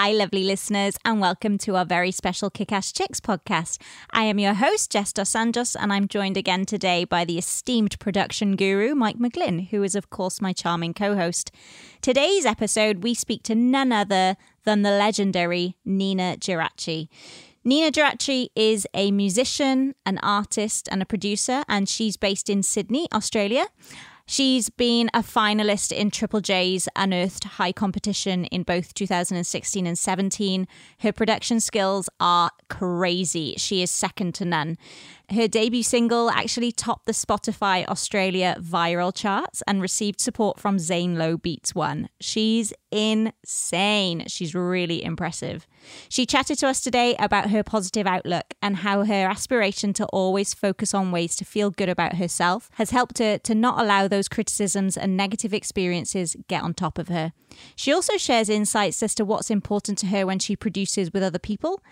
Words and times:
Hi, 0.00 0.12
lovely 0.12 0.44
listeners, 0.44 0.96
and 1.04 1.20
welcome 1.20 1.58
to 1.58 1.74
our 1.74 1.84
very 1.84 2.12
special 2.12 2.50
Kick 2.50 2.70
Ass 2.70 2.92
Chicks 2.92 3.18
podcast. 3.18 3.82
I 4.12 4.22
am 4.22 4.38
your 4.38 4.54
host, 4.54 4.92
Jess 4.92 5.12
Dos 5.12 5.34
and 5.34 5.92
I'm 5.92 6.06
joined 6.06 6.36
again 6.36 6.66
today 6.66 7.04
by 7.04 7.24
the 7.24 7.36
esteemed 7.36 7.98
production 7.98 8.54
guru, 8.54 8.94
Mike 8.94 9.18
McGlynn, 9.18 9.70
who 9.70 9.82
is, 9.82 9.96
of 9.96 10.08
course, 10.08 10.40
my 10.40 10.52
charming 10.52 10.94
co 10.94 11.16
host. 11.16 11.50
Today's 12.00 12.46
episode, 12.46 13.02
we 13.02 13.12
speak 13.12 13.42
to 13.42 13.56
none 13.56 13.90
other 13.90 14.36
than 14.62 14.82
the 14.82 14.92
legendary 14.92 15.74
Ninajirachi. 15.84 17.08
Nina 17.64 17.90
Geraci 17.90 18.50
is 18.54 18.86
a 18.94 19.10
musician, 19.10 19.96
an 20.06 20.18
artist, 20.18 20.88
and 20.92 21.02
a 21.02 21.06
producer, 21.06 21.64
and 21.68 21.88
she's 21.88 22.16
based 22.16 22.48
in 22.48 22.62
Sydney, 22.62 23.08
Australia. 23.12 23.66
She's 24.30 24.68
been 24.68 25.08
a 25.14 25.20
finalist 25.20 25.90
in 25.90 26.10
Triple 26.10 26.42
J's 26.42 26.86
Unearthed 26.94 27.44
High 27.44 27.72
Competition 27.72 28.44
in 28.44 28.62
both 28.62 28.92
2016 28.92 29.86
and 29.86 29.98
17. 29.98 30.68
Her 30.98 31.12
production 31.12 31.60
skills 31.60 32.10
are 32.20 32.50
crazy. 32.68 33.54
She 33.56 33.80
is 33.80 33.90
second 33.90 34.34
to 34.34 34.44
none. 34.44 34.76
Her 35.30 35.46
debut 35.46 35.82
single 35.82 36.30
actually 36.30 36.72
topped 36.72 37.04
the 37.04 37.12
Spotify 37.12 37.86
Australia 37.86 38.56
viral 38.60 39.14
charts 39.14 39.62
and 39.66 39.82
received 39.82 40.22
support 40.22 40.58
from 40.58 40.78
Zane 40.78 41.18
Lowe 41.18 41.36
Beats 41.36 41.74
One. 41.74 42.08
She's 42.18 42.72
insane. 42.90 44.24
She's 44.28 44.54
really 44.54 45.04
impressive. 45.04 45.66
She 46.08 46.24
chatted 46.24 46.58
to 46.60 46.68
us 46.68 46.80
today 46.80 47.14
about 47.18 47.50
her 47.50 47.62
positive 47.62 48.06
outlook 48.06 48.54
and 48.62 48.76
how 48.76 49.04
her 49.04 49.26
aspiration 49.28 49.92
to 49.94 50.06
always 50.06 50.54
focus 50.54 50.94
on 50.94 51.12
ways 51.12 51.36
to 51.36 51.44
feel 51.44 51.70
good 51.70 51.90
about 51.90 52.16
herself 52.16 52.70
has 52.76 52.90
helped 52.90 53.18
her 53.18 53.36
to 53.36 53.54
not 53.54 53.78
allow 53.78 54.08
those 54.08 54.28
criticisms 54.28 54.96
and 54.96 55.14
negative 55.14 55.52
experiences 55.52 56.36
get 56.48 56.62
on 56.62 56.72
top 56.72 56.96
of 56.96 57.08
her. 57.08 57.34
She 57.76 57.92
also 57.92 58.16
shares 58.16 58.48
insights 58.48 59.02
as 59.02 59.14
to 59.16 59.26
what's 59.26 59.50
important 59.50 59.98
to 59.98 60.06
her 60.06 60.24
when 60.24 60.38
she 60.38 60.56
produces 60.56 61.12
with 61.12 61.22
other 61.22 61.38
people 61.38 61.82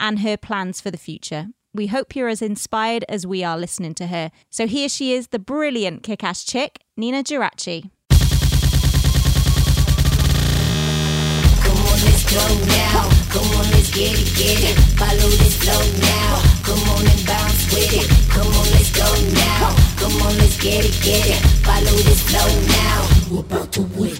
and 0.00 0.20
her 0.20 0.38
plans 0.38 0.80
for 0.80 0.90
the 0.90 0.96
future. 0.96 1.48
We 1.76 1.88
hope 1.88 2.16
you're 2.16 2.28
as 2.28 2.40
inspired 2.40 3.04
as 3.06 3.26
we 3.26 3.44
are 3.44 3.58
listening 3.58 3.92
to 3.96 4.06
her. 4.06 4.30
So 4.48 4.66
here 4.66 4.88
she 4.88 5.12
is, 5.12 5.28
the 5.28 5.38
brilliant 5.38 6.02
kick 6.02 6.24
ass 6.24 6.42
chick, 6.42 6.80
Ninajirachi. 6.98 7.90
Come 13.28 13.44
on, 13.52 13.70
let's 13.70 13.90
get 13.94 14.12
it, 14.12 14.32
get 14.36 14.64
it. 14.64 14.76
Follow 14.96 15.28
this 15.36 15.56
flow 15.56 15.76
now. 16.00 16.40
Come 16.64 16.88
on 16.96 17.06
and 17.06 17.26
bounce 17.26 17.64
with 17.74 17.92
it. 17.92 18.08
Come 18.30 18.46
on, 18.46 18.66
let's 18.72 18.90
go 18.96 19.04
now. 19.34 19.76
Come 19.96 20.22
on, 20.22 20.38
let's 20.38 20.56
get 20.56 20.84
it, 20.84 20.96
get 21.02 21.28
it. 21.28 21.40
Follow 21.60 21.96
this 22.08 22.22
flow 22.22 22.48
now. 22.72 23.08
We're 23.30 23.40
about 23.40 23.72
to 23.72 23.82
witness. 23.82 24.15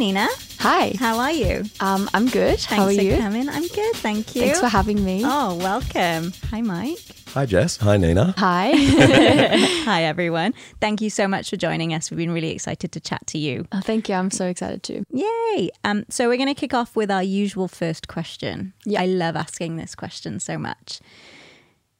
Hi, 0.00 0.06
Nina. 0.06 0.28
Hi. 0.60 0.94
How 0.98 1.18
are 1.18 1.30
you? 1.30 1.62
Um, 1.78 2.08
I'm 2.14 2.26
good. 2.26 2.58
How 2.64 2.84
are 2.84 2.86
Thanks 2.86 2.96
for 2.96 3.02
you? 3.02 3.18
coming. 3.18 3.50
I'm 3.50 3.66
good, 3.68 3.94
thank 3.96 4.34
you. 4.34 4.40
Thanks 4.40 4.58
for 4.58 4.68
having 4.68 5.04
me. 5.04 5.20
Oh, 5.26 5.56
welcome. 5.56 6.32
Hi, 6.50 6.62
Mike. 6.62 6.96
Hi, 7.34 7.44
Jess. 7.44 7.76
Hi, 7.76 7.98
Nina. 7.98 8.34
Hi. 8.38 8.70
Hi, 9.84 10.04
everyone. 10.04 10.54
Thank 10.80 11.02
you 11.02 11.10
so 11.10 11.28
much 11.28 11.50
for 11.50 11.58
joining 11.58 11.92
us. 11.92 12.10
We've 12.10 12.16
been 12.16 12.30
really 12.30 12.50
excited 12.50 12.92
to 12.92 13.00
chat 13.00 13.26
to 13.26 13.38
you. 13.38 13.66
oh, 13.72 13.82
thank 13.82 14.08
you. 14.08 14.14
I'm 14.14 14.30
so 14.30 14.46
excited 14.46 14.82
too. 14.82 15.04
Yay! 15.12 15.68
Um, 15.84 16.06
so 16.08 16.28
we're 16.30 16.38
going 16.38 16.48
to 16.48 16.58
kick 16.58 16.72
off 16.72 16.96
with 16.96 17.10
our 17.10 17.22
usual 17.22 17.68
first 17.68 18.08
question. 18.08 18.72
Yeah. 18.86 19.02
I 19.02 19.04
love 19.04 19.36
asking 19.36 19.76
this 19.76 19.94
question 19.94 20.40
so 20.40 20.56
much. 20.56 21.00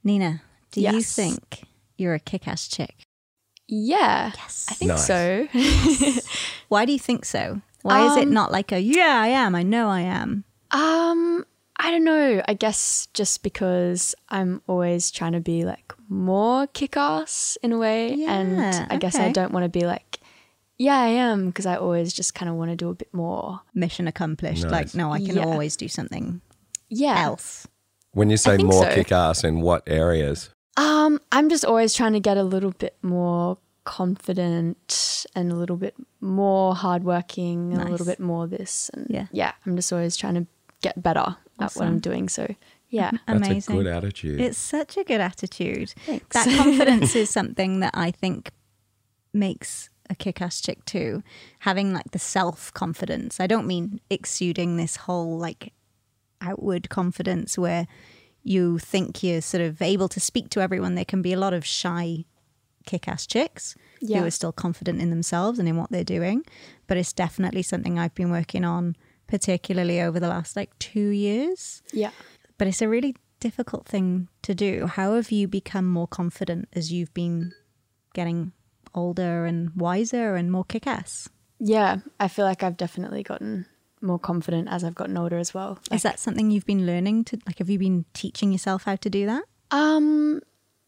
Nina, 0.02 0.40
do 0.72 0.80
you 0.80 1.02
think 1.02 1.64
you're 1.98 2.14
a 2.14 2.18
kick-ass 2.18 2.66
chick? 2.66 3.02
Yeah. 3.68 4.32
Yes. 4.38 4.68
I 4.70 4.72
think 4.72 4.88
Nice. 4.88 5.06
so. 5.06 5.48
Why 6.68 6.86
do 6.86 6.92
you 6.92 6.98
think 6.98 7.26
so? 7.26 7.60
Why 7.82 8.06
is 8.06 8.16
it 8.16 8.28
Um, 8.28 8.34
not 8.34 8.52
like 8.52 8.72
a 8.72 8.80
yeah, 8.80 9.20
I 9.22 9.28
am, 9.28 9.54
I 9.54 9.62
know 9.62 9.88
I 9.88 10.00
am? 10.02 10.44
um, 10.72 11.44
I 11.76 11.90
don't 11.90 12.04
know. 12.04 12.42
I 12.46 12.54
guess 12.54 13.08
just 13.14 13.42
because 13.42 14.14
I'm 14.28 14.60
always 14.66 15.10
trying 15.10 15.32
to 15.32 15.40
be 15.40 15.64
like 15.64 15.92
more 16.08 16.66
kick 16.66 16.96
ass 16.96 17.56
in 17.62 17.72
a 17.72 17.78
way. 17.78 18.12
and 18.24 18.52
Yeah, 18.58 18.86
I 18.90 18.96
guess. 18.96 19.16
I 19.18 19.32
don't 19.32 19.52
want 19.52 19.64
to 19.64 19.68
be 19.70 19.86
like, 19.86 20.18
yeah, 20.76 20.98
I 20.98 21.06
am, 21.08 21.46
because 21.46 21.66
I 21.66 21.76
always 21.76 22.12
just 22.12 22.34
kind 22.34 22.48
of 22.50 22.56
want 22.56 22.70
to 22.70 22.76
do 22.76 22.90
a 22.90 22.94
bit 22.94 23.12
more. 23.14 23.60
Mission 23.74 24.06
accomplished. 24.06 24.64
Nice. 24.64 24.72
Like, 24.72 24.94
no, 24.94 25.10
I 25.12 25.20
can 25.20 25.36
Yeah. 25.36 25.44
always 25.44 25.74
do 25.76 25.88
something 25.88 26.40
Yeah. 26.90 27.18
else. 27.22 27.66
When 28.12 28.28
you 28.30 28.36
say 28.36 28.58
more 28.58 28.84
so. 28.84 28.94
kick 28.94 29.10
ass, 29.12 29.42
in 29.44 29.60
what 29.62 29.82
areas? 29.86 30.50
Um, 30.76 31.20
I'm 31.32 31.48
just 31.48 31.64
always 31.64 31.94
trying 31.94 32.12
to 32.12 32.20
get 32.20 32.36
a 32.36 32.42
little 32.42 32.72
bit 32.72 32.96
more 33.02 33.58
confident 33.84 35.26
and 35.34 35.52
a 35.52 35.54
little 35.54 35.76
bit 35.76 35.94
more 36.20 36.74
hardworking 36.74 37.72
and 37.72 37.82
a 37.82 37.90
little 37.90 38.06
bit 38.06 38.20
more 38.20 38.46
this 38.46 38.90
and 38.94 39.06
Yeah. 39.08 39.26
yeah, 39.32 39.52
I'm 39.66 39.76
just 39.76 39.92
always 39.92 40.16
trying 40.16 40.34
to 40.34 40.46
get 40.82 41.02
better 41.02 41.36
at 41.58 41.72
what 41.74 41.86
I'm 41.86 41.98
doing. 41.98 42.28
So 42.28 42.54
yeah, 42.88 43.10
mm-hmm. 43.10 43.16
That's 43.38 43.48
Amazing. 43.48 43.74
a 43.74 43.78
good 43.78 43.86
attitude. 43.86 44.40
It's 44.40 44.58
such 44.58 44.96
a 44.96 45.04
good 45.04 45.20
attitude. 45.20 45.90
Thanks. 46.06 46.26
That 46.34 46.56
confidence 46.64 47.14
is 47.14 47.30
something 47.30 47.80
that 47.80 47.92
I 47.94 48.10
think 48.10 48.50
makes 49.32 49.90
a 50.08 50.14
kick 50.14 50.42
ass 50.42 50.60
chick 50.60 50.84
too. 50.84 51.22
Having 51.60 51.92
like 51.92 52.10
the 52.10 52.18
self 52.18 52.72
confidence. 52.74 53.38
I 53.40 53.46
don't 53.46 53.66
mean 53.66 54.00
exuding 54.10 54.76
this 54.76 54.96
whole 54.96 55.38
like 55.38 55.72
outward 56.40 56.88
confidence 56.88 57.56
where 57.56 57.86
you 58.42 58.78
think 58.78 59.22
you're 59.22 59.42
sort 59.42 59.62
of 59.62 59.80
able 59.82 60.08
to 60.08 60.18
speak 60.18 60.48
to 60.50 60.60
everyone. 60.60 60.94
There 60.94 61.04
can 61.04 61.22
be 61.22 61.32
a 61.32 61.38
lot 61.38 61.52
of 61.52 61.64
shy 61.64 62.24
kick 62.86 63.08
ass 63.08 63.26
chicks 63.26 63.74
Yeah. 64.00 64.20
who 64.20 64.26
are 64.26 64.30
still 64.30 64.52
confident 64.52 65.00
in 65.00 65.10
themselves 65.10 65.58
and 65.58 65.68
in 65.68 65.76
what 65.76 65.90
they're 65.90 66.04
doing. 66.04 66.44
But 66.86 66.96
it's 66.96 67.12
definitely 67.12 67.62
something 67.62 67.98
I've 67.98 68.14
been 68.14 68.30
working 68.30 68.64
on, 68.64 68.96
particularly 69.26 70.00
over 70.00 70.18
the 70.18 70.28
last 70.28 70.56
like 70.56 70.76
two 70.78 71.08
years 71.10 71.82
yeah. 71.92 72.10
but 72.58 72.66
it's 72.66 72.82
a 72.82 72.88
really 72.88 73.14
difficult 73.38 73.86
thing 73.86 74.28
to 74.42 74.54
do. 74.54 74.86
How 74.86 75.14
have 75.14 75.30
you 75.30 75.46
become 75.48 75.86
more 75.86 76.08
confident 76.08 76.68
as 76.72 76.92
you've 76.92 77.14
been 77.14 77.52
getting 78.12 78.52
older 78.94 79.46
and 79.46 79.70
wiser 79.76 80.34
and 80.34 80.50
more 80.50 80.64
kick 80.64 80.86
ass? 80.86 81.28
Yeah, 81.58 81.98
I 82.18 82.28
feel 82.28 82.44
like 82.44 82.62
I've 82.62 82.76
definitely 82.76 83.22
gotten 83.22 83.66
more 84.02 84.18
confident 84.18 84.68
as 84.68 84.82
I've 84.82 84.94
gotten 84.94 85.16
older 85.16 85.38
as 85.38 85.54
well. 85.54 85.78
Is 85.92 86.02
that 86.02 86.18
something 86.18 86.50
you've 86.50 86.66
been 86.66 86.86
learning 86.86 87.24
to 87.24 87.38
like 87.46 87.58
have 87.58 87.70
you 87.70 87.78
been 87.78 88.04
teaching 88.14 88.50
yourself 88.52 88.84
how 88.84 88.96
to 88.96 89.08
do 89.10 89.26
that? 89.26 89.44
Um, 89.70 90.40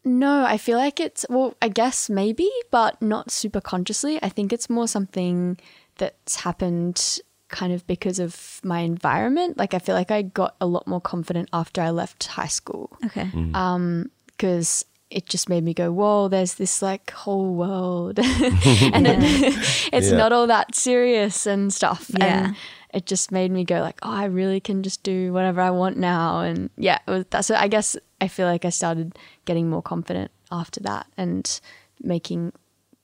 no, 0.05 0.43
I 0.45 0.57
feel 0.57 0.77
like 0.77 0.99
it's 0.99 1.25
well, 1.29 1.55
I 1.61 1.69
guess 1.69 2.09
maybe, 2.09 2.49
but 2.71 3.01
not 3.01 3.31
super 3.31 3.61
consciously. 3.61 4.19
I 4.21 4.29
think 4.29 4.51
it's 4.53 4.69
more 4.69 4.87
something 4.87 5.57
that's 5.97 6.37
happened 6.37 7.19
kind 7.49 7.71
of 7.71 7.85
because 7.87 8.19
of 8.19 8.59
my 8.63 8.79
environment. 8.79 9.57
Like 9.57 9.73
I 9.73 9.79
feel 9.79 9.95
like 9.95 10.09
I 10.11 10.23
got 10.23 10.55
a 10.59 10.65
lot 10.65 10.87
more 10.87 11.01
confident 11.01 11.49
after 11.53 11.81
I 11.81 11.91
left 11.91 12.25
high 12.25 12.47
school 12.47 12.97
Okay. 13.05 13.29
Um, 13.53 14.09
because 14.27 14.83
it 15.11 15.27
just 15.27 15.47
made 15.47 15.63
me 15.63 15.75
go, 15.75 15.91
whoa, 15.91 16.27
there's 16.27 16.55
this 16.55 16.81
like 16.81 17.11
whole 17.11 17.53
world, 17.53 18.17
and 18.19 19.05
it, 19.07 19.19
it's 19.93 20.09
Yeah. 20.09 20.17
not 20.17 20.31
all 20.33 20.47
that 20.47 20.73
serious 20.73 21.45
and 21.45 21.71
stuff. 21.71 22.09
Yeah. 22.17 22.47
And 22.47 22.55
it 22.93 23.05
just 23.05 23.31
made 23.31 23.51
me 23.51 23.63
go 23.65 23.81
like, 23.81 23.99
oh, 24.03 24.11
I 24.11 24.25
really 24.25 24.59
can 24.59 24.83
just 24.83 25.03
do 25.03 25.33
whatever 25.33 25.61
I 25.61 25.71
want 25.71 25.97
now. 25.97 26.41
And 26.41 26.69
yeah, 26.77 26.99
it 27.07 27.11
was, 27.11 27.25
that's. 27.29 27.49
I 27.49 27.67
guess 27.67 27.97
I 28.21 28.27
feel 28.27 28.47
like 28.47 28.65
I 28.65 28.69
started 28.69 29.17
getting 29.45 29.69
more 29.69 29.81
confident 29.81 30.31
after 30.51 30.79
that 30.81 31.07
and 31.17 31.59
making 32.01 32.53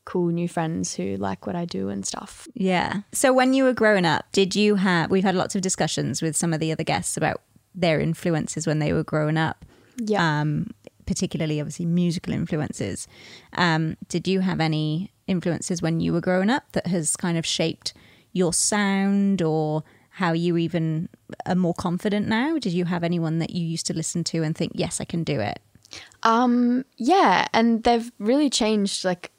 cool 0.05 0.27
new 0.27 0.47
friends 0.47 0.95
who 0.95 1.17
like 1.17 1.45
what 1.45 1.55
I 1.55 1.65
do 1.65 1.89
and 1.89 2.05
stuff. 2.05 2.47
Yeah. 2.53 3.01
So 3.11 3.33
when 3.33 3.53
you 3.53 3.63
were 3.63 3.73
growing 3.73 4.05
up, 4.05 4.25
did 4.31 4.55
you 4.55 4.75
have 4.75 5.11
we've 5.11 5.23
had 5.23 5.35
lots 5.35 5.55
of 5.55 5.61
discussions 5.61 6.21
with 6.21 6.35
some 6.35 6.53
of 6.53 6.59
the 6.59 6.71
other 6.71 6.83
guests 6.83 7.17
about 7.17 7.41
their 7.75 7.99
influences 7.99 8.65
when 8.65 8.79
they 8.79 8.91
were 8.91 9.03
growing 9.03 9.37
up. 9.37 9.65
Yeah. 9.97 10.41
Um 10.41 10.71
particularly 11.05 11.59
obviously 11.59 11.85
musical 11.85 12.33
influences. 12.33 13.07
Um 13.53 13.97
did 14.07 14.27
you 14.27 14.39
have 14.39 14.59
any 14.59 15.11
influences 15.27 15.81
when 15.81 15.99
you 15.99 16.11
were 16.11 16.21
growing 16.21 16.49
up 16.49 16.71
that 16.71 16.87
has 16.87 17.15
kind 17.15 17.37
of 17.37 17.45
shaped 17.45 17.93
your 18.33 18.53
sound 18.53 19.41
or 19.41 19.83
how 20.11 20.33
you 20.33 20.57
even 20.57 21.09
are 21.45 21.55
more 21.55 21.73
confident 21.73 22.27
now? 22.27 22.57
Did 22.57 22.73
you 22.73 22.85
have 22.85 23.03
anyone 23.03 23.39
that 23.39 23.51
you 23.51 23.65
used 23.65 23.85
to 23.87 23.93
listen 23.93 24.23
to 24.25 24.43
and 24.43 24.55
think, 24.55 24.73
"Yes, 24.75 24.99
I 25.01 25.05
can 25.05 25.23
do 25.23 25.39
it"? 25.39 25.59
Um, 26.23 26.85
yeah, 26.97 27.47
and 27.53 27.83
they've 27.83 28.11
really 28.19 28.49
changed 28.49 29.05
like 29.05 29.31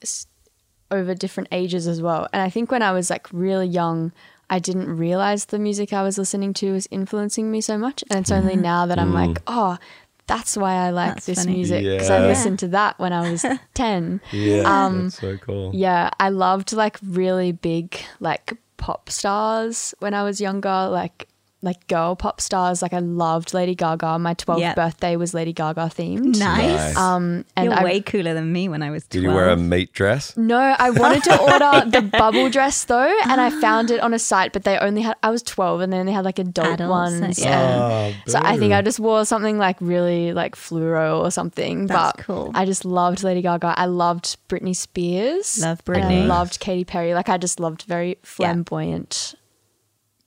over 0.91 1.15
different 1.15 1.49
ages 1.53 1.87
as 1.87 2.03
well. 2.03 2.27
And 2.33 2.43
I 2.43 2.51
think 2.51 2.71
when 2.73 2.83
I 2.83 2.93
was 2.93 3.11
like 3.11 3.29
really 3.33 3.67
young, 3.69 4.13
I 4.49 4.59
didn't 4.59 4.89
realize 4.97 5.45
the 5.47 5.59
music 5.59 5.93
I 5.93 6.03
was 6.03 6.19
listening 6.19 6.53
to 6.55 6.73
was 6.73 6.89
influencing 6.91 7.51
me 7.51 7.61
so 7.61 7.79
much. 7.79 8.03
And 8.11 8.19
it's 8.19 8.33
only 8.33 8.57
now 8.57 8.87
that 8.87 8.99
I'm 8.99 9.13
like, 9.15 9.41
oh, 9.47 9.79
that's 10.27 10.57
why 10.57 10.75
I 10.75 10.91
like 10.91 11.15
That's 11.15 11.27
this 11.27 11.39
funny. 11.45 11.55
music 11.57 11.85
because 11.85 12.11
I 12.11 12.27
listened 12.27 12.59
to 12.61 12.69
that 12.69 12.99
when 12.99 13.13
I 13.13 13.31
was 13.31 13.45
10. 13.75 14.21
Yeah, 14.33 14.63
Um, 14.87 15.03
that's 15.05 15.21
so 15.21 15.37
cool. 15.37 15.71
Yeah, 15.75 16.11
I 16.19 16.31
loved 16.31 16.73
like 16.73 16.99
really 17.05 17.53
big 17.53 17.97
like 18.19 18.55
pop 18.81 19.11
stars 19.11 19.95
when 20.01 20.15
I 20.15 20.25
was 20.25 20.41
younger, 20.41 20.89
like 20.91 21.29
like 21.63 21.87
girl 21.89 22.17
pop 22.17 22.41
stars. 22.41 22.81
Like 22.81 22.95
I 22.95 23.01
loved 23.01 23.53
Lady 23.53 23.75
Gaga. 23.75 24.19
My 24.19 24.35
12th 24.35 24.61
Yep. 24.61 24.77
birthday 24.77 25.17
was 25.17 25.35
Lady 25.35 25.53
Gaga 25.53 25.91
themed. 25.95 26.39
Nice. 26.39 26.39
Nice. 26.39 26.97
Um, 26.97 27.45
and 27.57 27.67
You're 27.67 27.75
I 27.79 27.85
way 27.85 28.01
cooler 28.01 28.33
than 28.33 28.51
me 28.51 28.69
when 28.69 28.83
I 28.83 28.91
was 28.91 29.03
12. 29.05 29.11
Did 29.11 29.23
you 29.29 29.35
wear 29.35 29.51
a 29.51 29.57
meat 29.57 29.93
dress? 29.93 30.37
no, 30.39 30.59
I 30.59 30.89
wanted 30.91 31.23
to 31.25 31.39
order 31.41 31.91
the 31.91 32.01
bubble 32.03 32.49
dress 32.49 32.85
though, 32.85 33.15
and 33.25 33.41
I 33.41 33.51
found 33.61 33.91
it 33.91 34.01
on 34.01 34.15
a 34.15 34.19
site, 34.19 34.53
but 34.55 34.65
they 34.65 34.79
only 34.79 35.03
had. 35.03 35.17
I 35.23 35.29
was 35.31 35.43
12, 35.43 35.81
and 35.83 35.93
then 35.93 35.99
they 35.99 36.01
only 36.01 36.13
had 36.15 36.25
like 36.25 36.39
a 36.39 36.43
adult 36.43 36.81
Adults, 36.81 36.91
ones. 37.21 37.39
yeah. 37.39 37.61
and- 38.07 38.15
Oh, 38.17 38.31
So 38.31 38.39
I 38.43 38.57
think. 38.57 38.73
I 38.73 38.83
just 38.83 38.99
wore 39.01 39.25
something 39.27 39.59
like 39.59 39.77
really 39.81 40.33
like 40.33 40.55
fluoro 40.57 41.21
or 41.21 41.31
something. 41.31 41.87
That's 41.87 42.17
but 42.17 42.25
cool. 42.25 42.51
I 42.55 42.65
just 42.65 42.85
loved 42.85 43.23
Lady 43.23 43.43
Gaga. 43.43 43.75
I 43.77 43.87
loved 43.87 44.37
Britney 44.49 44.75
Spears. 44.75 45.59
Love 45.61 45.83
And 45.87 45.97
Britney. 45.97 46.23
I 46.23 46.27
loved 46.27 46.59
Katy 46.61 46.85
Perry. 46.85 47.13
Like 47.15 47.29
I 47.29 47.37
just 47.37 47.61
loved 47.61 47.83
very 47.83 48.17
flamboyant 48.23 49.35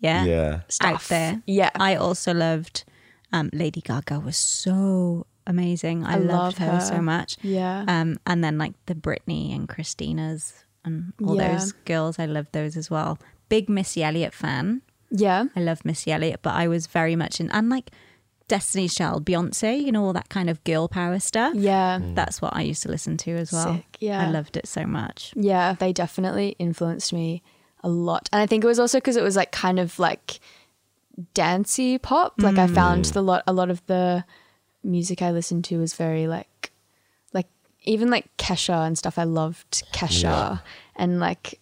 Yeah. 0.04 0.26
Yeah. 0.26 0.60
stuff. 0.68 0.94
Out 0.94 1.04
there. 1.10 1.42
Yeah. 1.48 1.72
I 1.76 1.96
also 1.96 2.34
loved 2.34 2.84
um, 3.32 3.50
Lady 3.54 3.82
Gaga 3.82 4.20
was 4.20 4.38
so 4.38 5.26
amazing. 5.48 6.04
I, 6.06 6.14
I 6.14 6.18
loved 6.18 6.28
love 6.28 6.58
her, 6.60 6.72
her. 6.74 6.80
so 6.82 7.02
much. 7.02 7.38
Yeah. 7.42 7.84
Um, 7.88 8.20
and 8.28 8.44
then 8.44 8.58
like 8.58 8.74
the 8.86 8.96
Britney 8.96 9.56
and 9.56 9.68
Christina's 9.68 10.64
and 10.86 11.14
all 11.26 11.36
Yeah. 11.38 11.54
those 11.54 11.72
girls, 11.86 12.20
I 12.20 12.26
loved 12.28 12.52
those 12.52 12.78
as 12.78 12.90
well. 12.92 13.18
Big 13.50 13.70
Missy 13.70 14.04
Elliott 14.04 14.34
fan. 14.34 14.82
yeah. 15.10 15.46
I 15.56 15.62
love 15.62 15.84
Missy 15.86 16.12
Elliott, 16.12 16.42
but 16.44 16.54
I 16.54 16.68
was 16.68 16.86
very 16.88 17.16
much 17.16 17.40
in 17.40 17.50
and 17.52 17.70
like 17.70 17.90
Destiny's 18.50 18.94
Child, 18.94 19.26
Beyonce, 19.26 19.82
you 19.82 19.92
know, 19.92 20.04
all 20.06 20.14
that 20.14 20.28
kind 20.30 20.50
of 20.50 20.64
girl 20.66 20.88
power 20.90 21.18
stuff. 21.20 21.54
Yeah. 21.56 22.00
That's 22.14 22.42
what 22.42 22.56
I 22.56 22.62
used 22.62 22.84
to 22.84 22.90
listen 22.90 23.16
to 23.18 23.32
as 23.32 23.52
well. 23.54 23.76
Sick, 23.76 23.98
yeah. 24.00 24.28
I 24.28 24.30
loved 24.32 24.58
it 24.58 24.68
so 24.68 24.86
much. 24.86 25.34
Yeah, 25.36 25.74
they 25.80 25.94
definitely 25.94 26.56
influenced 26.60 27.14
me 27.14 27.42
a 27.84 27.90
lot. 27.90 28.30
And 28.32 28.42
I 28.42 28.46
think 28.46 28.64
it 28.64 28.68
was 28.68 28.80
also 28.80 28.98
because 28.98 29.18
it 29.18 29.24
was 29.24 29.36
like 29.36 29.52
kind 29.52 29.80
of 29.80 30.00
like 30.00 30.40
dancey 31.34 31.98
pop. 31.98 32.34
Like 32.38 32.58
I 32.58 32.68
found 32.68 33.06
mm. 33.06 33.14
the 33.14 33.22
lot 33.22 33.44
a 33.48 33.54
lot 33.54 33.70
of 33.70 33.86
the 33.88 34.26
music 34.84 35.22
I 35.22 35.32
listened 35.32 35.66
to 35.66 35.78
was 35.78 35.94
very 35.94 36.28
like 36.28 36.72
like 37.34 37.48
even 37.84 38.10
like 38.10 38.36
Kesha 38.38 38.86
and 38.86 38.98
stuff. 38.98 39.18
I 39.18 39.24
loved 39.24 39.84
Kesha 39.94 40.24
Yeah. 40.24 40.58
and 40.96 41.20
like 41.20 41.60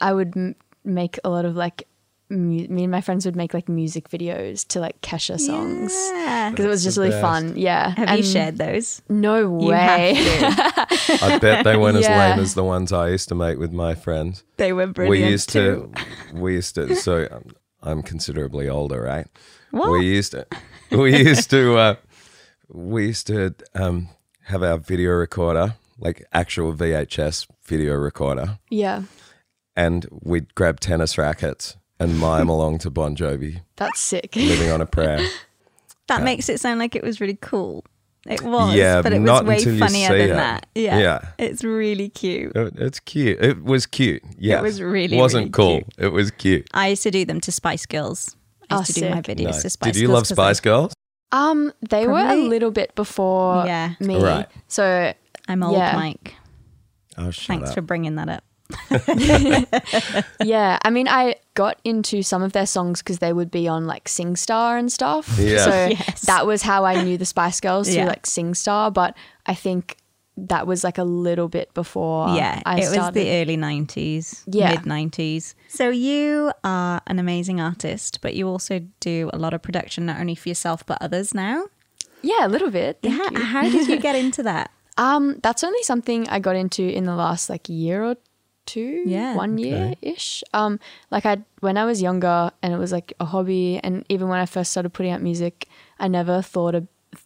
I 0.00 0.12
would 0.12 0.36
m- 0.36 0.56
make 0.84 1.18
a 1.24 1.30
lot 1.30 1.44
of 1.44 1.56
like 1.56 1.86
me 2.30 2.66
and 2.84 2.90
my 2.90 3.00
friends 3.00 3.24
would 3.26 3.36
make 3.36 3.52
like 3.52 3.68
music 3.68 4.08
videos 4.08 4.66
to 4.68 4.80
like 4.80 5.00
Kesha 5.00 5.38
songs 5.40 5.92
Yeah. 5.92 6.50
because 6.50 6.64
it 6.64 6.68
was 6.68 6.84
just 6.84 6.96
really 6.96 7.10
best. 7.10 7.20
fun. 7.20 7.54
Yeah. 7.56 7.90
Have 7.90 8.16
you 8.16 8.22
shared 8.24 8.56
those? 8.56 9.02
No 9.08 9.38
You 9.40 9.68
way. 9.68 10.14
have 10.14 10.88
to. 10.88 11.24
I 11.24 11.38
bet 11.38 11.64
they 11.64 11.76
weren't 11.76 11.96
as 11.96 12.06
lame 12.08 12.38
as 12.38 12.54
the 12.54 12.64
ones 12.64 12.92
I 12.92 13.08
used 13.08 13.28
to 13.30 13.34
make 13.34 13.58
with 13.58 13.72
my 13.72 13.94
friends. 13.94 14.44
They 14.56 14.72
were 14.72 14.86
brilliant. 14.86 15.24
we 15.26 15.30
used 15.30 15.48
too. 15.50 15.92
to, 15.94 16.36
we 16.38 16.54
used 16.54 16.74
to. 16.76 16.94
So 16.94 17.26
um, 17.30 17.44
I'm 17.82 18.02
considerably 18.02 18.68
older, 18.68 19.00
right? 19.02 19.26
What? 19.72 19.90
We 19.90 20.06
used 20.06 20.32
to, 20.32 20.46
we 20.90 21.16
used 21.16 21.50
to, 21.50 21.76
uh, 21.76 21.94
we 22.68 23.06
used 23.08 23.26
to 23.28 23.54
um, 23.74 24.08
have 24.44 24.62
our 24.62 24.78
video 24.78 25.12
recorder, 25.12 25.74
like 25.98 26.24
actual 26.32 26.72
VHS 26.74 27.46
video 27.64 27.94
recorder, 27.94 28.58
yeah. 28.68 29.02
and 29.76 30.06
we'd 30.10 30.54
grab 30.54 30.80
tennis 30.80 31.16
rackets 31.18 31.76
and 32.00 32.18
mime 32.18 32.48
along 32.48 32.78
to 32.78 32.90
Bon 32.90 33.14
Jovi, 33.14 33.60
That's 33.76 34.00
sick. 34.00 34.34
"Living 34.34 34.70
on 34.70 34.80
a 34.80 34.86
Prayer." 34.86 35.20
That 36.08 36.24
makes 36.24 36.48
it 36.48 36.58
sound 36.58 36.80
like 36.80 36.96
it 36.96 37.04
was 37.04 37.20
really 37.20 37.38
cool. 37.40 37.84
It 38.26 38.42
was, 38.42 38.74
Yeah, 38.74 39.00
but 39.00 39.12
it 39.12 39.20
was 39.20 39.42
way 39.44 39.62
funnier 39.78 40.08
than 40.08 40.30
it. 40.30 40.34
that. 40.34 40.66
Yeah, 40.74 40.98
Yeah. 40.98 41.20
it's 41.38 41.62
really 41.62 42.08
cute. 42.08 42.50
It- 42.56 42.74
It's 42.78 42.98
cute. 42.98 43.38
It 43.40 43.62
was 43.62 43.86
cute. 43.86 44.20
Yeah, 44.36 44.58
it 44.58 44.62
was 44.62 44.82
really, 44.82 45.16
It 45.16 45.20
wasn't 45.20 45.42
really 45.42 45.50
cool. 45.52 45.80
cute. 45.82 45.94
It 45.98 46.08
was 46.08 46.32
cute. 46.32 46.66
I 46.74 46.88
used 46.88 47.04
to 47.04 47.12
do 47.12 47.24
them 47.24 47.40
to 47.42 47.52
Spice 47.52 47.86
Girls. 47.86 48.34
I 48.68 48.78
used 48.80 48.90
Oh, 48.90 48.94
to 48.94 49.00
do 49.00 49.10
my 49.10 49.22
videos 49.22 49.44
Nice. 49.44 49.62
to 49.62 49.70
Spice 49.70 49.86
Girls. 49.86 49.94
Did 49.94 50.00
you 50.00 50.06
Girls 50.08 50.14
love 50.16 50.22
'cause 50.22 50.44
Spice 50.46 50.60
Girls? 50.60 50.92
Um, 51.30 51.72
they 51.88 52.08
were 52.08 52.18
a 52.18 52.34
little 52.34 52.72
bit 52.72 52.92
before 52.96 53.64
Yeah. 53.66 53.94
me. 54.00 54.20
Right. 54.20 54.46
So 54.66 55.12
I'm 55.46 55.62
old, 55.62 55.76
Yeah. 55.78 55.94
Mike. 55.94 56.34
Oh, 57.18 57.30
shut 57.30 57.46
Thanks 57.46 57.68
up. 57.68 57.74
for 57.76 57.82
bringing 57.82 58.16
that 58.16 58.28
up. 58.28 58.42
yeah, 60.42 60.78
I 60.82 60.90
mean, 60.90 61.08
I 61.08 61.36
got 61.54 61.78
into 61.84 62.22
some 62.22 62.42
of 62.42 62.52
their 62.52 62.66
songs 62.66 63.00
because 63.02 63.18
they 63.18 63.32
would 63.32 63.50
be 63.50 63.68
on 63.68 63.86
like 63.86 64.04
SingStar 64.06 64.78
and 64.78 64.90
stuff. 64.90 65.38
Yeah. 65.38 65.64
So 65.64 65.70
Yes. 65.90 66.22
that 66.22 66.46
was 66.46 66.62
how 66.62 66.84
I 66.84 67.02
knew 67.02 67.16
the 67.18 67.24
Spice 67.26 67.60
Girls 67.60 67.88
through 67.88 67.96
Yeah. 67.98 68.06
like 68.06 68.22
SingStar. 68.24 68.92
But 68.92 69.16
I 69.46 69.54
think 69.54 69.96
that 70.36 70.66
was 70.66 70.82
like 70.84 70.96
a 70.98 71.04
little 71.04 71.48
bit 71.48 71.72
before. 71.74 72.28
yeah, 72.30 72.62
I 72.64 72.76
it 72.80 72.96
was 72.96 73.12
the 73.12 73.30
early 73.42 73.56
90s, 73.56 74.42
Yeah. 74.46 74.70
mid 74.70 74.80
90s. 74.82 75.54
So 75.68 75.90
you 75.90 76.52
are 76.64 77.02
an 77.06 77.18
amazing 77.18 77.60
artist, 77.60 78.20
but 78.22 78.34
you 78.34 78.48
also 78.48 78.80
do 79.00 79.28
a 79.32 79.38
lot 79.38 79.52
of 79.52 79.60
production, 79.62 80.06
not 80.06 80.18
only 80.20 80.34
for 80.34 80.48
yourself, 80.48 80.84
but 80.86 80.98
others 81.00 81.34
now. 81.34 81.64
yeah, 82.22 82.46
a 82.46 82.48
little 82.48 82.70
bit. 82.70 82.98
Thank 83.02 83.16
Yeah. 83.32 83.38
you. 83.38 83.44
How 83.44 83.62
did 83.62 83.88
you 83.88 83.98
get 83.98 84.14
into 84.24 84.42
that? 84.44 84.70
Um, 84.98 85.38
that's 85.42 85.64
only 85.64 85.82
something 85.82 86.28
I 86.28 86.38
got 86.38 86.56
into 86.56 86.82
in 86.82 87.04
the 87.04 87.14
last 87.14 87.48
like 87.48 87.68
year 87.68 88.04
or 88.04 88.16
two, 88.72 88.92
Yeah. 89.06 89.34
one 89.44 89.58
year 89.58 89.94
ish. 90.02 90.42
Um, 90.52 90.78
like 91.10 91.24
I 91.32 91.34
when 91.66 91.76
I 91.76 91.84
was 91.90 91.98
younger 92.08 92.50
and 92.62 92.72
it 92.74 92.78
was 92.78 92.92
like 92.92 93.12
a 93.20 93.24
hobby, 93.32 93.80
and 93.84 94.04
even 94.08 94.28
when 94.30 94.38
I 94.40 94.46
first 94.46 94.70
started 94.70 94.90
putting 94.96 95.12
out 95.14 95.22
music, 95.22 95.54
I 95.98 96.06
never 96.08 96.42
thought 96.42 96.74
of 96.74 96.84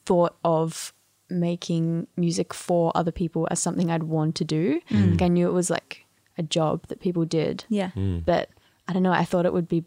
thought 0.08 0.34
of 0.44 0.92
making 1.30 2.06
music 2.16 2.54
for 2.54 2.92
other 2.94 3.12
people 3.12 3.48
as 3.50 3.58
something 3.60 3.90
I'd 3.90 4.04
want 4.04 4.34
to 4.36 4.44
do. 4.44 4.80
Like 4.90 5.22
I 5.22 5.28
knew 5.28 5.48
it 5.48 5.52
was 5.52 5.70
like 5.70 6.04
a 6.38 6.42
job 6.42 6.86
that 6.88 7.00
people 7.00 7.24
did, 7.24 7.64
Yeah. 7.68 7.90
but 7.96 8.48
I 8.88 8.92
don't 8.92 9.02
know. 9.02 9.12
I 9.12 9.24
thought 9.24 9.46
it 9.46 9.52
would 9.52 9.68
be 9.68 9.84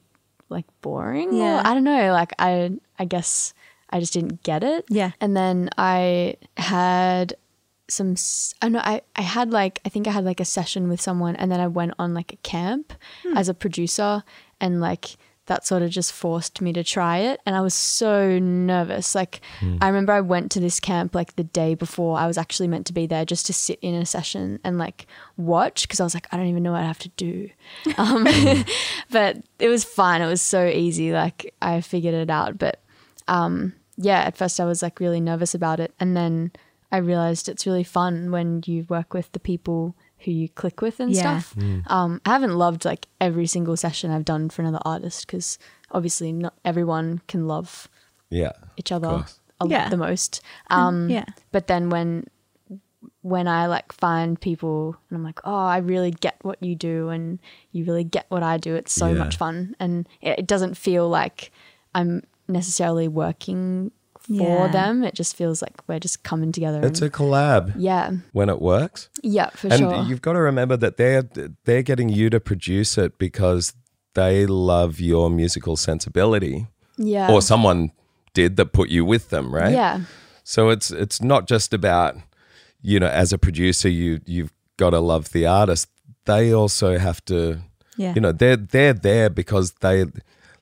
like 0.50 0.66
boring. 0.82 1.30
or- 1.30 1.38
Yeah. 1.44 1.62
I 1.64 1.74
don't 1.74 1.84
know. 1.84 2.12
Like 2.12 2.34
I, 2.40 2.72
I 3.00 3.06
guess 3.06 3.54
I 3.90 4.00
just 4.00 4.14
didn't 4.14 4.44
get 4.44 4.64
it. 4.64 4.86
Yeah. 4.90 5.12
And 5.22 5.36
then 5.36 5.70
I 5.78 6.36
had 6.58 7.36
some. 7.90 8.12
s- 8.14 8.54
I 8.62 8.70
know. 8.70 8.80
I 8.84 9.02
I 9.16 9.22
had 9.22 9.52
like 9.52 9.80
I 9.86 9.90
think 9.90 10.08
I 10.08 10.12
had 10.12 10.26
like 10.26 10.40
a 10.40 10.46
session 10.46 10.90
with 10.90 11.02
someone, 11.02 11.36
and 11.36 11.52
then 11.52 11.60
I 11.60 11.68
went 11.68 11.94
on 12.00 12.14
like 12.14 12.34
a 12.34 12.38
camp 12.38 12.94
Hmm. 13.24 13.38
as 13.38 13.50
a 13.50 13.54
producer, 13.54 14.24
and 14.62 14.80
like 14.82 15.18
that 15.46 15.66
sort 15.66 15.82
of 15.82 15.90
just 15.90 16.12
forced 16.12 16.60
me 16.60 16.74
to 16.74 16.84
try 16.84 17.20
it, 17.20 17.40
and 17.46 17.56
I 17.56 17.62
was 17.62 17.74
so 17.74 18.38
nervous. 18.38 19.16
Like 19.16 19.40
I 19.80 19.88
remember 19.88 20.12
I 20.12 20.20
went 20.20 20.52
to 20.52 20.60
this 20.60 20.80
camp 20.82 21.16
like 21.16 21.38
the 21.38 21.46
day 21.46 21.74
before 21.74 22.18
I 22.20 22.28
was 22.28 22.38
actually 22.38 22.68
meant 22.68 22.86
to 22.88 22.94
be 22.94 23.08
there, 23.08 23.24
just 23.24 23.46
to 23.46 23.54
sit 23.54 23.80
in 23.82 23.96
a 23.96 24.06
session 24.06 24.60
and 24.66 24.78
like 24.78 25.08
watch 25.38 25.84
because 25.84 26.02
I 26.02 26.04
was 26.04 26.14
like 26.14 26.28
I 26.34 26.38
don't 26.38 26.48
even 26.48 26.64
know 26.64 26.74
what 26.74 26.82
I 26.84 26.88
have 26.88 27.00
to 27.00 27.10
do. 27.16 27.50
Um, 27.98 28.26
but 29.10 29.38
it 29.60 29.70
was 29.70 29.84
fine. 29.86 30.22
It 30.22 30.28
was 30.28 30.42
so 30.42 30.66
easy. 30.68 31.14
Like 31.14 31.54
I 31.62 31.80
figured 31.82 32.14
it 32.14 32.30
out. 32.30 32.58
But 32.58 32.82
um, 33.30 33.74
yeah, 33.96 34.20
at 34.20 34.36
first 34.38 34.60
I 34.60 34.66
was 34.66 34.82
like 34.82 35.00
really 35.00 35.22
nervous 35.22 35.56
about 35.56 35.80
it, 35.80 35.94
and 36.00 36.16
then 36.18 36.52
I 36.92 36.98
realized 36.98 37.50
it's 37.50 37.66
really 37.66 37.84
fun 37.84 38.32
when 38.32 38.62
you 38.66 38.86
work 38.90 39.14
with 39.14 39.32
the 39.34 39.40
people 39.40 39.96
who 40.20 40.32
you 40.32 40.50
click 40.50 40.82
with 40.82 41.00
and 41.00 41.12
Yeah. 41.12 41.40
stuff. 41.40 41.56
Um, 41.88 42.22
I 42.26 42.30
haven't 42.32 42.56
loved 42.58 42.86
like 42.86 43.08
every 43.22 43.46
single 43.48 43.78
session 43.78 44.10
I've 44.12 44.26
done 44.26 44.50
for 44.50 44.62
another 44.62 44.80
artist 44.86 45.28
because 45.28 45.60
obviously 45.92 46.32
not 46.32 46.54
everyone 46.66 47.22
can 47.28 47.48
love 47.48 47.88
Yeah. 48.30 48.54
each 48.78 48.92
other 48.92 49.26
a- 49.62 49.68
Yeah. 49.68 49.90
the 49.90 49.98
most. 49.98 50.42
Um, 50.70 51.10
yeah. 51.10 51.26
But 51.52 51.68
then 51.68 51.90
when 51.90 52.28
when 53.22 53.48
I 53.48 53.68
like 53.68 53.92
find 53.92 54.40
people 54.40 54.96
and 55.10 55.18
I'm 55.18 55.24
like, 55.24 55.40
oh, 55.44 55.54
I 55.66 55.78
really 55.78 56.12
get 56.12 56.36
what 56.44 56.62
you 56.64 56.76
do 56.76 57.10
and 57.10 57.40
you 57.72 57.84
really 57.84 58.04
get 58.06 58.26
what 58.30 58.42
I 58.42 58.58
do. 58.58 58.76
It's 58.76 58.94
so 58.94 59.08
Yeah. 59.08 59.16
much 59.20 59.36
fun, 59.38 59.76
and 59.80 60.08
it, 60.22 60.40
it 60.40 60.48
doesn't 60.48 60.78
feel 60.78 61.08
like 61.10 61.52
I'm 61.94 62.24
necessarily 62.48 63.08
working 63.08 63.92
for 64.28 64.66
Yeah. 64.66 64.72
them. 64.72 65.04
It 65.04 65.14
just 65.16 65.36
feels 65.36 65.62
like 65.62 65.74
we're 65.88 66.00
just 66.00 66.24
coming 66.24 66.52
together. 66.52 66.80
It's 66.86 67.02
a 67.02 67.10
collab 67.10 67.74
yeah, 67.78 68.12
when 68.34 68.50
it 68.50 68.62
works. 68.62 69.10
yeah, 69.24 69.50
for 69.52 69.68
and 69.68 69.78
sure. 69.80 69.94
And 69.94 70.10
you've 70.10 70.22
got 70.22 70.34
to 70.34 70.40
remember 70.40 70.78
that 70.78 70.98
they're 70.98 71.24
they're 71.66 71.84
getting 71.84 72.10
you 72.10 72.30
to 72.30 72.40
produce 72.40 72.98
it 72.98 73.18
because 73.18 73.74
they 74.14 74.46
love 74.46 75.00
your 75.00 75.30
musical 75.30 75.76
sensibility 75.78 76.68
yeah, 76.98 77.32
or 77.32 77.42
someone 77.42 77.92
did 78.34 78.56
that 78.58 78.74
put 78.74 78.90
you 78.90 79.06
with 79.06 79.30
them, 79.30 79.54
right? 79.54 79.74
yeah, 79.74 80.02
So 80.44 80.70
it's 80.70 80.92
it's 80.92 81.22
not 81.22 81.48
just 81.48 81.74
about 81.74 82.16
you 82.82 83.00
know 83.00 83.08
as 83.08 83.34
a 83.34 83.38
producer 83.38 83.90
you 83.90 84.20
you've 84.26 84.52
got 84.78 84.92
to 84.92 85.00
love 85.00 85.32
the 85.32 85.46
artist. 85.46 85.88
They 86.26 86.52
also 86.54 86.98
have 86.98 87.24
to 87.26 87.60
Yeah. 87.98 88.14
you 88.16 88.22
know 88.22 88.32
they're 88.32 88.58
they're 88.58 88.94
there 88.94 89.30
because 89.30 89.72
they 89.82 90.06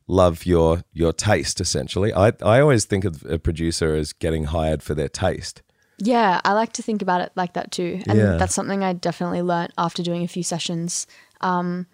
love 0.07 0.45
your 0.45 0.83
your 0.93 1.11
taste 1.13 1.59
essentially. 1.61 2.13
I 2.13 2.33
I 2.41 2.59
always 2.59 2.85
think 2.85 3.05
of 3.05 3.23
a 3.25 3.37
producer 3.39 3.95
as 3.95 4.13
getting 4.13 4.45
hired 4.45 4.83
for 4.83 4.93
their 4.95 5.09
taste. 5.09 5.61
yeah. 5.97 6.41
I 6.43 6.51
like 6.53 6.73
to 6.73 6.81
think 6.83 7.01
about 7.01 7.21
it 7.21 7.31
like 7.35 7.53
that 7.53 7.71
too, 7.71 8.01
and 8.07 8.17
Yeah. 8.19 8.37
that's 8.37 8.53
something 8.53 8.83
I 8.83 8.93
definitely 8.93 9.41
learnt 9.41 9.71
after 9.77 10.03
doing 10.03 10.23
a 10.23 10.27
few 10.27 10.43
sessions. 10.43 11.07
Um, 11.41 11.87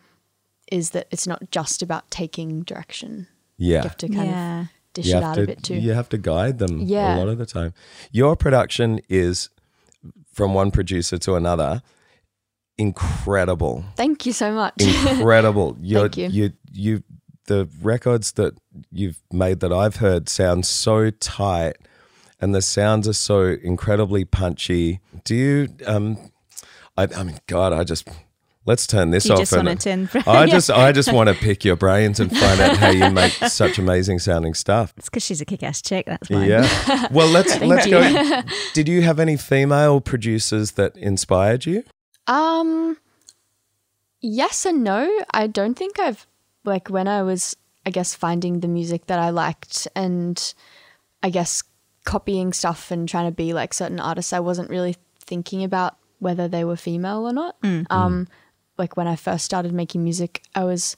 is 0.71 0.91
that 0.91 1.07
it's 1.11 1.27
not 1.27 1.51
just 1.51 1.81
about 1.81 2.09
taking 2.11 2.63
direction. 2.63 3.27
Yeah. 3.57 3.67
You 3.67 3.73
Yeah. 3.75 3.81
have 3.83 3.97
to 3.97 4.07
kind 4.07 4.29
Yeah. 4.29 4.61
of 4.61 4.67
dish 4.93 5.05
you 5.07 5.17
it 5.17 5.23
out 5.23 5.35
to 5.35 5.43
a 5.43 5.45
bit 5.45 5.63
too. 5.63 5.75
you 5.75 5.93
have 5.93 6.09
to 6.09 6.17
guide 6.17 6.59
them 6.59 6.79
Yeah. 6.81 7.15
a 7.15 7.19
lot 7.19 7.27
of 7.27 7.37
the 7.37 7.45
time. 7.45 7.73
Your 8.11 8.35
production 8.35 8.99
is 9.09 9.49
from 10.33 10.53
one 10.53 10.71
producer 10.71 11.17
to 11.19 11.35
another 11.35 11.81
incredible. 12.77 13.83
Thank 13.95 14.25
you 14.25 14.33
so 14.33 14.51
much. 14.53 14.73
incredible. 14.79 15.77
You're, 15.81 16.01
Thank 16.09 16.17
you. 16.17 16.27
You, 16.29 16.51
you, 16.71 17.03
the 17.51 17.67
records 17.81 18.31
that 18.33 18.53
you've 18.91 19.19
made 19.31 19.59
that 19.59 19.73
I've 19.73 19.97
heard 19.97 20.29
sound 20.29 20.65
so 20.65 21.09
tight, 21.09 21.75
and 22.39 22.55
the 22.55 22.61
sounds 22.61 23.07
are 23.07 23.13
so 23.31 23.41
incredibly 23.71 24.23
punchy. 24.25 24.99
Do 25.25 25.35
you? 25.35 25.67
Um, 25.85 26.17
I, 26.97 27.07
I 27.15 27.23
mean, 27.23 27.39
God, 27.47 27.73
I 27.73 27.83
just 27.83 28.07
let's 28.65 28.87
turn 28.87 29.11
this 29.11 29.25
You 29.25 29.33
off. 29.33 29.39
just 29.39 29.53
and- 29.53 29.65
wanted 29.65 29.79
to 29.81 29.89
inf- 29.89 30.27
I 30.27 30.45
just, 30.47 30.69
I 30.69 30.91
just 30.91 31.11
want 31.11 31.27
to 31.29 31.35
pick 31.35 31.65
your 31.65 31.75
brains 31.75 32.19
and 32.19 32.29
find 32.35 32.61
out 32.61 32.77
how 32.77 32.89
you 32.91 33.09
make 33.11 33.31
such 33.47 33.77
amazing 33.79 34.19
sounding 34.19 34.53
stuff. 34.53 34.93
It's 34.97 35.09
because 35.09 35.25
she's 35.25 35.41
a 35.41 35.45
kick-ass 35.45 35.81
chick. 35.81 36.05
That's 36.05 36.29
why. 36.29 36.45
Yeah. 36.45 37.07
Well, 37.11 37.27
let's 37.27 37.59
let's 37.59 37.85
you. 37.87 37.91
go. 37.91 38.41
Did 38.73 38.87
you 38.87 39.01
have 39.01 39.19
any 39.19 39.35
female 39.37 39.99
producers 39.99 40.71
that 40.73 40.95
inspired 40.95 41.65
you? 41.65 41.83
Um, 42.27 42.97
yes 44.21 44.65
and 44.65 44.83
no. 44.83 45.09
I 45.33 45.47
don't 45.47 45.75
think 45.75 45.99
I've 45.99 46.27
like 46.63 46.89
when 46.89 47.07
I 47.07 47.23
was, 47.23 47.55
I 47.85 47.89
guess, 47.89 48.13
finding 48.15 48.59
the 48.59 48.67
music 48.67 49.07
that 49.07 49.19
I 49.19 49.29
liked 49.29 49.87
and 49.95 50.53
I 51.23 51.29
guess 51.29 51.63
copying 52.03 52.51
stuff 52.53 52.91
and 52.91 53.07
trying 53.07 53.25
to 53.27 53.35
be 53.35 53.53
like 53.53 53.73
certain 53.73 53.99
artists. 53.99 54.33
I 54.33 54.39
wasn't 54.39 54.69
really 54.69 54.95
thinking 55.19 55.63
about 55.63 55.97
whether 56.19 56.47
they 56.47 56.63
were 56.63 56.75
female 56.75 57.27
or 57.27 57.33
not. 57.33 57.55
Um, 57.89 58.27
like 58.77 58.97
when 58.97 59.07
I 59.07 59.15
first 59.15 59.45
started 59.45 59.73
making 59.73 60.03
music, 60.03 60.43
I 60.55 60.63
was 60.63 60.95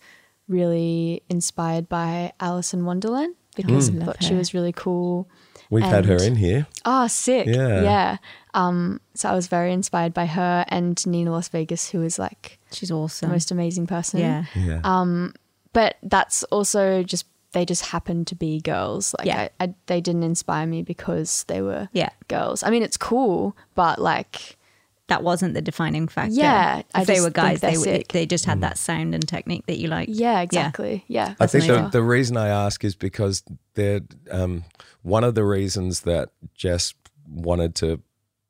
really 0.48 1.24
inspired 1.30 1.88
by 1.90 2.34
Alison 2.40 2.86
Wonderland 2.86 3.36
because 3.56 3.90
I 3.90 4.04
thought 4.06 4.24
she 4.24 4.34
was 4.34 4.54
really 4.54 4.74
cool. 4.74 5.30
We've 5.70 5.84
had 5.84 6.06
her 6.06 6.18
in 6.22 6.36
here. 6.36 6.68
Oh, 6.86 7.08
sick. 7.08 7.48
Yeah. 7.48 7.82
Yeah. 7.82 8.18
Um, 8.54 9.00
so 9.16 9.30
I 9.30 9.34
was 9.36 9.48
very 9.48 9.74
inspired 9.74 10.14
by 10.14 10.26
her 10.28 10.66
and 10.68 11.06
Nina 11.08 11.32
Las 11.32 11.48
Vegas, 11.50 11.90
who 11.90 12.02
is 12.04 12.20
like 12.20 12.60
She's 12.72 12.90
the 12.90 12.96
awesome. 12.96 13.32
most 13.32 13.50
amazing 13.52 13.88
person. 13.88 14.20
yeah. 14.20 14.46
Yeah. 14.56 14.82
Um, 14.84 15.34
but 15.74 15.98
that's 16.04 16.44
also 16.46 17.04
just 17.04 17.26
they 17.52 17.66
just 17.66 17.86
happened 17.86 18.26
to 18.28 18.36
be 18.36 18.60
girls. 18.62 19.14
Like 19.20 19.28
Yeah. 19.28 19.50
I, 19.60 19.66
I, 19.66 19.74
they 19.86 20.02
didn't 20.02 20.24
inspire 20.24 20.66
me 20.66 20.82
because 20.82 21.44
they 21.48 21.62
were 21.62 21.88
Yeah. 21.94 22.10
girls. 22.28 22.64
I 22.64 22.70
mean, 22.72 22.82
it's 22.82 22.98
cool, 22.98 23.56
but 23.76 24.00
like 24.00 24.58
That 25.08 25.22
wasn't 25.22 25.54
the 25.54 25.62
defining 25.62 26.08
factor. 26.08 26.34
Yeah, 26.34 26.80
If 26.80 26.86
I 26.96 27.04
they 27.04 27.22
were 27.22 27.30
guys, 27.30 27.60
they 27.62 27.72
they're 27.72 27.78
were, 27.80 27.84
sick. 27.84 28.08
they 28.14 28.26
just 28.26 28.46
had 28.46 28.62
that 28.62 28.78
sound 28.80 29.14
and 29.14 29.28
technique 29.28 29.66
that 29.68 29.78
you 29.78 29.88
like. 29.88 30.08
yeah, 30.12 30.40
exactly. 30.42 31.04
Yeah. 31.08 31.36
I 31.40 31.46
think 31.46 31.66
the, 31.68 31.90
the 31.92 32.02
reason 32.02 32.38
I 32.38 32.48
ask 32.48 32.84
is 32.84 32.96
because 32.96 33.44
they're 33.76 34.02
um, 34.32 34.64
one 35.04 35.24
of 35.24 35.36
the 35.36 35.44
reasons 35.44 36.02
that 36.02 36.30
Jess 36.56 36.94
wanted 37.30 37.76
to 37.76 38.02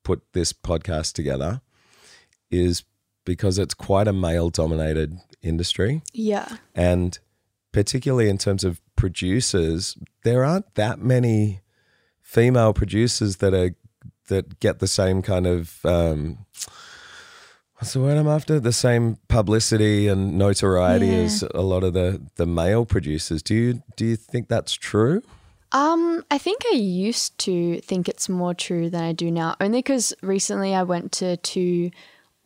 put 0.03 0.22
this 0.34 0.53
podcast 0.53 1.13
together 1.13 1.60
is 2.51 2.84
because 3.25 3.58
it's 3.58 3.74
quite 3.74 4.08
a 4.08 4.13
male 4.13 4.50
dominated 4.50 5.18
industry. 5.44 6.02
yeah. 6.14 6.58
And 6.74 7.20
particularly 7.72 8.30
in 8.30 8.38
terms 8.38 8.64
of 8.64 8.80
producers, 8.96 9.98
there 10.24 10.44
aren't 10.44 10.76
that 10.76 11.00
many 11.00 11.62
female 12.22 12.74
producers 12.74 13.38
that 13.38 13.54
are 13.54 13.76
that 14.30 14.60
get 14.60 14.80
the 14.80 14.88
same 14.88 15.22
kind 15.22 15.46
of 15.46 15.86
um, 15.86 16.46
what's 17.76 17.94
the 17.94 18.00
word 18.00 18.18
I'm 18.18 18.28
after? 18.28 18.60
The 18.60 18.72
same 18.72 19.18
publicity 19.28 20.08
and 20.08 20.38
notoriety 20.38 21.08
Yeah. 21.08 21.24
as 21.26 21.44
a 21.54 21.62
lot 21.62 21.84
of 21.84 21.94
the 21.94 22.22
the 22.36 22.46
male 22.46 22.86
producers. 22.86 23.42
Do 23.44 23.54
you 23.56 23.84
do 23.98 24.06
you 24.06 24.16
think 24.16 24.48
that's 24.48 24.74
true? 24.74 25.22
Um, 25.72 26.24
I 26.30 26.38
think 26.38 26.62
I 26.72 26.76
used 26.76 27.36
to 27.40 27.82
think 27.82 28.08
it's 28.08 28.30
more 28.30 28.54
true 28.54 28.92
than 28.92 29.04
I 29.04 29.12
do 29.12 29.32
now, 29.32 29.56
only 29.60 29.80
because 29.80 30.14
recently 30.22 30.76
I 30.76 30.84
went 30.84 31.12
to 31.14 31.36
two 31.38 31.90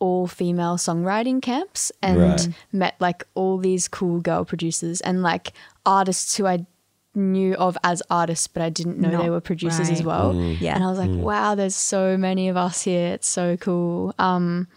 all 0.00 0.26
female 0.26 0.76
songwriting 0.76 1.42
camps 1.42 1.90
and 2.02 2.18
Right. 2.18 2.48
met 2.72 2.94
like 3.00 3.24
all 3.34 3.58
these 3.58 3.88
cool 3.88 4.20
girl 4.20 4.44
producers 4.44 5.00
and 5.00 5.22
like 5.22 5.52
artists 5.84 6.36
who 6.36 6.46
I 6.46 6.66
knew 7.14 7.54
of 7.54 7.76
as 7.82 8.00
artists, 8.10 8.46
but 8.46 8.62
I 8.62 8.70
didn't 8.70 8.98
know 8.98 9.10
they 9.20 9.30
were 9.30 9.40
producers 9.40 9.90
as 9.90 9.98
right. 10.04 10.06
well. 10.06 10.34
Yeah. 10.34 10.74
And 10.76 10.84
I 10.84 10.88
was 10.90 10.98
like, 10.98 11.10
wow, 11.10 11.54
there's 11.56 11.74
so 11.74 12.16
many 12.16 12.48
of 12.48 12.56
us 12.56 12.82
here. 12.82 13.14
It's 13.14 13.26
so 13.28 13.56
cool. 13.56 14.14
Um, 14.20 14.68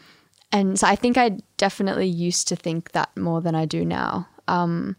and 0.51 0.79
so 0.79 0.87
I 0.87 0.95
think 0.95 1.17
I 1.17 1.37
definitely 1.57 2.07
used 2.07 2.47
to 2.47 2.55
think 2.55 2.91
that 2.93 3.15
more 3.15 3.41
than 3.41 3.53
I 3.53 3.65
do 3.65 3.85
now. 3.85 4.27
Um, 4.47 4.95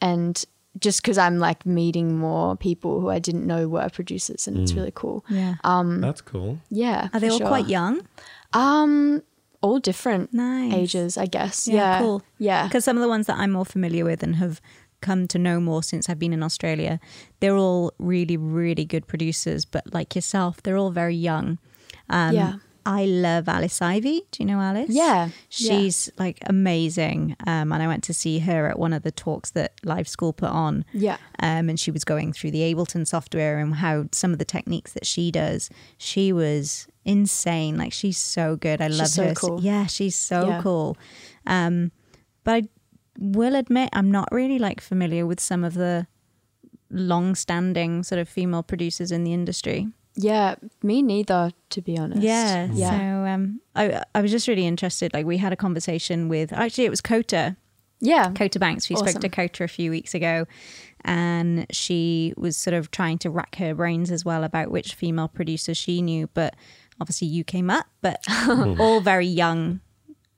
and 0.00 0.44
just 0.80 1.02
because 1.02 1.16
I'm 1.18 1.38
like 1.38 1.64
meeting 1.64 2.18
more 2.18 2.56
people 2.56 3.00
who 3.00 3.08
I 3.08 3.18
didn't 3.20 3.46
know 3.46 3.68
were 3.68 3.88
producers, 3.90 4.46
and 4.48 4.56
it's 4.58 4.72
really 4.72 4.92
cool. 4.94 5.24
Yeah. 5.28 5.56
That's 5.64 6.20
cool. 6.20 6.58
Yeah, 6.70 7.08
Are 7.12 7.20
they 7.20 7.28
for 7.28 7.32
all 7.34 7.38
sure. 7.38 7.48
quite 7.48 7.68
young? 7.68 8.00
Um, 8.52 9.22
all 9.62 9.78
different 9.78 10.32
Nice. 10.32 10.72
ages, 10.72 11.18
I 11.18 11.26
guess. 11.26 11.68
Yeah, 11.68 11.74
Yeah, 11.74 11.98
cool. 12.00 12.22
Yeah, 12.38 12.66
Because 12.66 12.84
some 12.84 12.96
of 12.96 13.02
the 13.02 13.08
ones 13.08 13.26
that 13.26 13.36
I'm 13.38 13.50
more 13.52 13.64
familiar 13.66 14.04
with 14.04 14.22
and 14.22 14.36
have 14.36 14.60
come 15.00 15.26
to 15.28 15.38
know 15.38 15.60
more 15.60 15.82
since 15.82 16.08
I've 16.08 16.18
been 16.18 16.32
in 16.32 16.42
Australia, 16.42 17.00
they're 17.40 17.56
all 17.56 17.92
really, 17.98 18.36
really 18.36 18.84
good 18.84 19.06
producers. 19.06 19.64
But 19.64 19.92
like 19.94 20.14
yourself, 20.14 20.62
they're 20.62 20.76
all 20.76 20.90
very 20.90 21.16
young. 21.16 21.58
Um, 22.08 22.34
Yeah. 22.34 22.52
I 22.86 23.04
love 23.04 23.46
Alice 23.46 23.82
Ivy. 23.82 24.22
Do 24.30 24.42
you 24.42 24.46
know 24.46 24.58
Alice? 24.58 24.88
Yeah, 24.88 25.26
yeah. 25.26 25.28
She's 25.50 26.10
like 26.18 26.38
amazing. 26.46 27.36
Um, 27.46 27.72
and 27.72 27.82
I 27.82 27.86
went 27.86 28.02
to 28.04 28.14
see 28.14 28.38
her 28.40 28.66
at 28.68 28.78
one 28.78 28.94
of 28.94 29.02
the 29.02 29.10
talks 29.12 29.50
that 29.50 29.74
Live 29.84 30.08
School 30.08 30.32
put 30.32 30.48
on. 30.48 30.86
yeah, 30.94 31.18
Um, 31.40 31.68
and 31.68 31.78
she 31.78 31.90
was 31.90 32.04
going 32.04 32.32
through 32.32 32.52
the 32.52 32.60
Ableton 32.74 33.06
software 33.06 33.58
and 33.58 33.74
how 33.76 34.06
some 34.12 34.32
of 34.32 34.38
the 34.38 34.46
techniques 34.46 34.92
that 34.94 35.04
she 35.06 35.30
does. 35.30 35.68
She 35.98 36.32
was 36.32 36.88
insane. 37.04 37.76
Like 37.78 37.92
she's 37.92 38.18
so 38.18 38.56
good. 38.56 38.80
I 38.80 38.88
She's 38.88 38.98
love 38.98 39.08
so 39.08 39.24
her. 39.28 39.34
cool. 39.34 39.60
Yeah, 39.62 39.86
she's 39.86 40.16
so 40.16 40.48
Yeah. 40.48 40.60
cool. 40.62 40.96
Um, 41.46 41.92
but 42.44 42.54
I 42.64 42.68
will 43.18 43.54
admit 43.54 43.90
I'm 43.92 44.10
not 44.10 44.28
really 44.32 44.58
like 44.58 44.80
familiar 44.80 45.26
with 45.26 45.40
some 45.40 45.64
of 45.64 45.74
the 45.74 46.06
long-standing 46.90 48.02
sort 48.02 48.18
of 48.18 48.28
female 48.28 48.62
producers 48.62 49.12
in 49.12 49.24
the 49.24 49.32
industry. 49.32 49.88
yeah. 50.16 50.56
Me 50.82 51.02
neither, 51.02 51.52
to 51.70 51.80
be 51.80 51.96
honest. 51.96 52.22
Yeah. 52.22 52.68
yeah, 52.72 52.90
So 52.90 53.32
um, 53.32 53.60
I 53.74 54.02
I 54.14 54.20
was 54.20 54.30
just 54.30 54.48
really 54.48 54.66
interested. 54.66 55.12
Like 55.14 55.24
we 55.26 55.38
had 55.38 55.52
a 55.52 55.56
conversation 55.56 56.28
with 56.28 56.52
actually 56.52 56.84
it 56.84 56.90
was 56.90 57.00
Kota 57.00 57.56
yeah. 58.02 58.32
Kota 58.32 58.58
Banks. 58.58 58.88
We 58.88 58.96
spoke 58.96 59.08
Awesome. 59.08 59.20
to 59.22 59.28
Kota 59.28 59.62
a 59.64 59.68
few 59.68 59.90
weeks 59.90 60.14
ago, 60.14 60.46
and 61.04 61.66
she 61.70 62.32
was 62.36 62.56
sort 62.56 62.72
of 62.74 62.90
trying 62.90 63.18
to 63.18 63.30
rack 63.30 63.56
her 63.56 63.74
brains 63.74 64.10
as 64.10 64.24
well 64.24 64.42
about 64.42 64.70
which 64.70 64.94
female 64.94 65.28
producers 65.28 65.76
she 65.76 66.00
knew. 66.02 66.26
But 66.32 66.54
obviously, 67.00 67.28
you 67.28 67.44
came 67.44 67.70
up, 67.70 67.86
but 68.02 68.22
all 68.48 69.00
very 69.00 69.26
young, 69.26 69.80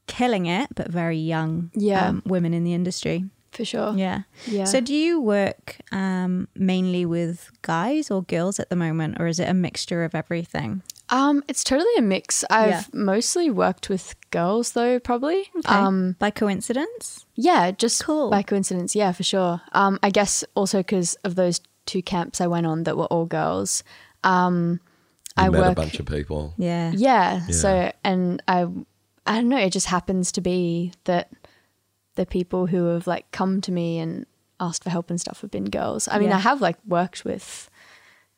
killing 0.06 0.46
it, 0.46 0.68
but 0.74 0.88
very 0.88 1.18
young 1.18 1.70
Yeah. 1.74 2.08
um, 2.08 2.22
women 2.26 2.54
in 2.54 2.64
the 2.64 2.74
industry. 2.74 3.24
for 3.52 3.64
sure. 3.66 3.92
Yeah. 3.94 4.22
Yeah. 4.46 4.64
So, 4.64 4.80
do 4.80 4.94
you 4.94 5.20
work 5.20 5.76
um, 5.92 6.48
mainly 6.54 7.04
with 7.04 7.50
guys 7.60 8.10
or 8.10 8.22
girls 8.22 8.58
at 8.58 8.70
the 8.70 8.76
moment, 8.76 9.16
or 9.20 9.26
is 9.26 9.38
it 9.38 9.48
a 9.48 9.52
mixture 9.54 10.04
of 10.04 10.14
everything? 10.14 10.82
Um, 11.10 11.44
it's 11.48 11.62
totally 11.62 11.94
a 11.98 12.00
mix. 12.02 12.42
I've 12.48 12.68
Yeah. 12.70 12.82
mostly 12.94 13.50
worked 13.50 13.90
with 13.90 14.14
girls 14.30 14.72
though, 14.72 14.98
probably. 14.98 15.50
Um, 15.66 16.16
By 16.18 16.30
coincidence? 16.30 17.26
yeah, 17.34 17.70
just 17.72 18.02
Cool. 18.02 18.30
by 18.30 18.42
coincidence. 18.42 18.96
Yeah, 18.96 19.12
for 19.12 19.22
sure. 19.22 19.60
Um, 19.72 19.98
I 20.02 20.08
guess 20.08 20.42
also 20.54 20.78
because 20.78 21.14
of 21.22 21.34
those 21.34 21.60
two 21.84 22.00
camps 22.00 22.40
I 22.40 22.46
went 22.46 22.66
on 22.66 22.84
that 22.84 22.96
were 22.96 23.06
all 23.12 23.26
girls. 23.26 23.84
Um, 24.24 24.80
You 25.38 25.44
I 25.44 25.48
met 25.48 25.60
work. 25.60 25.72
a 25.72 25.74
bunch 25.74 25.98
of 26.00 26.06
people. 26.06 26.54
Yeah. 26.56 26.92
yeah, 26.94 27.42
Yeah. 27.46 27.54
So 27.54 27.92
and 28.04 28.42
I, 28.48 28.66
I 29.26 29.34
don't 29.36 29.48
know. 29.48 29.58
It 29.58 29.70
just 29.72 29.86
happens 29.86 30.32
to 30.32 30.40
be 30.40 30.92
that 31.04 31.30
the 32.16 32.26
people 32.26 32.66
who 32.66 32.86
have 32.86 33.06
like 33.06 33.30
come 33.30 33.60
to 33.62 33.72
me 33.72 33.98
and 33.98 34.26
asked 34.60 34.84
for 34.84 34.90
help 34.90 35.10
and 35.10 35.20
stuff 35.20 35.40
have 35.40 35.50
been 35.50 35.64
girls. 35.70 36.08
I 36.08 36.18
mean, 36.18 36.28
Yeah. 36.28 36.36
I 36.36 36.40
have 36.40 36.60
like 36.60 36.76
worked 36.86 37.24
with 37.24 37.70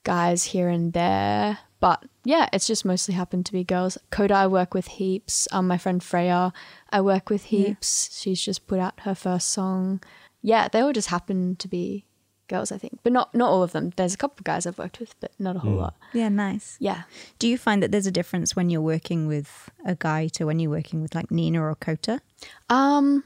guys 0.05 0.45
here 0.45 0.69
and 0.69 0.93
there, 0.93 1.59
but 1.81 2.05
yeah, 2.25 2.49
it's 2.53 2.67
just 2.67 2.85
mostly 2.85 3.15
happened 3.15 3.47
to 3.47 3.53
be 3.53 3.65
girls. 3.65 3.99
Kota, 4.11 4.35
I 4.35 4.47
work 4.47 4.75
with 4.75 4.87
heaps. 4.87 5.49
Um, 5.53 5.67
my 5.67 5.79
friend 5.79 6.03
Freya, 6.03 6.53
I 6.91 7.01
work 7.01 7.29
with 7.31 7.45
heaps. 7.45 8.19
She's 8.21 8.41
just 8.41 8.67
put 8.67 8.79
out 8.79 9.01
her 9.01 9.15
first 9.15 9.51
song. 9.51 10.03
Yeah, 10.43 10.69
they 10.69 10.81
all 10.81 10.93
just 10.93 11.09
happen 11.09 11.57
to 11.57 11.69
be 11.69 12.05
girls, 12.49 12.71
I 12.73 12.79
think, 12.79 12.99
but 13.03 13.13
not 13.13 13.35
not 13.35 13.49
all 13.51 13.63
of 13.63 13.73
them. 13.73 13.93
There's 13.97 14.15
a 14.15 14.17
couple 14.17 14.37
of 14.41 14.45
guys 14.45 14.67
I've 14.67 14.79
worked 14.79 15.01
with, 15.01 15.15
but 15.21 15.33
not 15.39 15.57
a 15.57 15.59
whole 15.61 15.75
lot. 15.75 15.95
Yeah, 16.13 16.29
nice. 16.29 16.77
Yeah. 16.81 17.03
Do 17.39 17.49
you 17.49 17.57
find 17.59 17.83
that 17.83 17.91
there's 17.93 18.07
a 18.07 18.11
difference 18.13 18.55
when 18.57 18.71
you're 18.71 18.81
working 18.81 19.27
with 19.27 19.71
a 19.85 19.95
guy 19.95 20.29
to 20.35 20.45
when 20.47 20.59
you're 20.61 20.71
working 20.71 21.03
with 21.03 21.15
like 21.15 21.31
Nina 21.31 21.63
or 21.63 21.75
Kota? 21.75 22.21
Um 22.69 23.25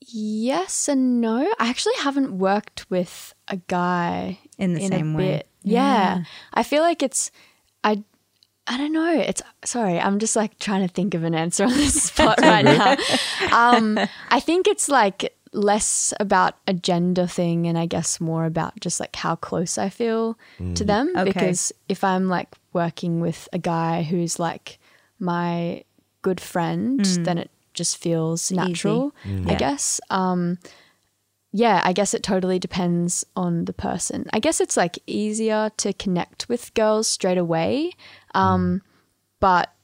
yes 0.00 0.88
and 0.88 1.20
no. 1.20 1.46
I 1.58 1.68
actually 1.68 1.94
haven't 2.00 2.38
worked 2.38 2.86
with 2.90 3.34
a 3.48 3.56
guy 3.56 4.38
In 4.58 4.74
the 4.74 4.86
same 4.88 5.14
a 5.14 5.18
way. 5.18 5.24
bit. 5.38 5.48
Yeah. 5.62 6.16
Yeah. 6.18 6.24
I 6.54 6.62
feel 6.62 6.82
like 6.82 7.02
it's 7.02 7.30
I 7.84 8.02
I 8.66 8.78
don't 8.78 8.92
know. 8.92 9.12
It's 9.18 9.42
sorry, 9.64 9.98
I'm 9.98 10.18
just 10.18 10.36
like 10.36 10.58
trying 10.58 10.86
to 10.86 10.92
think 10.92 11.14
of 11.14 11.24
an 11.24 11.34
answer 11.34 11.64
on 11.64 11.70
this 11.70 12.02
spot 12.10 12.40
right 12.40 12.64
now. 12.64 12.96
Um 13.52 13.98
I 14.30 14.40
think 14.40 14.66
it's 14.66 14.88
like 14.88 15.34
less 15.52 16.14
about 16.18 16.54
a 16.66 16.72
gender 16.72 17.26
thing 17.26 17.66
and 17.66 17.76
I 17.78 17.86
guess 17.86 18.20
more 18.20 18.46
about 18.46 18.78
just 18.80 18.98
like 19.00 19.14
how 19.16 19.36
close 19.36 19.76
I 19.78 19.88
feel 19.90 20.38
to 20.74 20.84
them 20.84 21.10
Okay. 21.16 21.24
because 21.24 21.72
if 21.88 22.02
I'm 22.04 22.28
like 22.28 22.48
working 22.72 23.20
with 23.20 23.48
a 23.52 23.58
guy 23.58 24.02
who's 24.02 24.38
like 24.38 24.78
my 25.18 25.84
good 26.22 26.40
friend, 26.40 27.04
then 27.24 27.36
it 27.38 27.50
just 27.74 27.96
feels 27.98 28.50
natural, 28.50 29.14
I 29.24 29.52
Yeah. 29.52 29.56
guess. 29.58 30.00
Um, 30.10 30.58
yeah, 31.52 31.82
I 31.84 31.92
guess 31.92 32.14
it 32.14 32.22
totally 32.22 32.58
depends 32.58 33.24
on 33.36 33.66
the 33.66 33.74
person. 33.74 34.26
I 34.32 34.38
guess 34.38 34.58
it's 34.60 34.76
like 34.76 34.98
easier 35.06 35.70
to 35.78 35.92
connect 35.92 36.48
with 36.48 36.72
girls 36.74 37.08
straight 37.08 37.38
away. 37.38 37.92
Um, 38.34 38.80
But 39.38 39.74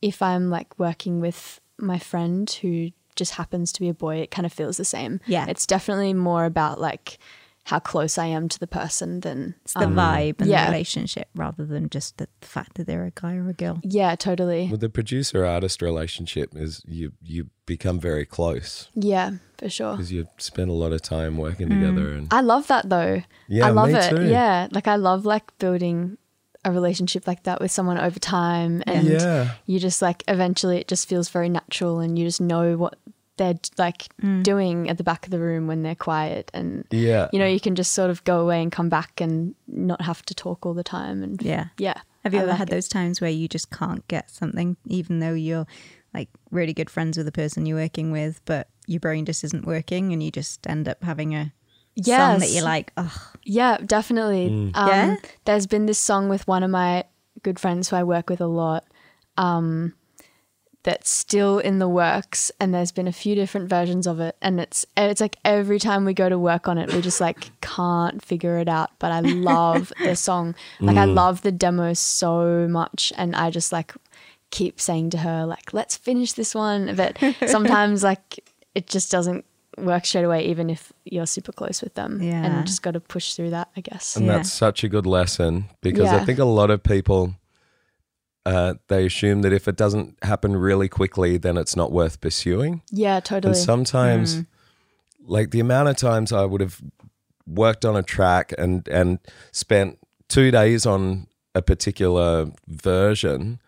if 0.00 0.22
I'm 0.22 0.48
like 0.50 0.78
working 0.78 1.18
with 1.20 1.60
my 1.78 1.98
friend 1.98 2.48
who 2.62 2.90
just 3.18 3.34
happens 3.34 3.72
to 3.72 3.80
be 3.80 3.88
a 3.90 3.94
boy, 3.94 4.16
it 4.16 4.30
kind 4.30 4.46
of 4.46 4.52
feels 4.52 4.76
the 4.78 4.84
same. 4.84 5.20
Yeah. 5.26 5.44
It's 5.48 5.66
definitely 5.66 6.14
more 6.14 6.44
about 6.46 6.80
like 6.80 7.18
how 7.64 7.78
close 7.78 8.16
I 8.16 8.24
am 8.26 8.48
to 8.48 8.58
the 8.58 8.66
person 8.66 9.20
than 9.20 9.54
It's 9.62 9.74
the 9.74 9.80
um, 9.80 9.94
vibe 9.94 10.40
and 10.40 10.48
yeah. 10.48 10.64
the 10.64 10.72
relationship 10.72 11.28
rather 11.34 11.66
than 11.66 11.90
just 11.90 12.16
the 12.16 12.26
fact 12.40 12.76
that 12.76 12.86
they're 12.86 13.04
a 13.04 13.10
guy 13.10 13.36
or 13.36 13.50
a 13.50 13.52
girl. 13.52 13.80
yeah, 13.82 14.14
totally. 14.16 14.68
With 14.70 14.80
the 14.80 14.88
producer 14.88 15.44
artist 15.44 15.82
relationship 15.82 16.56
is 16.56 16.80
you 16.86 17.12
you 17.22 17.50
become 17.66 18.00
very 18.00 18.24
close 18.24 18.88
Yeah, 18.94 19.32
for 19.58 19.68
sure. 19.68 19.92
because 19.92 20.10
you 20.10 20.26
spend 20.38 20.70
a 20.70 20.72
lot 20.72 20.92
of 20.94 21.02
time 21.02 21.36
working 21.36 21.68
together 21.68 22.06
mm. 22.06 22.18
and 22.18 22.28
I 22.32 22.40
love 22.40 22.68
that 22.68 22.88
though. 22.88 23.22
Yeah, 23.48 23.66
I 23.66 23.70
love 23.70 23.90
me 23.90 23.98
it. 23.98 24.08
too. 24.16 24.22
Yeah, 24.26 24.68
like 24.70 24.88
I 24.88 24.96
love 24.96 25.26
like 25.26 25.46
building 25.58 26.16
a 26.64 26.72
relationship 26.72 27.26
like 27.26 27.44
that 27.44 27.60
with 27.60 27.70
someone 27.70 27.98
over 27.98 28.18
time, 28.18 28.82
and 28.86 29.08
Yeah. 29.08 29.50
you 29.66 29.78
just 29.78 30.02
like 30.02 30.24
eventually 30.28 30.78
it 30.78 30.88
just 30.88 31.08
feels 31.08 31.28
very 31.28 31.48
natural, 31.48 32.00
and 32.00 32.18
you 32.18 32.24
just 32.24 32.40
know 32.40 32.76
what 32.76 32.98
they're 33.36 33.58
like 33.78 34.08
mm. 34.20 34.42
doing 34.42 34.88
at 34.90 34.98
the 34.98 35.04
back 35.04 35.24
of 35.24 35.30
the 35.30 35.38
room 35.38 35.66
when 35.68 35.82
they're 35.82 35.94
quiet, 35.94 36.50
and 36.54 36.84
yeah. 36.90 37.28
you 37.32 37.38
know 37.38 37.46
you 37.46 37.60
can 37.60 37.74
just 37.76 37.92
sort 37.92 38.10
of 38.10 38.24
go 38.24 38.40
away 38.40 38.60
and 38.62 38.72
come 38.72 38.88
back 38.88 39.20
and 39.20 39.54
not 39.68 40.02
have 40.02 40.22
to 40.24 40.34
talk 40.34 40.66
all 40.66 40.74
the 40.74 40.82
time, 40.84 41.22
and 41.22 41.40
Yeah. 41.42 41.66
yeah. 41.78 41.94
Have 42.24 42.34
you 42.34 42.40
I 42.40 42.42
ever 42.42 42.50
like 42.50 42.58
had 42.58 42.68
it. 42.68 42.72
those 42.72 42.88
times 42.88 43.20
where 43.20 43.30
you 43.30 43.46
just 43.46 43.70
can't 43.70 44.06
get 44.08 44.28
something, 44.30 44.76
even 44.86 45.20
though 45.20 45.34
you're 45.34 45.66
like 46.12 46.28
really 46.50 46.72
good 46.72 46.90
friends 46.90 47.16
with 47.16 47.26
the 47.26 47.32
person 47.32 47.64
you're 47.64 47.78
working 47.78 48.10
with, 48.10 48.40
but 48.44 48.68
your 48.86 48.98
brain 49.00 49.24
just 49.24 49.44
isn't 49.44 49.64
working 49.66 50.12
and 50.12 50.22
you 50.22 50.30
just 50.32 50.66
end 50.66 50.88
up 50.88 51.04
having 51.04 51.34
a 51.34 51.52
song 52.02 52.38
that 52.40 52.46
Yes. 52.46 52.54
you're 52.54 52.64
like, 52.64 52.92
oh, 52.96 53.30
Yeah, 53.44 53.78
definitely. 53.84 54.46
Um, 54.74 54.88
Yeah? 54.88 55.16
There's 55.44 55.66
been 55.66 55.86
this 55.86 55.98
song 55.98 56.28
with 56.28 56.46
one 56.46 56.62
of 56.62 56.70
my 56.70 57.04
good 57.42 57.58
friends 57.58 57.88
who 57.88 57.96
I 57.96 58.02
work 58.04 58.28
with 58.30 58.40
a 58.40 58.46
lot 58.46 58.84
um, 59.36 59.94
that's 60.84 61.10
still 61.10 61.58
in 61.58 61.78
the 61.78 61.88
works, 61.88 62.50
and 62.60 62.72
there's 62.72 62.92
been 62.92 63.08
a 63.08 63.12
few 63.12 63.34
different 63.34 63.68
versions 63.68 64.06
of 64.06 64.20
it, 64.20 64.36
and 64.40 64.58
it's 64.60 64.86
it's 64.96 65.20
like 65.20 65.36
every 65.44 65.78
time 65.78 66.04
we 66.04 66.14
go 66.14 66.28
to 66.28 66.38
work 66.38 66.66
on 66.68 66.78
it, 66.78 66.92
we 66.92 67.00
just 67.00 67.20
like 67.20 67.50
can't 67.60 68.22
figure 68.24 68.58
it 68.58 68.68
out. 68.68 68.90
But 68.98 69.12
I 69.12 69.20
love 69.50 69.92
the 70.02 70.16
song, 70.16 70.54
like 70.80 70.96
I 70.96 71.04
love 71.04 71.42
the 71.42 71.52
demo 71.52 71.92
so 71.94 72.66
much, 72.68 73.12
and 73.16 73.34
I 73.36 73.50
just 73.50 73.72
like 73.72 73.92
keep 74.50 74.80
saying 74.80 75.10
to 75.10 75.18
her 75.18 75.44
like, 75.46 75.72
"Let's 75.74 75.96
finish 75.96 76.32
this 76.32 76.54
one," 76.54 76.94
but 76.96 77.18
sometimes 77.46 78.02
like 78.02 78.40
it 78.74 78.86
just 78.86 79.10
doesn't 79.10 79.44
work 79.84 80.04
straight 80.06 80.24
away, 80.24 80.46
even 80.46 80.70
if 80.70 80.92
you're 81.04 81.26
super 81.26 81.52
close 81.52 81.82
with 81.82 81.94
them. 81.94 82.22
Yeah. 82.22 82.44
And 82.44 82.66
just 82.66 82.82
got 82.82 82.92
to 82.92 83.00
push 83.00 83.34
through 83.34 83.50
that, 83.50 83.68
I 83.76 83.80
guess. 83.80 84.16
And 84.16 84.26
Yeah. 84.26 84.36
that's 84.38 84.52
such 84.52 84.84
a 84.84 84.88
good 84.88 85.06
lesson 85.06 85.64
because 85.80 86.12
I 86.12 86.24
think 86.24 86.38
a 86.38 86.44
lot 86.44 86.70
of 86.70 86.82
people 86.82 87.34
uh, 88.46 88.74
they 88.88 89.04
assume 89.04 89.42
that 89.42 89.52
if 89.52 89.68
it 89.68 89.76
doesn't 89.76 90.16
happen 90.22 90.56
really 90.56 90.88
quickly, 90.88 91.36
then 91.36 91.58
it's 91.58 91.76
not 91.76 91.92
worth 91.92 92.18
pursuing. 92.20 92.80
Yeah, 92.90 93.20
totally. 93.20 93.50
And 93.52 93.56
sometimes, 93.62 94.44
like 95.20 95.50
the 95.50 95.60
amount 95.60 95.90
of 95.90 95.96
times 95.96 96.32
I 96.32 96.46
would 96.46 96.62
have 96.62 96.80
worked 97.46 97.84
on 97.84 97.94
a 97.94 98.02
track 98.02 98.54
and 98.56 98.88
and 98.88 99.18
spent 99.52 99.98
two 100.28 100.50
days 100.50 100.86
on 100.86 101.26
a 101.54 101.60
particular 101.60 102.50
version, 102.66 103.60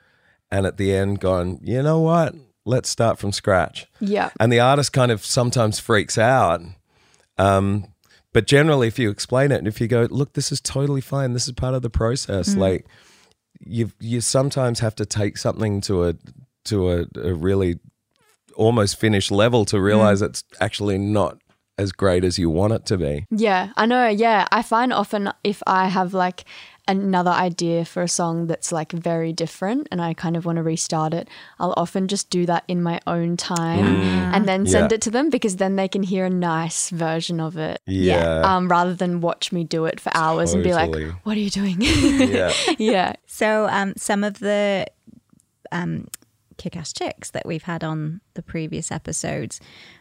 and 0.50 0.64
at 0.64 0.78
the 0.78 0.94
end 0.94 1.20
gone, 1.20 1.58
you 1.62 1.82
know 1.82 2.00
what? 2.00 2.34
Let's 2.70 2.88
start 2.88 3.18
from 3.18 3.32
scratch 3.32 3.86
yeah. 4.00 4.30
and 4.38 4.52
the 4.52 4.60
artist 4.60 4.92
kind 4.92 5.10
of 5.10 5.24
sometimes 5.24 5.80
freaks 5.80 6.16
out. 6.16 6.60
Um, 7.36 7.88
but 8.32 8.46
generally, 8.46 8.86
if 8.86 8.96
you 8.96 9.10
explain 9.10 9.50
it 9.50 9.58
and 9.58 9.66
if 9.66 9.80
you 9.80 9.88
go, 9.88 10.06
look, 10.08 10.34
this 10.34 10.52
is 10.52 10.60
totally 10.60 11.00
fine. 11.00 11.32
This 11.32 11.48
is 11.48 11.54
part 11.54 11.74
of 11.74 11.82
the 11.82 11.90
process. 11.90 12.54
Like 12.54 12.86
you, 13.58 13.90
you 13.98 14.20
sometimes 14.20 14.78
have 14.80 14.94
to 14.96 15.04
take 15.04 15.36
something 15.36 15.80
to 15.82 16.04
a 16.04 16.14
to 16.66 16.90
a, 16.90 17.06
a 17.16 17.34
really 17.34 17.80
almost 18.54 19.00
finished 19.00 19.32
level 19.32 19.64
to 19.64 19.80
realize 19.80 20.22
it's 20.22 20.44
actually 20.60 20.98
not 20.98 21.38
as 21.80 21.92
great 21.92 22.24
as 22.24 22.38
you 22.38 22.50
want 22.50 22.74
it 22.74 22.84
to 22.86 22.98
be. 22.98 23.26
Yeah, 23.30 23.72
I 23.76 23.86
know. 23.86 24.06
Yeah. 24.06 24.46
I 24.52 24.62
find 24.62 24.92
often 24.92 25.32
if 25.42 25.62
I 25.66 25.88
have 25.88 26.12
like 26.12 26.44
another 26.88 27.30
idea 27.30 27.84
for 27.84 28.02
a 28.02 28.08
song 28.08 28.46
that's 28.46 28.72
like 28.72 28.90
very 28.92 29.32
different 29.32 29.86
and 29.92 30.00
I 30.02 30.12
kind 30.14 30.36
of 30.36 30.44
want 30.44 30.56
to 30.56 30.62
restart 30.62 31.14
it, 31.14 31.28
I'll 31.58 31.74
often 31.76 32.08
just 32.08 32.30
do 32.30 32.46
that 32.46 32.64
in 32.68 32.82
my 32.82 33.00
own 33.06 33.36
time 33.36 33.84
and 34.34 34.46
then 34.48 34.66
send 34.66 34.90
Yeah. 34.90 34.94
it 34.96 35.00
to 35.02 35.10
them 35.10 35.30
because 35.30 35.56
then 35.56 35.76
they 35.76 35.88
can 35.88 36.02
hear 36.02 36.24
a 36.26 36.30
nice 36.30 36.90
version 36.90 37.40
of 37.40 37.56
it. 37.56 37.80
Yeah. 37.86 38.40
Um, 38.44 38.68
rather 38.68 38.94
than 38.94 39.20
watch 39.20 39.52
me 39.52 39.64
do 39.64 39.84
it 39.84 40.00
for 40.00 40.10
hours 40.14 40.52
and 40.52 40.64
be 40.64 40.72
like, 40.72 40.94
what 41.24 41.36
are 41.36 41.40
you 41.40 41.50
doing? 41.50 41.76
yeah. 41.80 42.52
yeah. 42.78 43.12
So, 43.26 43.68
um, 43.70 43.94
some 43.96 44.24
of 44.24 44.38
the 44.40 44.86
um, 45.72 46.08
kick 46.56 46.76
ass 46.76 46.92
chicks 46.92 47.30
that 47.30 47.46
we've 47.46 47.62
had 47.62 47.84
on 47.84 48.20
the 48.34 48.42
previous 48.42 48.90
episodes, 48.90 49.60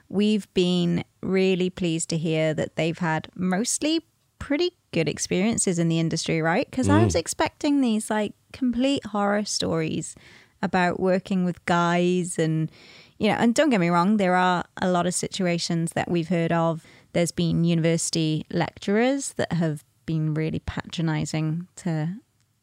we've 0.10 0.52
been 0.54 1.04
really 1.22 1.70
pleased 1.70 2.10
to 2.10 2.18
hear 2.18 2.54
that 2.54 2.76
they've 2.76 2.98
had 2.98 3.30
mostly 3.36 4.02
pretty 4.40 4.72
good 4.92 5.08
experiences 5.08 5.78
in 5.80 5.88
the 5.90 6.00
industry, 6.00 6.42
right? 6.42 6.70
Because 6.70 6.90
I 6.90 7.04
was 7.04 7.16
expecting 7.16 7.82
these 7.82 8.10
like 8.10 8.34
complete 8.54 9.06
horror 9.08 9.46
stories 9.46 10.16
about 10.62 11.00
working 11.00 11.46
with 11.46 11.64
guys 11.66 12.38
and 12.40 12.70
you 13.18 13.28
know 13.30 13.36
and 13.36 13.54
don't 13.56 13.70
get 13.70 13.80
me 13.80 13.88
wrong 13.90 14.18
there 14.18 14.36
are 14.36 14.66
a 14.82 14.90
lot 14.92 15.06
of 15.08 15.14
situations 15.14 15.94
that 15.94 16.10
we've 16.12 16.28
heard 16.28 16.52
of 16.52 16.84
there's 17.14 17.32
been 17.32 17.64
university 17.64 18.46
lecturers 18.52 19.34
that 19.34 19.54
have 19.54 19.86
been 20.06 20.34
really 20.34 20.60
patronizing 20.60 21.66
to 21.78 22.10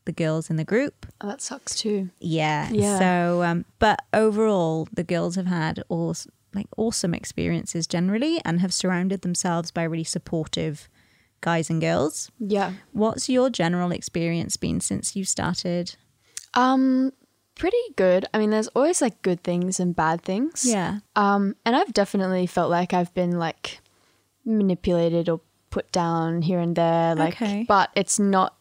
the 0.04 0.12
girls 0.12 0.50
in 0.50 0.56
the 0.56 0.64
group 0.64 1.06
Oh, 1.22 1.28
that 1.28 1.40
sucks 1.40 1.74
too. 1.74 2.10
yeah. 2.20 2.68
Yeah. 2.70 2.98
So, 2.98 3.42
um, 3.42 3.64
but 3.78 4.00
overall, 4.12 4.86
the 4.92 5.04
girls 5.04 5.36
have 5.36 5.46
had 5.46 5.82
all 5.88 6.14
like 6.54 6.66
awesome 6.76 7.14
experiences 7.14 7.86
generally, 7.86 8.40
and 8.44 8.60
have 8.60 8.72
surrounded 8.74 9.22
themselves 9.22 9.70
by 9.70 9.82
really 9.84 10.04
supportive 10.04 10.88
guys 11.40 11.70
and 11.70 11.80
girls. 11.80 12.30
Yeah. 12.38 12.72
What's 12.92 13.28
your 13.28 13.50
general 13.50 13.92
experience 13.92 14.56
been 14.56 14.80
since 14.80 15.14
you 15.16 15.24
started? 15.24 15.96
Um, 16.54 17.12
pretty 17.54 17.76
good. 17.96 18.26
I 18.34 18.38
mean, 18.38 18.50
there's 18.50 18.68
always 18.68 19.00
like 19.02 19.20
good 19.22 19.42
things 19.42 19.78
and 19.80 19.94
bad 19.94 20.22
things. 20.22 20.64
Yeah. 20.66 20.98
Um, 21.14 21.54
and 21.64 21.76
I've 21.76 21.92
definitely 21.92 22.46
felt 22.46 22.70
like 22.70 22.92
I've 22.94 23.12
been 23.14 23.38
like 23.38 23.80
manipulated 24.44 25.28
or 25.28 25.40
put 25.70 25.90
down 25.92 26.42
here 26.42 26.58
and 26.58 26.74
there. 26.76 27.14
Like, 27.14 27.34
Okay. 27.40 27.64
but 27.68 27.90
it's 27.94 28.18
not. 28.18 28.54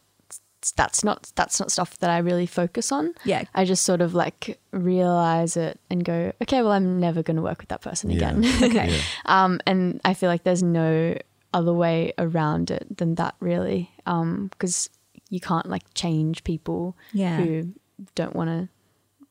That's 0.76 1.04
not 1.04 1.30
that's 1.36 1.60
not 1.60 1.70
stuff 1.70 1.96
that 1.98 2.10
I 2.10 2.18
really 2.18 2.46
focus 2.46 2.90
on. 2.90 3.14
Yeah. 3.24 3.44
I 3.54 3.64
just 3.64 3.84
sort 3.84 4.00
of 4.00 4.14
like 4.14 4.58
realize 4.72 5.56
it 5.56 5.78
and 5.90 6.04
go, 6.04 6.32
okay, 6.42 6.60
well, 6.60 6.72
I'm 6.72 6.98
never 6.98 7.22
going 7.22 7.36
to 7.36 7.42
work 7.42 7.58
with 7.60 7.68
that 7.68 7.82
person 7.82 8.10
Yeah. 8.10 8.30
again. 8.32 8.44
Okay. 8.64 9.00
um, 9.26 9.60
and 9.64 10.00
I 10.04 10.14
feel 10.14 10.28
like 10.28 10.42
there's 10.42 10.64
no 10.64 11.16
other 11.56 11.72
way 11.72 12.12
around 12.18 12.70
it 12.70 12.84
than 12.98 13.14
that, 13.16 13.34
really, 13.40 13.90
because 14.04 14.90
you 15.30 15.40
can't 15.40 15.66
like 15.74 15.82
change 15.94 16.44
people 16.44 16.96
Yeah. 17.12 17.36
who 17.38 17.72
don't 18.14 18.34
want 18.36 18.50
to 18.50 18.68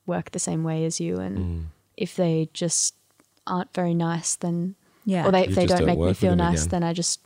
work 0.05 0.31
the 0.31 0.39
same 0.39 0.63
way 0.63 0.85
as 0.85 0.99
you, 0.99 1.17
and 1.25 1.37
Mm. 1.37 1.63
if 1.97 2.15
they 2.15 2.49
just 2.53 2.95
aren't 3.47 3.73
very 3.73 3.93
nice, 3.93 4.35
then 4.35 4.75
Yeah. 5.05 5.25
or 5.27 5.31
they, 5.31 5.45
if 5.47 5.55
they 5.55 5.65
don't 5.67 5.79
don't 5.79 5.87
make 5.87 5.99
me 5.99 6.13
feel 6.13 6.35
nice, 6.35 6.61
again. 6.65 6.69
then 6.81 6.83
I 6.89 6.93
just 6.93 7.19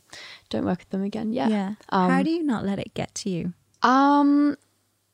don't 0.50 0.64
work 0.66 0.80
with 0.80 0.90
them 0.90 1.02
again. 1.02 1.32
Yeah. 1.32 1.48
yeah. 1.48 1.74
Um, 1.88 2.10
How 2.10 2.22
do 2.22 2.30
you 2.30 2.42
not 2.42 2.64
let 2.64 2.78
it 2.78 2.92
get 2.94 3.14
to 3.22 3.30
you? 3.30 3.52
Um, 3.82 4.56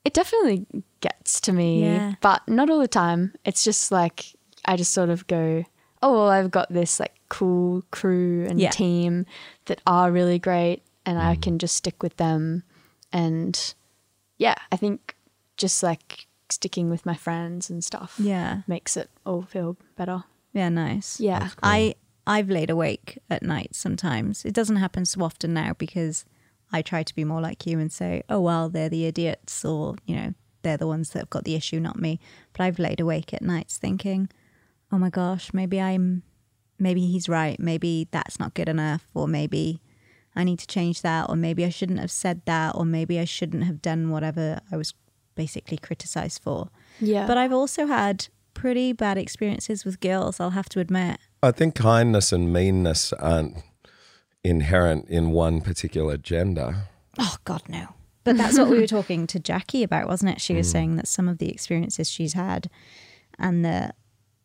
it 0.05 0.13
definitely 0.15 0.67
gets 1.01 1.41
to 1.43 1.53
me, 1.53 1.83
Yeah. 1.85 2.15
but 2.21 2.47
not 2.49 2.71
all 2.71 2.81
the 2.81 2.89
time. 2.89 3.35
It's 3.45 3.63
just 3.65 3.93
like 3.93 4.35
I 4.65 4.77
just 4.77 4.93
sort 4.93 5.11
of 5.11 5.27
go, 5.29 5.65
oh 6.03 6.13
well, 6.13 6.29
I've 6.29 6.51
got 6.51 6.73
this 6.73 7.01
like 7.01 7.15
cool 7.29 7.83
crew 7.91 8.47
and 8.49 8.61
Yeah. 8.61 8.71
team 8.71 9.27
that 9.67 9.81
are 9.87 10.13
really 10.13 10.39
great, 10.39 10.83
and 11.05 11.19
I 11.19 11.37
mm. 11.37 11.43
can 11.43 11.59
just 11.59 11.77
stick 11.77 12.03
with 12.03 12.17
them. 12.17 12.63
And 13.13 13.75
yeah, 14.39 14.55
I 14.71 14.77
think 14.77 15.17
just 15.57 15.83
like 15.83 16.27
sticking 16.49 16.91
with 16.91 17.05
my 17.07 17.15
friends 17.15 17.71
and 17.71 17.83
stuff, 17.83 18.15
Yeah. 18.19 18.63
makes 18.67 18.97
it 18.97 19.11
all 19.25 19.43
feel 19.43 19.77
better. 19.97 20.25
Yeah. 20.53 20.69
Nice. 20.69 21.21
Yeah, 21.21 21.51
I 21.63 21.95
I've 22.27 22.49
laid 22.51 22.71
awake 22.71 23.19
at 23.31 23.43
night 23.43 23.75
sometimes. 23.75 24.45
It 24.45 24.53
doesn't 24.55 24.77
happen 24.77 25.05
so 25.07 25.23
often 25.23 25.55
now 25.55 25.75
because 25.79 26.25
I 26.73 26.83
try 26.83 27.03
to 27.05 27.15
be 27.15 27.25
more 27.25 27.41
like 27.41 27.67
you 27.67 27.79
and 27.79 27.93
say, 27.93 28.23
"Oh 28.29 28.41
well, 28.41 28.69
they're 28.69 28.89
the 28.89 29.07
idiots," 29.07 29.65
or 29.65 29.95
you 30.07 30.17
know, 30.17 30.35
they're 30.63 30.77
the 30.77 30.87
ones 30.89 31.11
that 31.11 31.21
have 31.21 31.31
got 31.31 31.45
the 31.45 31.55
issue, 31.55 31.79
not 31.79 31.99
me. 32.01 32.19
But 32.53 32.65
I've 32.65 32.79
laid 32.81 32.99
awake 33.01 33.33
at 33.33 33.43
nights 33.43 33.79
thinking, 33.79 34.29
"Oh 34.91 34.99
my 34.99 35.11
gosh, 35.11 35.53
maybe 35.53 35.81
I'm, 35.81 36.23
maybe 36.79 37.07
he's 37.07 37.29
right. 37.29 37.59
Maybe 37.59 38.09
that's 38.11 38.39
not 38.39 38.55
good 38.55 38.69
enough, 38.69 39.07
or 39.15 39.27
maybe 39.27 39.81
I 40.35 40.45
need 40.45 40.59
to 40.61 40.67
change 40.67 41.03
that, 41.03 41.29
or 41.29 41.37
maybe 41.37 41.65
I 41.65 41.71
shouldn't 41.71 42.01
have 42.01 42.11
said 42.11 42.43
that, 42.47 42.75
or 42.75 42.85
maybe 42.85 43.19
I 43.19 43.25
shouldn't 43.25 43.65
have 43.65 43.83
done 43.83 44.11
whatever 44.11 44.61
I 44.71 44.77
was 44.77 44.95
basically 45.35 45.77
criticized 45.77 46.43
for." 46.43 46.71
yeah, 47.01 47.27
But 47.27 47.39
I've 47.39 47.53
also 47.53 47.87
had 47.87 48.29
pretty 48.55 48.93
bad 48.93 49.19
experiences 49.19 49.85
with 49.85 50.01
girls. 50.01 50.41
I'll 50.41 50.51
have 50.51 50.69
to 50.71 50.81
admit. 50.81 51.19
I 51.43 51.53
think 51.53 51.75
kindness 51.75 52.33
and 52.33 52.53
meanness 52.53 53.13
aren't 53.13 53.59
inherent 54.43 55.09
in 55.09 55.31
one 55.31 55.61
particular 55.61 56.17
gender. 56.17 56.89
Oh 57.19 57.37
God, 57.45 57.63
no. 57.69 57.89
But 58.25 58.37
that's 58.37 58.59
what 58.59 58.69
we 58.69 58.81
were 58.81 58.87
talking 58.87 59.27
to 59.29 59.39
Jackie 59.39 59.85
about, 59.85 60.09
wasn't 60.09 60.33
it? 60.33 60.41
She 60.41 60.55
was 60.55 60.67
mm. 60.69 60.73
saying 60.73 60.97
that 60.97 61.07
some 61.07 61.29
of 61.29 61.39
the 61.39 61.49
experiences 61.49 62.11
she's 62.11 62.33
had 62.33 62.69
and 63.39 63.65
the 63.65 63.93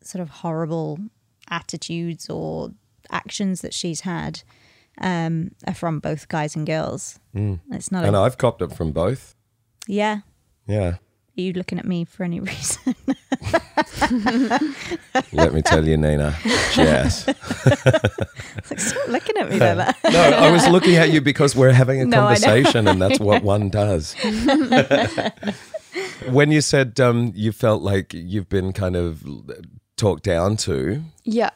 sort 0.06 0.22
of 0.22 0.28
horrible 0.30 0.98
attitudes 1.50 2.28
or 2.30 2.70
actions 3.10 3.60
that 3.60 3.74
she's 3.74 4.00
had 4.02 4.42
um, 5.00 5.50
are 5.66 5.74
from 5.74 5.98
both 6.00 6.28
guys 6.28 6.54
and 6.56 6.66
girls. 6.66 7.18
It's 7.34 7.90
not. 7.92 8.04
And 8.04 8.14
A, 8.16 8.20
I've 8.20 8.38
copped 8.38 8.62
it 8.62 8.72
from 8.72 8.92
both. 8.92 9.34
yeah. 9.86 10.20
Yeah. 10.66 10.96
Are 11.36 11.40
you 11.40 11.54
looking 11.54 11.78
at 11.78 11.86
me 11.86 12.04
for 12.04 12.24
any 12.24 12.40
reason? 12.52 12.94
Let 15.32 15.52
me 15.54 15.62
tell 15.62 15.86
you, 15.88 15.96
Nina. 15.96 16.36
Yes. 16.76 17.26
Like, 17.26 17.36
stop 18.78 19.08
looking 19.08 19.36
at 19.38 19.48
me 19.50 19.56
like 19.58 19.76
that. 19.78 19.96
No, 20.12 20.20
I 20.20 20.50
was 20.52 20.68
looking 20.68 20.96
at 20.96 21.10
you 21.10 21.20
because 21.22 21.56
we're 21.56 21.72
having 21.72 22.00
a 22.02 22.04
No, 22.06 22.18
conversation 22.18 22.86
and 22.86 23.00
that's 23.00 23.18
what 23.18 23.42
one 23.42 23.70
does. 23.70 24.14
when 26.30 26.50
you 26.52 26.60
said 26.60 27.00
um, 27.00 27.32
you 27.34 27.50
felt 27.52 27.82
like 27.82 28.12
you've 28.14 28.48
been 28.48 28.72
kind 28.72 28.94
of 28.96 29.24
talked 30.02 30.24
down 30.24 30.56
to, 30.56 31.02
Yeah. 31.24 31.50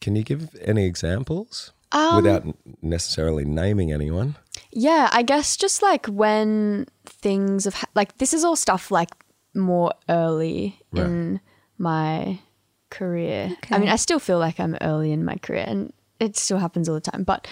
can 0.00 0.14
you 0.16 0.22
give 0.22 0.42
any 0.62 0.84
examples 0.86 1.72
Um, 1.92 2.16
without 2.16 2.42
necessarily 2.82 3.44
naming 3.44 3.92
anyone? 3.92 4.36
Yeah, 4.70 5.08
I 5.12 5.22
guess 5.22 5.56
just 5.56 5.82
like 5.82 6.06
when 6.06 6.86
things 7.04 7.64
have 7.64 7.74
ha- 7.74 7.90
like 7.94 8.18
this 8.18 8.32
is 8.32 8.44
all 8.44 8.56
stuff 8.56 8.90
like 8.90 9.10
more 9.54 9.92
early 10.08 10.78
Right. 10.92 11.06
in 11.06 11.40
my 11.78 12.38
career. 12.90 13.56
I 13.72 13.78
mean, 13.78 13.88
I 13.88 13.96
still 13.96 14.20
feel 14.20 14.38
like 14.38 14.60
I'm 14.60 14.76
early 14.80 15.10
in 15.10 15.24
my 15.24 15.36
career 15.36 15.64
and 15.66 15.92
it 16.20 16.36
still 16.36 16.58
happens 16.58 16.88
all 16.88 16.94
the 16.94 17.10
time, 17.10 17.24
but 17.24 17.46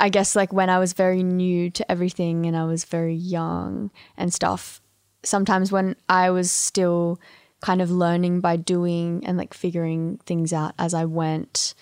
I 0.00 0.08
guess 0.08 0.34
like 0.36 0.50
when 0.52 0.70
I 0.70 0.78
was 0.78 0.92
very 0.94 1.22
new 1.22 1.68
to 1.70 1.82
everything 1.92 2.46
and 2.46 2.56
I 2.56 2.64
was 2.64 2.84
very 2.84 3.14
young 3.14 3.90
and 4.16 4.32
stuff, 4.32 4.80
sometimes 5.24 5.70
when 5.72 5.94
I 6.08 6.30
was 6.30 6.50
still 6.50 7.18
kind 7.60 7.82
of 7.82 7.90
learning 7.90 8.40
by 8.40 8.56
doing 8.56 9.24
and 9.26 9.36
like 9.36 9.54
figuring 9.54 10.18
things 10.26 10.52
out 10.52 10.74
as 10.78 10.94
I 10.94 11.04
went, 11.04 11.74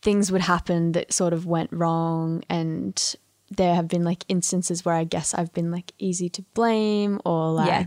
things 0.00 0.30
would 0.30 0.42
happen 0.42 0.92
that 0.92 1.12
sort 1.12 1.32
of 1.32 1.46
went 1.46 1.72
wrong 1.72 2.42
and 2.48 3.16
there 3.50 3.74
have 3.74 3.88
been 3.88 4.04
like 4.04 4.24
instances 4.28 4.84
where 4.84 4.94
I 4.94 5.04
guess 5.04 5.34
I've 5.34 5.52
been 5.52 5.70
like 5.70 5.92
easy 5.98 6.28
to 6.30 6.42
blame 6.54 7.20
or 7.24 7.52
like 7.52 7.66
Yeah. 7.68 7.86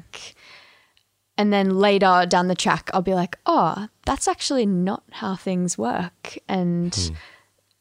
and 1.38 1.52
then 1.54 1.78
later 1.78 2.25
down 2.28 2.47
the 2.47 2.56
track 2.56 2.89
I'll 2.93 3.02
be 3.02 3.13
like, 3.13 3.38
"Oh, 3.45 3.88
that's 4.06 4.28
actually 4.28 4.65
not 4.65 5.04
how 5.12 5.36
things 5.36 5.78
work." 5.78 6.38
And 6.47 6.93
hmm. 6.95 7.15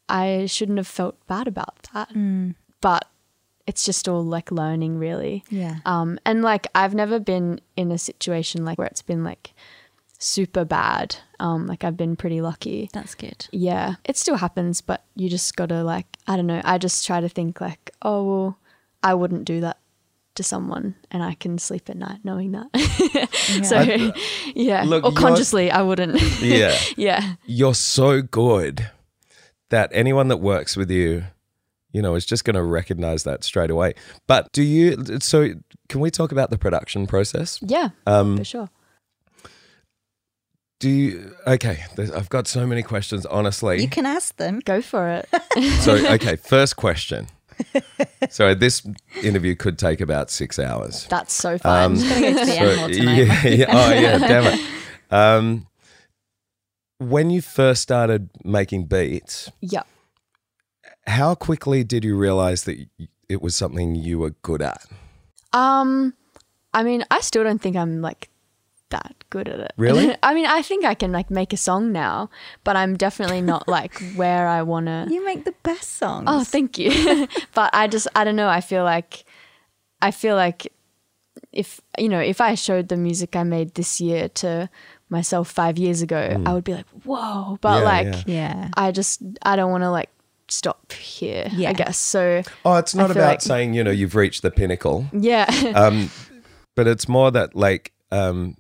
I 0.09 0.47
shouldn't 0.47 0.79
have 0.79 0.87
felt 0.89 1.25
bad 1.27 1.47
about 1.47 1.89
that. 1.93 2.11
Hmm. 2.13 2.51
But 2.81 3.09
it's 3.69 3.85
just 3.85 4.09
all 4.09 4.25
like 4.25 4.51
learning 4.51 4.99
really. 4.99 5.45
Yeah. 5.51 5.77
Um, 5.85 6.19
and 6.25 6.43
like 6.43 6.67
I've 6.75 6.95
never 6.95 7.21
been 7.21 7.61
in 7.77 7.93
a 7.93 7.99
situation 7.99 8.65
like 8.65 8.79
where 8.79 8.87
it's 8.87 9.03
been 9.03 9.23
like 9.23 9.53
super 10.19 10.65
bad. 10.65 11.17
Um, 11.39 11.67
like 11.67 11.85
I've 11.85 11.97
been 11.97 12.17
pretty 12.17 12.41
lucky. 12.41 12.89
That's 12.95 13.15
good. 13.15 13.47
Yeah, 13.53 13.97
it 14.05 14.17
still 14.17 14.37
happens, 14.37 14.81
but 14.81 15.05
you 15.15 15.29
just 15.29 15.55
gotta 15.55 15.85
like 15.85 16.07
I 16.27 16.37
don't 16.37 16.47
know. 16.47 16.63
I 16.65 16.79
just 16.79 17.07
try 17.07 17.21
to 17.21 17.29
think 17.29 17.61
like, 17.61 17.91
oh 18.01 18.25
well, 18.25 18.59
I 19.03 19.13
wouldn't 19.13 19.45
do 19.45 19.61
that 19.61 19.77
to 20.37 20.43
someone, 20.43 20.95
and 21.11 21.23
I 21.23 21.35
can 21.35 21.59
sleep 21.59 21.91
at 21.91 21.97
night 21.99 22.21
knowing 22.25 22.53
that. 22.53 23.29
so 23.65 23.83
yeah, 24.55 24.85
Look, 24.85 25.05
or 25.05 25.13
consciously 25.13 25.71
I 25.71 25.83
wouldn't. 25.83 26.23
Yeah. 26.41 26.75
yeah, 26.97 27.35
You're 27.45 27.75
so 27.75 28.23
good 28.23 28.91
that 29.69 29.91
anyone 29.93 30.29
that 30.29 30.39
works 30.39 30.75
with 30.75 30.91
you, 30.91 31.25
you 31.93 32.03
know, 32.03 32.15
is 32.15 32.27
just 32.27 32.45
going 32.45 32.55
to 32.55 32.63
recognize 32.63 33.25
that 33.25 33.45
straight 33.45 33.71
away. 33.71 33.95
But 34.27 34.53
do 34.53 34.63
you, 34.63 34.97
so 35.21 35.49
can 35.89 36.01
we 36.01 36.11
talk 36.11 36.33
about 36.33 36.51
the 36.51 36.59
production 36.59 37.07
process? 37.07 37.59
yeah, 37.63 37.91
Um, 38.07 38.37
for 38.39 38.45
sure. 38.45 38.69
Do 40.81 40.89
you, 40.91 41.35
okay, 41.45 41.85
I've 41.99 42.29
got 42.29 42.47
so 42.47 42.65
many 42.65 42.83
questions, 42.85 43.27
honestly. 43.27 43.83
You 43.83 43.89
can 43.89 44.07
ask 44.07 44.37
them. 44.37 44.61
Go 44.61 44.81
for 44.81 45.09
it. 45.09 45.29
So, 45.81 45.95
okay, 46.15 46.37
first 46.37 46.77
question. 46.77 47.27
So, 48.31 48.55
this 48.55 48.87
interview 49.25 49.57
could 49.57 49.77
take 49.77 50.01
about 50.01 50.31
six 50.31 50.57
hours. 50.61 51.07
That's 51.11 51.35
so 51.35 51.59
fun. 51.59 51.93
I'm 51.93 51.95
going 51.99 52.37
to 52.37 52.47
go 52.47 52.87
to 52.87 52.95
So, 52.95 53.03
yeah, 53.03 53.47
yeah, 53.49 53.67
oh, 53.71 53.93
yeah, 53.93 54.19
damn 54.29 54.45
it. 54.55 54.61
Um, 55.11 55.67
when 56.99 57.31
you 57.31 57.43
first 57.43 57.83
started 57.83 58.31
making 58.45 58.85
beats, 58.85 59.51
yeah. 59.61 59.83
How 61.09 61.35
quickly 61.35 61.85
did 61.85 62.05
you 62.05 62.17
realize 62.17 62.65
that 62.65 62.79
it 63.29 63.43
was 63.43 63.55
something 63.57 63.95
you 63.95 64.19
were 64.19 64.31
good 64.43 64.63
at? 64.63 64.85
Um, 65.53 66.15
I 66.75 66.83
mean, 66.83 67.05
I 67.11 67.21
still 67.21 67.45
don't 67.45 67.61
think 67.61 67.77
I'm 67.77 68.01
like 68.03 68.29
that 68.91 69.15
good 69.31 69.49
at 69.49 69.61
it. 69.61 69.73
Really? 69.77 70.15
I 70.23 70.35
mean, 70.35 70.47
I 70.47 70.63
think 70.63 70.85
I 70.85 70.95
can 70.95 71.13
like 71.13 71.31
make 71.31 71.53
a 71.53 71.57
song 71.57 71.93
now, 71.93 72.31
but 72.65 72.77
I'm 72.77 72.97
definitely 72.97 73.41
not 73.43 73.69
like 73.79 74.01
where 74.15 74.47
I 74.49 74.63
want 74.63 74.87
to. 74.87 75.07
You 75.11 75.25
make 75.25 75.45
the 75.45 75.55
best 75.63 75.97
songs. 75.97 76.27
Oh, 76.29 76.45
thank 76.45 76.79
you. 76.79 77.27
but 77.55 77.71
I 77.75 77.89
just, 77.89 78.09
I 78.15 78.25
don't 78.25 78.37
know. 78.37 78.49
I 78.49 78.61
feel 78.61 78.85
like, 78.85 79.25
I 80.01 80.11
feel 80.11 80.37
like 80.37 80.73
if, 81.53 81.81
you 81.99 82.09
know, 82.09 82.21
if 82.21 82.41
I 82.41 82.55
showed 82.55 82.89
the 82.89 82.97
music 82.97 83.35
I 83.37 83.43
made 83.43 83.75
this 83.75 84.01
year 84.01 84.29
to 84.41 84.69
myself 85.09 85.51
five 85.51 85.79
years 85.79 86.03
ago, 86.03 86.43
I 86.45 86.53
would 86.53 86.65
be 86.65 86.75
like, 86.75 86.87
whoa. 87.05 87.59
But 87.61 87.79
Mm. 87.79 87.81
Yeah, 87.81 87.85
like, 87.85 88.07
yeah. 88.07 88.23
yeah. 88.27 88.69
I 88.77 88.93
just, 88.93 89.23
I 89.43 89.57
don't 89.57 89.71
want 89.71 89.83
to 89.83 89.91
like 89.91 90.11
stop 90.51 90.93
here, 90.93 91.49
Yeah. 91.53 91.71
I 91.71 91.73
guess. 91.73 91.99
So, 91.99 92.43
Oh, 92.65 92.77
it's 92.77 92.95
not 92.95 93.11
about 93.11 93.29
like- 93.29 93.43
saying, 93.43 93.75
you 93.75 93.85
know, 93.85 93.91
you've 93.91 94.15
reached 94.15 94.43
the 94.43 94.51
pinnacle, 94.51 95.07
yeah. 95.13 95.47
um, 95.75 96.11
but 96.77 96.87
it's 96.87 97.09
more 97.09 97.31
that, 97.31 97.55
like, 97.55 97.93
um, 98.11 98.57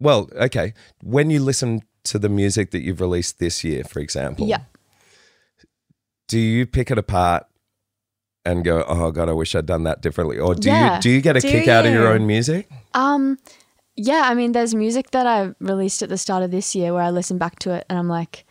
well, 0.00 0.28
okay, 0.36 0.74
when 1.02 1.30
you 1.30 1.40
listen 1.40 1.82
to 2.04 2.18
the 2.18 2.28
music 2.28 2.70
that 2.70 2.82
you've 2.82 3.00
released 3.00 3.38
this 3.38 3.64
year, 3.64 3.82
for 3.84 3.98
example, 4.00 4.46
yeah. 4.46 4.60
do 6.28 6.38
you 6.38 6.66
pick 6.66 6.90
it 6.90 6.98
apart 6.98 7.46
and 8.44 8.64
go, 8.64 8.84
oh, 8.86 9.10
God, 9.10 9.28
I 9.28 9.32
wish 9.32 9.54
I'd 9.54 9.66
done 9.66 9.84
that 9.84 10.02
differently? 10.02 10.38
Or 10.38 10.54
do, 10.54 10.68
Yeah. 10.68 10.96
you, 10.96 11.00
do 11.02 11.10
you 11.10 11.20
get 11.20 11.36
a 11.36 11.40
Do 11.40 11.50
kick 11.50 11.68
out 11.68 11.86
of 11.86 11.92
your 11.92 12.08
own 12.08 12.26
music? 12.26 12.68
Um, 12.94 13.38
yeah, 13.96 14.22
I 14.26 14.34
mean, 14.34 14.52
there's 14.52 14.74
music 14.74 15.10
that 15.12 15.26
I 15.26 15.54
released 15.58 16.02
at 16.02 16.08
the 16.10 16.18
start 16.18 16.42
of 16.42 16.50
this 16.50 16.74
year 16.74 16.92
where 16.92 17.02
I 17.02 17.10
listen 17.10 17.38
back 17.38 17.58
to 17.60 17.72
it 17.72 17.86
and 17.88 17.98
I'm 17.98 18.08
like, 18.08 18.44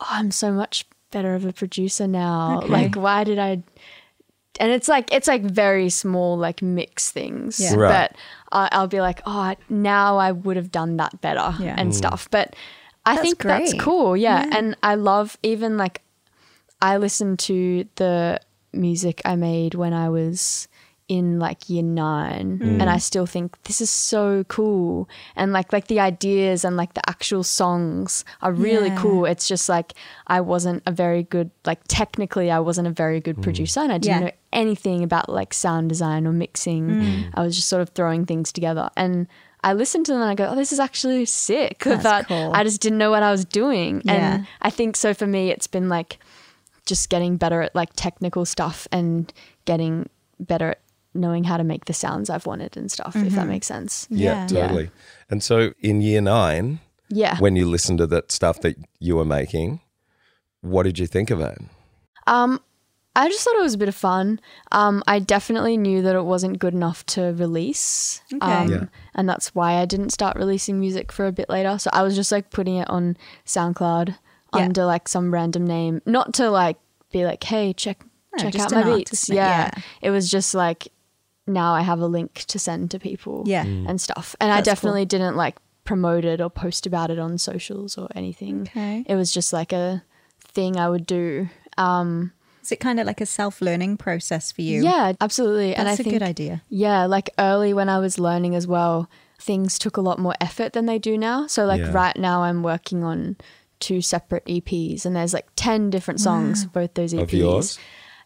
oh, 0.00 0.06
I'm 0.08 0.30
so 0.30 0.52
much 0.52 0.84
better 1.10 1.34
of 1.34 1.44
a 1.44 1.52
producer 1.52 2.06
now. 2.06 2.58
Okay. 2.58 2.68
Like, 2.68 2.94
why 2.96 3.24
did 3.24 3.38
I? 3.38 3.62
And 4.58 4.72
it's 4.72 4.88
like 4.88 5.12
it's 5.12 5.28
like 5.28 5.42
very 5.42 5.88
small, 5.88 6.36
like 6.36 6.62
mix 6.62 7.10
things. 7.10 7.60
Yeah. 7.60 7.74
Right. 7.74 8.10
But 8.10 8.16
I 8.52 8.68
I'll 8.72 8.88
be 8.88 9.00
like, 9.00 9.20
oh, 9.26 9.54
now 9.68 10.18
I 10.18 10.32
would 10.32 10.56
have 10.56 10.70
done 10.70 10.96
that 10.98 11.20
better 11.20 11.54
Yeah. 11.58 11.74
and 11.78 11.92
mm. 11.92 11.94
stuff. 11.94 12.28
But 12.30 12.54
I 13.06 13.14
That's 13.14 13.22
think 13.22 13.42
that's 13.42 13.74
cool. 13.74 14.16
Yeah. 14.16 14.44
Yeah. 14.46 14.58
and 14.58 14.76
I 14.82 14.96
love 14.96 15.38
even 15.42 15.76
like 15.76 16.02
I 16.82 16.96
listened 16.96 17.38
to 17.40 17.86
the 17.96 18.40
music 18.72 19.20
I 19.24 19.36
made 19.36 19.74
when 19.74 19.92
I 19.92 20.08
was 20.08 20.68
in 21.10 21.40
like 21.40 21.68
year 21.68 21.82
nine. 21.82 22.60
Mm. 22.60 22.80
And 22.80 22.88
I 22.88 22.98
still 22.98 23.26
think 23.26 23.60
this 23.64 23.80
is 23.80 23.90
so 23.90 24.44
cool. 24.44 25.08
And 25.34 25.52
like 25.52 25.72
like 25.72 25.88
the 25.88 25.98
ideas 25.98 26.64
and 26.64 26.76
like 26.76 26.94
the 26.94 27.02
actual 27.10 27.42
songs 27.42 28.24
are 28.42 28.52
really 28.52 28.90
Yeah. 28.90 28.96
cool. 29.02 29.24
It's 29.26 29.48
just 29.48 29.68
like 29.68 29.94
I 30.28 30.40
wasn't 30.40 30.84
a 30.86 30.92
very 30.92 31.24
good 31.24 31.50
like 31.66 31.80
technically 31.88 32.48
I 32.48 32.60
wasn't 32.60 32.86
a 32.86 32.92
very 32.92 33.18
good 33.18 33.38
mm. 33.38 33.42
producer 33.42 33.80
and 33.80 33.90
I 33.92 33.98
didn't 33.98 34.20
Yeah. 34.22 34.26
know 34.28 34.32
anything 34.52 35.02
about 35.02 35.28
like 35.28 35.52
sound 35.52 35.88
design 35.88 36.28
or 36.28 36.32
mixing. 36.32 36.88
Mm. 36.88 37.30
I 37.34 37.42
was 37.42 37.56
just 37.56 37.68
sort 37.68 37.82
of 37.82 37.88
throwing 37.88 38.24
things 38.24 38.52
together. 38.52 38.88
And 38.96 39.26
I 39.64 39.72
listened 39.72 40.06
to 40.06 40.12
them 40.12 40.22
and 40.22 40.30
I 40.30 40.36
go 40.36 40.46
oh 40.48 40.54
this 40.54 40.70
is 40.72 40.78
actually 40.78 41.24
sick. 41.26 41.80
That's 41.82 42.04
but 42.04 42.28
cool. 42.28 42.52
I 42.54 42.62
just 42.62 42.80
didn't 42.80 42.98
know 42.98 43.10
what 43.10 43.24
I 43.24 43.32
was 43.32 43.44
doing. 43.44 44.00
Yeah. 44.04 44.14
and 44.14 44.46
I 44.62 44.70
think 44.70 44.94
so 44.94 45.12
for 45.12 45.26
me 45.26 45.50
it's 45.50 45.66
been 45.66 45.88
like 45.88 46.20
just 46.86 47.10
getting 47.10 47.36
better 47.36 47.62
at 47.62 47.74
like 47.74 47.90
technical 47.96 48.44
stuff 48.44 48.86
and 48.92 49.32
getting 49.64 50.08
better 50.38 50.70
at 50.70 50.78
knowing 51.14 51.44
how 51.44 51.56
to 51.56 51.64
make 51.64 51.86
the 51.86 51.92
sounds 51.92 52.30
I've 52.30 52.46
wanted 52.46 52.76
and 52.76 52.90
stuff, 52.90 53.16
if 53.16 53.32
that 53.34 53.46
makes 53.46 53.66
sense. 53.66 54.06
Yeah. 54.10 54.46
Yeah. 54.50 54.66
totally. 54.68 54.90
And 55.28 55.42
so 55.42 55.72
in 55.80 56.00
year 56.00 56.20
nine, 56.20 56.80
Yeah. 57.08 57.36
when 57.38 57.56
you 57.56 57.66
listened 57.66 57.98
to 57.98 58.06
that 58.08 58.30
stuff 58.30 58.60
that 58.60 58.76
you 59.00 59.16
were 59.16 59.24
making, 59.24 59.80
what 60.60 60.84
did 60.84 60.98
you 60.98 61.06
think 61.06 61.30
of 61.30 61.40
it? 61.40 61.58
Um, 62.26 62.60
I 63.16 63.28
just 63.28 63.42
thought 63.42 63.56
it 63.56 63.62
was 63.62 63.74
a 63.74 63.78
bit 63.78 63.88
of 63.88 63.94
fun. 63.96 64.38
Um, 64.70 65.02
I 65.08 65.18
definitely 65.18 65.76
knew 65.76 66.00
that 66.02 66.14
it 66.14 66.24
wasn't 66.24 66.60
good 66.60 66.74
enough 66.74 67.04
to 67.06 67.32
release. 67.32 68.22
Okay. 68.32 68.46
Um, 68.46 68.70
Yeah. 68.70 68.84
And 69.14 69.28
that's 69.28 69.52
why 69.52 69.74
I 69.80 69.84
didn't 69.84 70.10
start 70.10 70.36
releasing 70.36 70.78
music 70.78 71.10
for 71.10 71.26
a 71.26 71.32
bit 71.32 71.48
later. 71.50 71.76
So 71.78 71.90
I 71.92 72.02
was 72.02 72.14
just 72.14 72.30
like 72.30 72.50
putting 72.50 72.76
it 72.76 72.88
on 72.88 73.16
SoundCloud 73.44 74.16
Yeah. 74.54 74.62
under 74.62 74.84
like 74.84 75.08
some 75.08 75.32
random 75.34 75.66
name, 75.66 76.02
not 76.06 76.32
to 76.34 76.50
like 76.50 76.76
be 77.10 77.24
like, 77.24 77.42
hey, 77.42 77.72
check 77.72 78.04
No, 78.38 78.44
check 78.48 78.60
out 78.60 78.70
my 78.70 78.84
beats. 78.84 79.28
Yeah. 79.28 79.34
yeah. 79.74 79.82
It 80.02 80.10
was 80.10 80.30
just 80.30 80.54
like 80.54 80.92
now 81.52 81.74
I 81.74 81.82
have 81.82 82.00
a 82.00 82.06
link 82.06 82.44
to 82.48 82.58
send 82.58 82.90
to 82.92 82.98
people. 82.98 83.42
Yeah. 83.46 83.64
And 83.64 84.00
stuff. 84.00 84.34
And 84.40 84.50
I 84.50 84.56
That's 84.56 84.66
cool. 84.68 84.74
definitely 84.74 85.04
didn't 85.06 85.36
like 85.36 85.56
promote 85.84 86.24
it 86.24 86.40
or 86.40 86.50
post 86.50 86.86
about 86.86 87.10
it 87.10 87.18
on 87.18 87.38
socials 87.38 87.98
or 87.98 88.08
anything. 88.14 88.62
Okay. 88.62 89.04
It 89.08 89.16
was 89.16 89.32
just 89.32 89.52
like 89.52 89.72
a 89.72 90.02
thing 90.40 90.76
I 90.76 90.88
would 90.88 91.06
do. 91.06 91.48
Um, 91.78 92.32
Is 92.62 92.72
it 92.72 92.80
kind 92.80 93.00
of 93.00 93.06
like 93.06 93.20
a 93.20 93.26
self 93.26 93.60
learning 93.60 93.96
process 93.96 94.52
for 94.52 94.62
you? 94.62 94.82
Yeah, 94.84 95.12
absolutely. 95.20 95.68
That's 95.70 95.80
and 95.80 95.88
I 95.88 95.92
a 95.92 95.96
think 95.96 96.10
good 96.10 96.22
idea. 96.22 96.62
Yeah, 96.68 97.06
like 97.06 97.30
early 97.38 97.72
when 97.72 97.88
I 97.88 97.98
was 97.98 98.18
learning 98.18 98.54
as 98.54 98.66
well, 98.66 99.08
things 99.38 99.78
took 99.78 99.96
a 99.96 100.00
lot 100.02 100.18
more 100.18 100.34
effort 100.40 100.74
than 100.74 100.86
they 100.86 100.98
do 100.98 101.16
now. 101.16 101.46
So 101.46 101.64
like 101.64 101.80
Yeah. 101.80 101.92
right 101.92 102.16
now 102.16 102.42
I'm 102.42 102.62
working 102.62 103.02
on 103.04 103.36
two 103.80 104.02
separate 104.02 104.44
EPs 104.44 105.06
and 105.06 105.16
there's 105.16 105.32
like 105.32 105.46
10 105.56 105.88
different 105.88 106.20
songs 106.20 106.64
for 106.64 106.68
both 106.70 106.92
those 106.94 107.14
EPs. 107.14 107.22
Of 107.22 107.32
yours? 107.32 107.78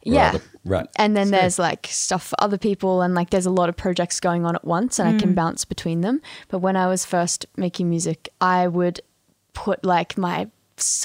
Yeah. 0.04 0.26
Rather- 0.32 0.42
right. 0.64 0.86
And 0.96 1.16
then 1.16 1.26
Sick. 1.28 1.40
there's 1.40 1.58
like 1.58 1.86
stuff 1.90 2.24
for 2.28 2.36
other 2.38 2.58
people 2.58 3.02
and 3.02 3.14
like 3.14 3.30
there's 3.30 3.46
a 3.46 3.50
lot 3.50 3.68
of 3.68 3.76
projects 3.76 4.20
going 4.20 4.44
on 4.46 4.54
at 4.54 4.64
once 4.64 4.98
and 4.98 5.08
I 5.08 5.12
Mm. 5.12 5.20
can 5.20 5.34
bounce 5.34 5.64
between 5.64 6.00
them. 6.02 6.20
But 6.48 6.58
when 6.60 6.76
I 6.76 6.86
was 6.86 7.04
first 7.04 7.46
making 7.56 7.88
music, 7.90 8.28
I 8.40 8.68
would 8.68 9.00
put 9.52 9.84
like 9.84 10.16
my 10.18 10.48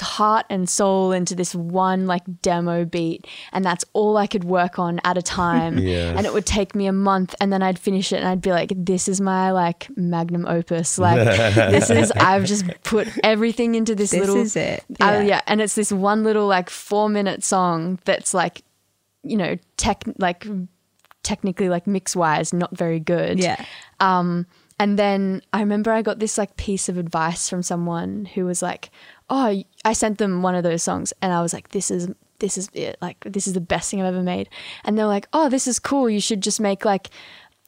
heart 0.00 0.44
and 0.50 0.68
soul 0.68 1.12
into 1.12 1.32
this 1.36 1.54
one 1.54 2.04
like 2.08 2.22
demo 2.42 2.84
beat 2.84 3.24
and 3.52 3.64
that's 3.64 3.84
all 3.92 4.16
I 4.16 4.26
could 4.26 4.42
work 4.42 4.80
on 4.80 5.00
at 5.04 5.16
a 5.16 5.22
time 5.22 5.78
Yeah. 5.92 6.14
and 6.16 6.26
it 6.26 6.32
would 6.34 6.44
take 6.44 6.74
me 6.74 6.86
a 6.86 6.92
month 6.92 7.36
and 7.40 7.52
then 7.52 7.62
I'd 7.62 7.78
finish 7.78 8.12
it 8.12 8.16
and 8.16 8.26
I'd 8.26 8.42
be 8.42 8.50
like 8.50 8.72
this 8.74 9.06
is 9.06 9.20
my 9.20 9.52
like 9.52 9.86
magnum 9.96 10.44
opus 10.46 10.98
like 10.98 11.24
this 11.70 11.88
is 11.88 12.10
I've 12.16 12.46
just 12.46 12.64
put 12.82 13.06
everything 13.22 13.76
into 13.76 13.94
this, 13.94 14.10
This 14.10 14.20
little 14.20 14.38
is 14.38 14.56
it. 14.56 14.82
yeah. 14.98 15.12
Yeah. 15.12 15.22
yeah 15.22 15.40
and 15.46 15.60
it's 15.60 15.76
this 15.76 15.92
one 15.92 16.24
little 16.24 16.48
like 16.48 16.68
4 16.68 17.08
minute 17.08 17.44
song 17.44 18.00
that's 18.04 18.34
like 18.34 18.62
you 19.22 19.36
know 19.36 19.56
tech 19.76 20.02
like 20.18 20.46
technically 21.22 21.68
like 21.68 21.86
mix 21.86 22.16
wise 22.16 22.52
not 22.52 22.74
very 22.76 22.98
good 23.00 23.38
Yeah. 23.38 23.62
um, 24.00 24.46
and 24.78 24.98
then 24.98 25.42
I 25.52 25.60
remember 25.60 25.92
I 25.92 26.00
got 26.00 26.18
this 26.20 26.38
like 26.38 26.56
piece 26.56 26.88
of 26.88 26.96
advice 26.96 27.50
from 27.50 27.62
someone 27.62 28.24
who 28.24 28.46
was 28.46 28.62
like, 28.62 28.90
"Oh, 29.28 29.62
I 29.84 29.92
sent 29.92 30.16
them 30.16 30.40
one 30.40 30.54
of 30.54 30.62
those 30.64 30.82
songs, 30.82 31.12
and 31.20 31.34
I 31.34 31.42
was 31.42 31.52
like, 31.52 31.68
this 31.68 31.90
is 31.90 32.08
this 32.38 32.56
is 32.56 32.70
it. 32.72 32.96
Like 33.02 33.18
this 33.26 33.46
is 33.46 33.52
the 33.52 33.60
best 33.60 33.90
thing 33.90 34.00
I've 34.00 34.06
ever 34.14 34.22
made." 34.22 34.48
And 34.84 34.96
they're 34.96 35.04
like, 35.06 35.28
"Oh, 35.34 35.50
this 35.50 35.66
is 35.68 35.78
cool. 35.78 36.08
You 36.08 36.18
should 36.18 36.40
just 36.42 36.60
make 36.60 36.86
like." 36.86 37.10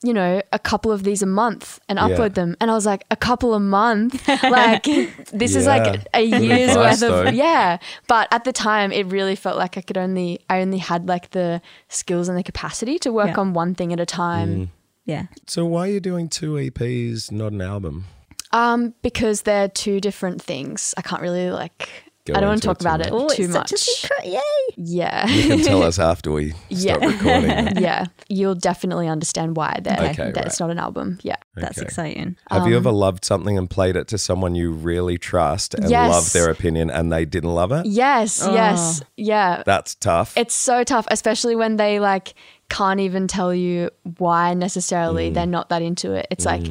You 0.05 0.13
know, 0.13 0.43
a 0.53 0.59
couple 0.59 0.91
of 0.91 1.05
these 1.05 1.23
a 1.23 1.27
month 1.27 1.79
and 1.89 1.97
Yeah. 1.99 2.09
upload 2.09 2.35
them. 2.35 2.57
And 2.61 2.71
I 2.71 2.75
was 2.75 2.85
like, 2.87 3.05
a 3.11 3.17
couple 3.17 3.55
a 3.55 3.61
month? 3.61 4.27
Like, 4.43 4.85
this 5.33 5.55
is 5.55 5.67
like 5.67 6.05
a 6.13 6.21
year's 6.23 6.71
advice, 6.71 7.03
worth 7.03 7.29
of. 7.29 7.35
Yeah. 7.35 7.79
But 8.09 8.27
at 8.33 8.43
the 8.45 8.53
time, 8.53 8.91
it 8.93 9.07
really 9.07 9.37
felt 9.37 9.57
like 9.59 9.77
I 9.79 9.81
could 9.81 9.97
only, 9.99 10.41
I 10.51 10.61
only 10.61 10.79
had 10.79 11.07
like 11.09 11.31
the 11.31 11.63
skills 11.89 12.29
and 12.29 12.37
the 12.37 12.43
capacity 12.43 12.99
to 13.01 13.13
work 13.13 13.29
Yeah. 13.37 13.41
on 13.41 13.53
one 13.55 13.75
thing 13.75 13.93
at 13.93 14.01
a 14.01 14.07
time. 14.07 14.71
Yeah. 15.05 15.27
So 15.47 15.65
why 15.67 15.89
are 15.89 15.93
you 15.93 16.01
doing 16.01 16.29
two 16.29 16.55
EPs, 16.55 17.31
not 17.31 17.53
an 17.53 17.61
album? 17.61 18.05
Um, 18.53 18.95
because 19.03 19.43
they're 19.43 19.69
two 19.69 20.01
different 20.01 20.43
things. 20.43 20.95
I 20.97 21.03
can't 21.03 21.23
really 21.23 21.51
like. 21.51 21.89
Go 22.25 22.35
I 22.37 22.41
don't 22.41 22.51
want 22.51 22.63
to 22.63 22.69
talk 22.69 22.81
about 22.81 23.01
it 23.05 23.13
much. 23.13 23.37
too 23.37 23.49
much. 23.49 23.71
such 23.71 23.73
a 23.73 23.79
secret. 23.79 24.27
Yay. 24.27 24.41
Yeah, 24.77 25.27
You 25.27 25.49
can 25.49 25.59
tell 25.63 25.83
us 25.83 25.99
after 26.13 26.31
we 26.31 26.51
stop 26.51 26.61
Yeah. 26.69 26.95
recording. 27.05 27.77
yeah. 27.83 28.07
You'll 28.29 28.55
definitely 28.55 29.09
understand 29.09 29.57
why 29.57 29.81
they're, 29.83 29.95
Okay, 29.99 30.15
that 30.31 30.37
right. 30.37 30.47
it's 30.47 30.61
not 30.61 30.71
an 30.71 30.79
album. 30.79 31.19
Yeah. 31.23 31.35
That's 31.57 31.79
exciting. 31.79 32.37
Have 32.49 32.63
Um, 32.63 32.69
you 32.71 32.77
ever 32.77 32.93
loved 32.93 33.25
something 33.25 33.59
and 33.59 33.69
played 33.69 33.97
it 33.97 34.07
to 34.09 34.19
someone 34.19 34.55
you 34.55 34.71
really 34.71 35.19
trust 35.19 35.75
and 35.75 35.91
Yes. 35.91 36.13
love 36.13 36.33
their 36.33 36.49
opinion 36.49 36.91
and 36.91 37.13
they 37.13 37.25
didn't 37.25 37.55
love 37.55 37.73
it? 37.73 37.87
Yes. 37.87 38.41
Yes. 38.49 39.03
Yeah. 39.17 39.65
That's 39.67 39.97
tough. 39.97 40.37
It's 40.37 40.55
so 40.55 40.85
tough, 40.85 41.09
especially 41.11 41.57
when 41.57 41.77
they 41.77 41.99
like 41.99 42.35
can't 42.69 43.01
even 43.01 43.27
tell 43.27 43.53
you 43.53 43.91
why 44.19 44.55
necessarily 44.55 45.31
Mm. 45.31 45.35
they're 45.35 45.47
not 45.47 45.71
that 45.71 45.83
into 45.83 46.13
it. 46.13 46.29
It's 46.31 46.47
like 46.47 46.63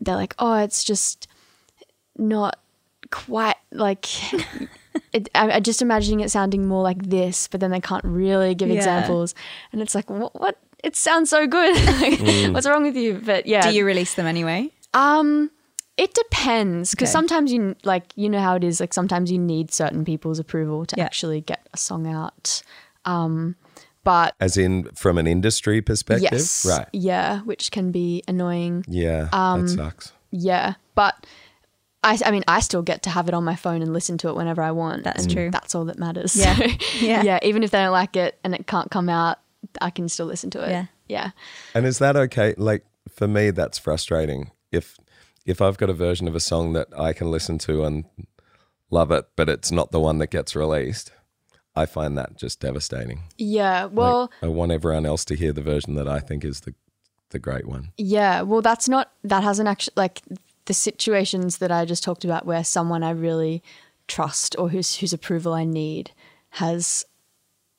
they're 0.00 0.16
like, 0.16 0.34
oh, 0.38 0.54
it's 0.62 0.82
just 0.84 1.28
not 2.16 2.58
quite 3.10 3.56
like. 3.72 4.06
It, 5.16 5.28
I, 5.34 5.50
I'm 5.50 5.62
just 5.62 5.80
imagining 5.82 6.20
it 6.20 6.30
sounding 6.30 6.66
more 6.68 6.82
like 6.82 7.02
this, 7.08 7.48
but 7.48 7.60
then 7.60 7.70
they 7.70 7.80
can't 7.80 8.04
really 8.04 8.54
give 8.54 8.68
Yeah. 8.68 8.76
examples, 8.76 9.34
and 9.72 9.80
it's 9.82 9.94
like, 9.94 10.08
what? 10.10 10.38
what? 10.40 10.56
It 10.84 10.94
sounds 10.94 11.30
so 11.30 11.46
good. 11.46 11.74
Like, 12.00 12.18
Mm. 12.20 12.52
What's 12.54 12.66
wrong 12.68 12.82
with 12.84 12.96
you? 12.96 13.20
But 13.24 13.46
yeah, 13.46 13.62
Do 13.62 13.74
you 13.76 13.84
release 13.86 14.14
them 14.14 14.26
anyway? 14.26 14.70
um, 14.94 15.50
it 15.96 16.12
depends 16.14 16.90
because 16.92 17.08
Okay. 17.08 17.12
sometimes 17.18 17.50
you 17.52 17.74
like 17.84 18.04
you 18.16 18.28
know 18.28 18.40
how 18.40 18.54
it 18.56 18.62
is. 18.64 18.80
Like 18.80 18.92
sometimes 18.92 19.30
you 19.32 19.38
need 19.38 19.72
certain 19.72 20.04
people's 20.04 20.38
approval 20.38 20.84
to 20.86 20.94
Yeah. 20.96 21.04
actually 21.04 21.40
get 21.40 21.66
a 21.72 21.78
song 21.78 22.06
out. 22.06 22.62
Um, 23.06 23.56
but 24.04 24.34
As 24.38 24.56
in 24.56 24.84
from 24.94 25.16
an 25.18 25.26
industry 25.26 25.80
perspective? 25.82 26.28
yes, 26.32 26.66
Right. 26.68 26.86
yeah, 26.92 27.40
which 27.40 27.70
can 27.70 27.90
be 27.90 28.22
annoying. 28.28 28.84
Yeah. 28.86 29.28
Um, 29.32 29.62
that 29.66 29.68
sucks. 29.74 30.12
Yeah, 30.30 30.74
but 30.94 31.14
I, 32.06 32.18
I 32.24 32.30
mean, 32.30 32.44
I 32.48 32.60
still 32.60 32.82
get 32.82 33.02
to 33.04 33.10
have 33.10 33.28
it 33.28 33.34
on 33.34 33.44
my 33.44 33.56
phone 33.56 33.82
and 33.82 33.92
listen 33.92 34.16
to 34.18 34.28
it 34.28 34.36
whenever 34.36 34.62
I 34.62 34.70
want. 34.70 35.04
That's 35.04 35.24
and 35.24 35.32
true. 35.32 35.50
That's 35.50 35.74
all 35.74 35.84
that 35.86 35.98
matters. 35.98 36.36
Yeah. 36.36 36.54
So, 36.56 36.66
Yeah. 37.04 37.22
yeah. 37.22 37.38
Even 37.42 37.62
if 37.62 37.70
they 37.70 37.78
don't 37.78 37.92
like 37.92 38.16
it 38.16 38.38
and 38.44 38.54
it 38.54 38.66
can't 38.66 38.90
come 38.90 39.08
out, 39.08 39.38
I 39.80 39.90
can 39.90 40.08
still 40.08 40.26
listen 40.26 40.50
to 40.50 40.62
it. 40.62 40.70
Yeah. 40.70 40.86
yeah. 41.08 41.30
And 41.74 41.84
is 41.86 41.98
that 41.98 42.16
okay? 42.16 42.54
Like 42.56 42.84
for 43.08 43.26
me, 43.28 43.50
that's 43.50 43.78
frustrating. 43.78 44.50
If 44.72 44.96
if 45.44 45.60
I've 45.60 45.78
got 45.78 45.90
a 45.90 45.94
version 45.94 46.26
of 46.28 46.34
a 46.34 46.40
song 46.40 46.72
that 46.74 46.88
I 46.98 47.12
can 47.12 47.30
listen 47.30 47.58
to 47.58 47.84
and 47.84 48.04
love 48.90 49.10
it, 49.10 49.26
but 49.36 49.48
it's 49.48 49.70
not 49.70 49.90
the 49.90 50.00
one 50.00 50.18
that 50.18 50.30
gets 50.30 50.56
released, 50.56 51.12
I 51.74 51.86
find 51.86 52.16
that 52.18 52.36
just 52.36 52.60
devastating. 52.60 53.24
Yeah. 53.36 53.84
Like, 53.84 53.92
Well, 53.92 54.30
I 54.42 54.48
want 54.48 54.72
everyone 54.72 55.06
else 55.06 55.24
to 55.26 55.36
hear 55.36 55.52
the 55.52 55.62
version 55.62 55.94
that 55.96 56.08
I 56.08 56.20
think 56.20 56.44
is 56.44 56.60
the 56.60 56.74
the 57.30 57.38
great 57.40 57.66
one. 57.66 57.90
Yeah, 57.98 58.42
well, 58.42 58.62
that's 58.62 58.88
not 58.88 59.10
that 59.24 59.42
hasn't 59.42 59.68
actually 59.68 59.94
like 59.96 60.22
the 60.66 60.74
situations 60.74 61.58
that 61.58 61.72
I 61.72 61.84
just 61.84 62.02
talked 62.04 62.24
about 62.24 62.46
where 62.46 62.62
someone 62.64 63.02
I 63.02 63.10
really 63.10 63.62
trust 64.08 64.54
or 64.58 64.68
whose 64.68 64.96
whose 64.96 65.12
approval 65.12 65.52
I 65.52 65.64
need 65.64 66.10
has 66.50 67.04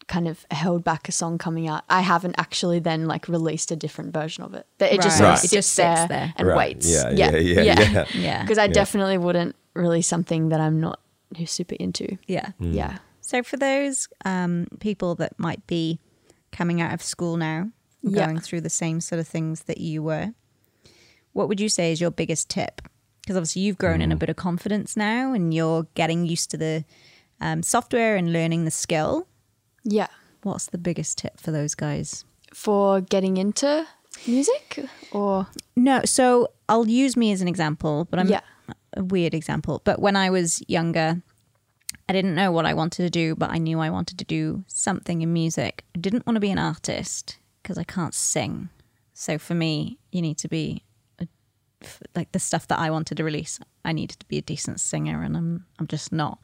kind 0.08 0.28
of 0.28 0.45
held 0.52 0.84
back 0.86 1.10
a 1.10 1.12
song 1.12 1.38
coming 1.38 1.67
out. 1.67 1.84
I 1.89 2.00
haven't 2.02 2.36
actually 2.38 2.80
then 2.80 3.08
like 3.08 3.28
released 3.28 3.71
a 3.71 3.76
different 3.76 4.13
version 4.13 4.43
of 4.43 4.54
it. 4.54 4.65
That 4.78 4.93
It 4.93 5.02
just 5.02 5.19
Right. 5.19 5.28
sort 5.28 5.34
of 5.34 5.39
sits, 5.39 5.54
It 5.54 5.56
just 5.58 5.69
sits 5.73 6.00
there, 6.00 6.08
there. 6.08 6.34
and 6.38 6.47
Right. 6.47 6.58
waits. 6.58 6.89
Yeah, 6.89 7.10
yeah, 7.12 7.36
yeah, 7.36 7.62
yeah. 7.62 8.06
Yeah. 8.13 8.41
Because 8.43 8.58
I 8.58 8.67
definitely 8.67 9.17
wouldn't 9.17 9.56
release 9.73 10.08
something 10.08 10.50
that 10.50 10.62
I'm 10.62 10.80
not 10.80 11.00
super 11.45 11.76
into. 11.76 12.17
Yeah. 12.26 12.52
Mm. 12.62 12.73
Yeah. 12.73 12.97
So 13.19 13.43
for 13.43 13.58
those 13.58 14.08
um, 14.23 14.67
people 14.80 15.15
that 15.15 15.38
might 15.38 15.65
be 15.67 16.00
coming 16.54 16.80
out 16.80 16.93
of 16.93 17.02
school 17.04 17.36
now, 17.36 17.69
Yeah. 18.02 18.26
going 18.28 18.39
through 18.39 18.62
the 18.62 18.69
same 18.69 19.02
sort 19.02 19.19
of 19.19 19.28
things 19.28 19.63
that 19.63 19.80
you 19.80 20.02
were, 20.02 20.34
what 21.38 21.47
would 21.47 21.60
you 21.62 21.69
say 21.69 21.91
is 21.91 22.02
your 22.02 22.12
biggest 22.12 22.50
tip? 22.50 22.82
Because 23.21 23.36
obviously 23.38 23.62
you've 23.62 23.78
grown 23.78 24.02
in 24.02 24.12
a 24.12 24.15
bit 24.15 24.30
of 24.30 24.36
confidence 24.38 24.97
now, 24.97 25.34
and 25.34 25.54
you're 25.54 25.86
getting 25.95 26.26
used 26.26 26.50
to 26.52 26.58
the 26.58 26.84
um, 27.39 27.62
software 27.62 28.15
and 28.15 28.34
learning 28.34 28.65
the 28.65 28.71
skill. 28.71 29.28
Yeah. 29.84 30.08
What's 30.43 30.67
the 30.67 30.78
biggest 30.78 31.17
tip 31.19 31.39
for 31.39 31.52
those 31.52 31.76
guys? 31.76 32.26
For 32.54 33.02
getting 33.02 33.38
into 33.38 33.86
music 34.28 34.86
or 35.12 35.47
No, 35.76 36.02
so 36.06 36.47
I'll 36.69 36.88
use 36.88 37.15
me 37.15 37.32
as 37.32 37.41
an 37.41 37.47
example, 37.47 38.08
but 38.10 38.19
I'm 38.19 38.30
Yeah. 38.30 38.41
a 38.95 39.04
weird 39.04 39.34
example. 39.34 39.82
But 39.84 40.00
when 40.02 40.15
I 40.15 40.30
was 40.30 40.63
younger, 40.67 41.21
I 42.10 42.13
didn't 42.13 42.34
know 42.36 42.52
what 42.52 42.65
I 42.65 42.73
wanted 42.73 43.04
to 43.04 43.10
do, 43.10 43.36
but 43.36 43.50
I 43.52 43.58
knew 43.60 43.80
I 43.80 43.89
wanted 43.89 44.17
to 44.19 44.26
do 44.26 44.63
something 44.67 45.21
in 45.21 45.34
music. 45.34 45.84
I 45.95 46.00
didn't 46.00 46.26
want 46.26 46.36
to 46.38 46.41
be 46.41 46.52
an 46.52 46.58
artist 46.58 47.38
because 47.62 47.78
I 47.78 47.84
can't 47.84 48.13
sing. 48.15 48.69
So 49.13 49.38
for 49.38 49.54
me, 49.54 50.00
you 50.12 50.21
need 50.21 50.38
to 50.39 50.47
be 50.47 50.63
a, 50.69 50.73
f- 50.78 50.87
like 52.16 52.32
the 52.32 52.40
stuff 52.40 52.68
that 52.70 52.80
I 52.80 52.90
wanted 52.90 53.18
to 53.18 53.24
release. 53.24 53.60
I 53.86 53.92
needed 53.94 54.20
to 54.20 54.26
be 54.28 54.38
a 54.38 54.42
decent 54.42 54.80
singer, 54.80 55.22
and 55.24 55.38
I'm 55.38 55.66
I'm 55.80 55.88
just 55.88 56.12
not. 56.12 56.40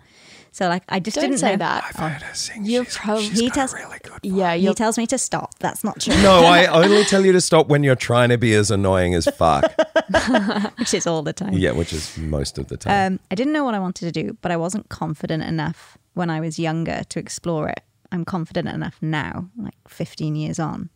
So 0.52 0.68
like 0.70 0.84
I 0.90 1.00
just 1.00 1.16
don't 1.16 1.26
didn't 1.26 1.40
say 1.40 1.52
know. 1.54 1.58
that. 1.58 1.84
I've 1.90 1.96
heard 1.96 2.22
her 2.22 2.34
sing. 2.36 2.66
You're 2.66 2.86
she's, 2.86 2.98
prob- 2.98 3.20
she's 3.20 3.40
He 3.40 3.50
tells- 3.50 3.74
really 3.74 3.98
good. 4.04 4.20
Yeah, 4.22 4.54
He 4.56 4.74
tells 4.76 4.98
me 4.98 5.08
to 5.08 5.18
stop. 5.18 5.58
That's 5.60 5.84
not 5.84 6.00
true. 6.00 6.14
No, 6.22 6.44
I 6.46 6.66
only 6.84 7.04
tell 7.06 7.26
you 7.26 7.32
to 7.32 7.42
stop 7.42 7.68
when 7.68 7.84
you're 7.84 7.96
trying 7.96 8.30
to 8.30 8.38
be 8.38 8.54
as 8.54 8.70
annoying 8.72 9.16
as 9.16 9.26
fuck. 9.26 9.64
which 10.78 10.94
is 10.94 11.08
all 11.08 11.24
the 11.24 11.34
time. 11.34 11.54
yeah, 11.54 11.72
which 11.72 11.94
is 11.94 12.18
most 12.18 12.58
of 12.58 12.68
the 12.68 12.78
time. 12.78 13.14
Um, 13.14 13.20
I 13.32 13.36
didn't 13.36 13.54
know 13.54 13.64
what 13.64 13.74
I 13.74 13.80
wanted 13.80 14.14
to 14.14 14.24
do, 14.24 14.38
but 14.42 14.52
I 14.52 14.58
wasn't 14.58 14.90
confident 14.90 15.44
enough 15.44 15.98
when 16.14 16.30
I 16.30 16.40
was 16.40 16.60
younger 16.60 17.04
to 17.10 17.20
explore 17.20 17.70
it. 17.70 17.82
I'm 18.12 18.24
confident 18.26 18.68
enough 18.70 18.98
now, 19.02 19.50
like 19.58 19.74
15 19.88 20.36
years 20.36 20.60
on. 20.60 20.90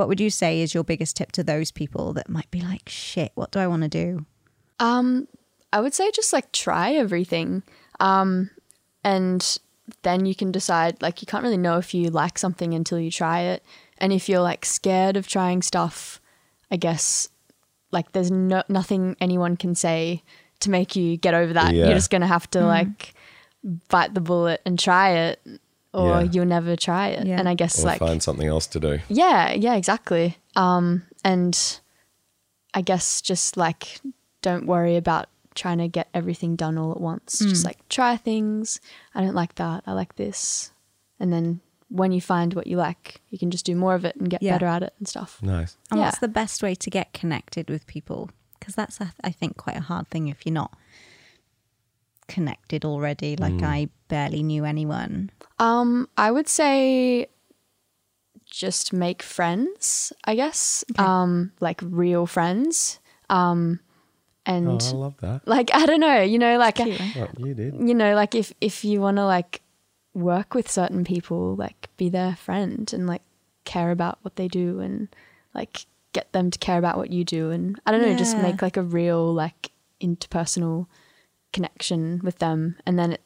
What 0.00 0.08
would 0.08 0.18
you 0.18 0.30
say 0.30 0.62
is 0.62 0.72
your 0.72 0.82
biggest 0.82 1.14
tip 1.18 1.30
to 1.32 1.44
those 1.44 1.70
people 1.70 2.14
that 2.14 2.30
might 2.30 2.50
be 2.50 2.62
like, 2.62 2.88
shit, 2.88 3.32
what 3.34 3.50
do 3.50 3.58
I 3.58 3.66
want 3.66 3.82
to 3.82 3.88
do? 3.90 4.24
Um, 4.78 5.28
I 5.74 5.82
would 5.82 5.92
say 5.92 6.10
just 6.10 6.32
like 6.32 6.50
try 6.52 6.92
everything. 6.92 7.62
Um, 8.00 8.48
and 9.04 9.58
then 10.00 10.24
you 10.24 10.34
can 10.34 10.52
decide, 10.52 11.02
like, 11.02 11.20
you 11.20 11.26
can't 11.26 11.44
really 11.44 11.58
know 11.58 11.76
if 11.76 11.92
you 11.92 12.08
like 12.08 12.38
something 12.38 12.72
until 12.72 12.98
you 12.98 13.10
try 13.10 13.40
it. 13.40 13.62
And 13.98 14.10
if 14.10 14.26
you're 14.26 14.40
like 14.40 14.64
scared 14.64 15.18
of 15.18 15.28
trying 15.28 15.60
stuff, 15.60 16.18
I 16.70 16.76
guess 16.76 17.28
like 17.90 18.12
there's 18.12 18.30
no, 18.30 18.62
nothing 18.70 19.16
anyone 19.20 19.58
can 19.58 19.74
say 19.74 20.22
to 20.60 20.70
make 20.70 20.96
you 20.96 21.18
get 21.18 21.34
over 21.34 21.52
that. 21.52 21.74
Yeah. 21.74 21.84
You're 21.84 21.94
just 21.94 22.10
going 22.10 22.22
to 22.22 22.26
have 22.26 22.48
to 22.52 22.64
like 22.64 23.12
bite 23.90 24.14
the 24.14 24.22
bullet 24.22 24.62
and 24.64 24.78
try 24.78 25.10
it 25.10 25.42
or 25.92 26.08
Yeah. 26.22 26.22
you'll 26.32 26.46
never 26.46 26.76
try 26.76 27.08
it. 27.08 27.26
Yeah. 27.26 27.38
And 27.38 27.48
I 27.48 27.54
guess 27.54 27.82
or 27.82 27.86
like, 27.86 27.98
find 27.98 28.22
something 28.22 28.46
else 28.46 28.66
to 28.68 28.80
do. 28.80 28.98
yeah, 29.08 29.52
yeah, 29.52 29.74
exactly. 29.74 30.36
Um, 30.56 31.02
and 31.24 31.80
I 32.74 32.82
guess 32.82 33.20
just 33.20 33.56
like 33.56 34.00
don't 34.42 34.66
worry 34.66 34.96
about 34.96 35.26
trying 35.54 35.78
to 35.78 35.88
get 35.88 36.08
everything 36.14 36.56
done 36.56 36.78
all 36.78 36.92
at 36.92 37.00
once. 37.00 37.40
Just 37.40 37.64
like 37.64 37.86
try 37.88 38.16
things. 38.16 38.80
I 39.14 39.20
don't 39.20 39.34
like 39.34 39.56
that. 39.56 39.82
I 39.86 39.92
like 39.92 40.14
this, 40.16 40.70
and 41.18 41.32
then 41.32 41.60
when 41.88 42.12
you 42.12 42.20
find 42.20 42.54
what 42.54 42.68
you 42.68 42.76
like, 42.76 43.20
you 43.30 43.38
can 43.38 43.50
just 43.50 43.66
do 43.66 43.74
more 43.74 43.96
of 43.96 44.04
it 44.04 44.14
and 44.14 44.30
get 44.30 44.42
Yeah. 44.42 44.52
better 44.52 44.66
at 44.66 44.84
it 44.84 44.94
and 44.98 45.08
stuff. 45.08 45.42
Nice. 45.42 45.76
And 45.90 45.98
Yeah. 45.98 46.06
what's 46.06 46.20
the 46.20 46.28
best 46.28 46.62
way 46.62 46.76
to 46.76 46.88
get 46.88 47.12
connected 47.12 47.68
with 47.68 47.84
people? 47.88 48.30
Because 48.60 48.76
that's, 48.76 49.00
I 49.00 49.10
I 49.24 49.32
think, 49.32 49.56
quite 49.56 49.76
a 49.76 49.80
hard 49.80 50.08
thing 50.08 50.28
if 50.28 50.46
you're 50.46 50.52
not 50.54 50.72
connected 52.28 52.84
already. 52.84 53.36
Like 53.36 53.60
I 53.62 53.88
barely 54.10 54.42
knew 54.42 54.64
anyone. 54.64 55.30
Um, 55.58 56.08
I 56.18 56.30
would 56.30 56.48
say 56.48 57.28
just 58.46 58.92
make 58.92 59.22
friends, 59.22 60.12
I 60.24 60.34
guess. 60.34 60.84
Um, 60.98 61.52
like 61.60 61.80
real 61.82 62.26
friends. 62.26 62.98
Um, 63.30 63.80
and 64.46 64.68
Oh, 64.82 64.88
I 64.88 64.92
love 64.92 65.16
that. 65.20 65.46
like 65.46 65.70
I 65.72 65.86
don't 65.86 66.00
know, 66.00 66.20
you 66.22 66.38
know, 66.38 66.58
like 66.58 66.76
Cute. 66.76 67.00
What 67.14 67.38
you 67.38 67.54
did. 67.54 67.74
you 67.76 67.94
know, 67.94 68.14
like 68.14 68.34
if 68.34 68.52
if 68.60 68.84
you 68.84 69.00
want 69.00 69.16
to 69.18 69.24
like 69.26 69.62
work 70.14 70.54
with 70.54 70.68
certain 70.70 71.04
people, 71.04 71.54
like 71.56 71.88
be 71.96 72.08
their 72.08 72.34
friend 72.36 72.90
and 72.92 73.06
like 73.06 73.22
care 73.64 73.90
about 73.92 74.18
what 74.22 74.36
they 74.36 74.48
do 74.48 74.80
and 74.80 75.08
like 75.54 75.86
get 76.12 76.32
them 76.32 76.50
to 76.50 76.58
care 76.58 76.78
about 76.78 76.96
what 76.96 77.10
you 77.12 77.22
do 77.24 77.50
and 77.50 77.78
I 77.86 77.92
don't 77.92 78.02
know, 78.02 78.16
just 78.16 78.36
make 78.38 78.62
like 78.62 78.76
a 78.76 78.82
real 78.82 79.32
like 79.32 79.70
interpersonal 80.00 80.86
connection 81.52 82.20
with 82.24 82.38
them 82.38 82.76
and 82.86 82.98
then 82.98 83.12
it 83.12 83.20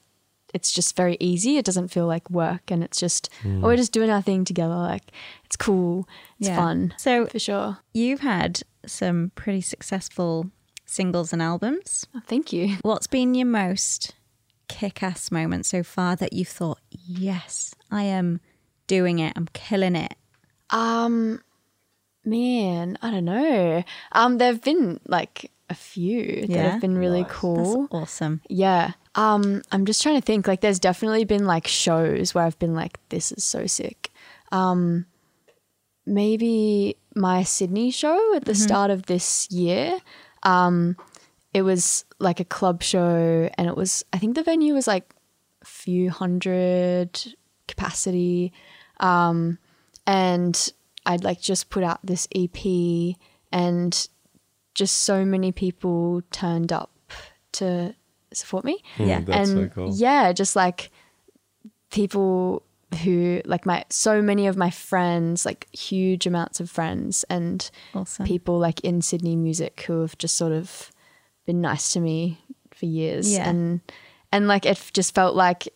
it's 0.55 0.73
just 0.73 0.97
very 0.97 1.17
easy. 1.21 1.59
It 1.59 1.65
doesn't 1.67 1.89
feel 1.89 2.07
like 2.07 2.31
work 2.31 2.71
and 2.71 2.83
it's 2.83 2.99
just 2.99 3.29
oh, 3.45 3.61
we're 3.61 3.77
just 3.77 3.93
doing 3.93 4.09
our 4.09 4.23
thing 4.23 4.45
together. 4.47 4.75
Like 4.75 5.11
it's 5.45 5.57
cool. 5.57 6.09
It's 6.39 6.49
Yeah. 6.49 6.57
fun. 6.57 6.95
So 6.97 7.27
For 7.27 7.39
sure. 7.39 7.79
you've 7.93 8.21
had 8.21 8.63
some 8.87 9.33
pretty 9.35 9.61
successful 9.61 10.51
singles 10.87 11.33
and 11.33 11.43
albums. 11.43 12.07
Oh, 12.15 12.21
thank 12.27 12.53
you. 12.53 12.77
What's 12.83 13.07
been 13.09 13.35
your 13.35 13.47
most 13.49 14.15
kick 14.69 15.03
ass 15.03 15.31
moment 15.31 15.67
so 15.67 15.83
far 15.83 16.17
that 16.17 16.33
you've 16.33 16.49
thought, 16.49 16.79
yes, 16.91 17.75
I 17.91 18.05
am 18.05 18.41
doing 18.87 19.19
it, 19.19 19.33
I'm 19.37 19.49
killing 19.53 19.97
it? 19.97 20.15
Um, 20.71 21.43
man, 22.25 22.97
I 23.03 23.11
don't 23.11 23.25
know. 23.25 23.85
Um, 24.13 24.39
there've 24.39 24.63
been 24.63 25.01
like 25.07 25.51
a 25.71 25.75
few 25.75 26.47
that 26.47 26.57
have 26.73 26.81
been 26.81 26.97
really 26.99 27.27
cool. 27.29 27.83
That's 27.83 27.95
awesome. 27.95 28.41
Yeah. 28.49 28.93
Um, 29.15 29.63
I'm 29.71 29.87
just 29.87 30.03
trying 30.03 30.17
to 30.17 30.25
think. 30.25 30.47
Like, 30.47 30.61
there's 30.61 30.81
definitely 30.81 31.25
been 31.25 31.47
like 31.47 31.67
shows 31.67 32.35
where 32.35 32.45
I've 32.45 32.59
been 32.59 32.75
like, 32.75 32.99
this 33.09 33.33
is 33.33 33.45
so 33.45 33.67
sick. 33.67 34.11
Um, 34.53 35.07
maybe 36.07 36.97
my 37.15 37.43
Sydney 37.43 37.91
show 37.91 38.35
at 38.35 38.45
the 38.45 38.55
start 38.55 38.91
of 38.91 39.07
this 39.07 39.51
year. 39.51 39.99
Um, 40.43 40.97
it 41.53 41.63
was 41.63 42.05
like 42.19 42.41
a 42.41 42.45
club 42.45 42.83
show, 42.83 43.49
and 43.57 43.69
it 43.69 43.77
was. 43.77 44.05
I 44.13 44.19
think 44.19 44.35
the 44.35 44.43
venue 44.43 44.75
was 44.75 44.87
like 44.87 45.15
a 45.63 45.67
few 45.67 46.11
hundred 46.11 47.21
capacity, 47.69 48.53
um, 49.01 49.59
and 50.07 50.73
I'd 51.07 51.25
like 51.25 51.41
just 51.41 51.71
put 51.71 51.85
out 51.85 52.01
this 52.05 52.27
EP, 52.35 53.17
and 53.53 54.09
just 54.75 54.99
so 54.99 55.25
many 55.25 55.53
people 55.53 56.23
turned 56.33 56.73
up 56.73 56.91
to 57.53 57.95
support 58.37 58.65
me 58.65 58.83
Yeah. 58.99 59.21
Mm, 59.21 59.27
that's 59.27 59.49
and 59.51 59.71
so 59.71 59.75
cool. 59.75 59.91
yeah 59.95 60.33
just 60.33 60.55
like 60.57 60.91
people 61.91 62.63
who 63.03 63.41
like 63.45 63.67
my 63.67 63.85
so 63.91 64.23
many 64.23 64.47
of 64.47 64.57
my 64.57 64.71
friends 64.71 65.45
like 65.45 65.69
huge 65.73 66.27
amounts 66.27 66.61
of 66.61 66.71
friends 66.71 67.25
and 67.29 67.71
Awesome. 67.95 68.25
people 68.27 68.59
like 68.59 68.81
in 68.81 69.03
sydney 69.03 69.35
music 69.37 69.83
who 69.87 70.01
have 70.03 70.17
just 70.19 70.37
sort 70.37 70.53
of 70.53 70.91
been 71.47 71.61
nice 71.61 71.93
to 71.95 72.01
me 72.01 72.39
for 72.73 72.87
years 72.87 73.33
Yeah. 73.33 73.49
and 73.49 73.81
and 74.33 74.47
like 74.49 74.65
it 74.67 74.91
just 74.93 75.15
felt 75.15 75.35
like 75.35 75.69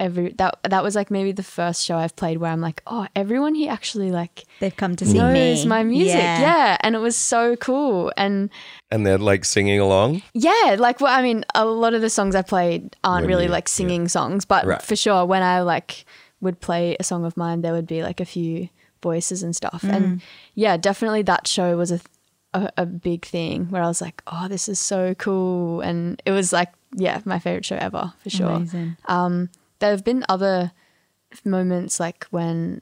every 0.00 0.32
that 0.38 0.58
that 0.64 0.82
was 0.82 0.94
like 0.96 1.10
maybe 1.10 1.30
the 1.32 1.42
first 1.42 1.84
show 1.84 1.96
i've 1.96 2.16
played 2.16 2.38
where 2.38 2.50
i'm 2.50 2.60
like 2.62 2.82
oh 2.86 3.06
everyone 3.14 3.54
here 3.54 3.70
actually 3.70 4.10
like 4.10 4.44
They've 4.58 4.74
come 4.76 4.96
to 4.96 5.04
see 5.06 5.18
knows 5.18 5.64
me. 5.64 5.68
my 5.68 5.82
music 5.84 6.16
Yeah. 6.16 6.40
yeah 6.40 6.76
and 6.80 6.94
it 6.96 6.98
was 6.98 7.16
so 7.16 7.54
cool 7.56 8.10
and 8.16 8.50
And 8.90 9.06
they're 9.06 9.18
like 9.18 9.44
singing 9.44 9.78
along. 9.78 10.22
yeah, 10.34 10.76
like 10.78 11.00
well, 11.00 11.12
I 11.18 11.22
mean, 11.22 11.44
a 11.54 11.64
lot 11.64 11.94
of 11.94 12.00
the 12.02 12.10
songs 12.10 12.34
I 12.34 12.42
played 12.42 12.96
aren't 13.04 13.24
When 13.26 13.28
really 13.32 13.44
you- 13.44 13.52
like 13.58 13.68
singing 13.68 14.08
songs, 14.08 14.44
but 14.44 14.66
Right. 14.66 14.82
for 14.82 14.96
sure, 14.96 15.24
when 15.26 15.42
I 15.42 15.60
like 15.62 16.04
would 16.40 16.58
play 16.60 16.96
a 16.98 17.04
song 17.04 17.24
of 17.24 17.36
mine, 17.36 17.60
there 17.62 17.72
would 17.72 17.86
be 17.86 18.02
like 18.02 18.18
a 18.20 18.24
few 18.24 18.68
voices 19.02 19.42
and 19.44 19.54
stuff, 19.54 19.82
Mm. 19.82 19.94
and 19.96 20.04
yeah, 20.54 20.76
definitely 20.76 21.22
that 21.22 21.46
show 21.46 21.76
was 21.76 21.90
a, 21.92 22.00
a 22.54 22.62
a 22.78 22.86
big 22.86 23.24
thing 23.24 23.66
where 23.70 23.82
I 23.82 23.86
was 23.88 24.00
like, 24.02 24.22
oh, 24.26 24.48
this 24.48 24.68
is 24.68 24.78
so 24.80 25.14
cool, 25.14 25.80
and 25.82 26.20
it 26.26 26.32
was 26.32 26.52
like 26.52 26.70
yeah, 26.96 27.20
my 27.24 27.38
favorite 27.38 27.64
show 27.64 27.76
ever 27.78 28.12
for 28.22 28.30
sure. 28.30 28.50
Amazing. 28.58 28.96
Um, 29.06 29.48
there 29.80 29.90
have 29.90 30.04
been 30.04 30.24
other 30.28 30.72
moments 31.44 32.00
like 32.00 32.24
when 32.30 32.80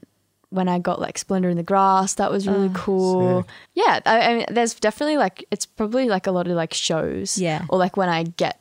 when 0.51 0.67
I 0.67 0.79
got 0.79 0.99
like 0.99 1.17
Splendour 1.17 1.51
in 1.51 1.57
the 1.57 1.63
Grass, 1.63 2.15
that 2.15 2.31
was 2.31 2.47
really 2.47 2.71
cool. 2.73 3.43
sick. 3.43 3.51
Yeah, 3.75 3.99
I, 4.05 4.19
I 4.21 4.35
mean, 4.35 4.45
there's 4.49 4.73
definitely 4.73 5.17
like 5.17 5.45
it's 5.51 5.65
probably 5.65 6.07
like 6.09 6.25
a 6.27 6.31
lot 6.31 6.47
of 6.47 6.53
like 6.53 6.73
shows. 6.73 7.37
Yeah. 7.37 7.65
or 7.69 7.77
like 7.77 7.97
when 7.97 8.09
I 8.09 8.23
get 8.23 8.59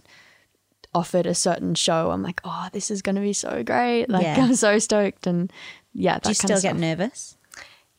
offered 0.95 1.27
a 1.27 1.35
certain 1.35 1.75
show, 1.75 2.11
I'm 2.11 2.23
like, 2.23 2.41
oh, 2.45 2.69
this 2.73 2.91
is 2.91 3.01
gonna 3.03 3.21
be 3.23 3.33
so 3.33 3.63
great. 3.63 4.09
Like 4.11 4.23
Yeah. 4.25 4.37
I'm 4.45 4.55
so 4.55 4.79
stoked, 4.79 5.27
and 5.27 5.51
yeah, 5.95 6.15
that 6.15 6.25
Do 6.25 6.29
you 6.31 6.35
kind 6.35 6.37
still 6.37 6.57
of 6.59 6.63
get 6.63 6.69
stuff. 6.71 6.81
nervous? 6.81 7.37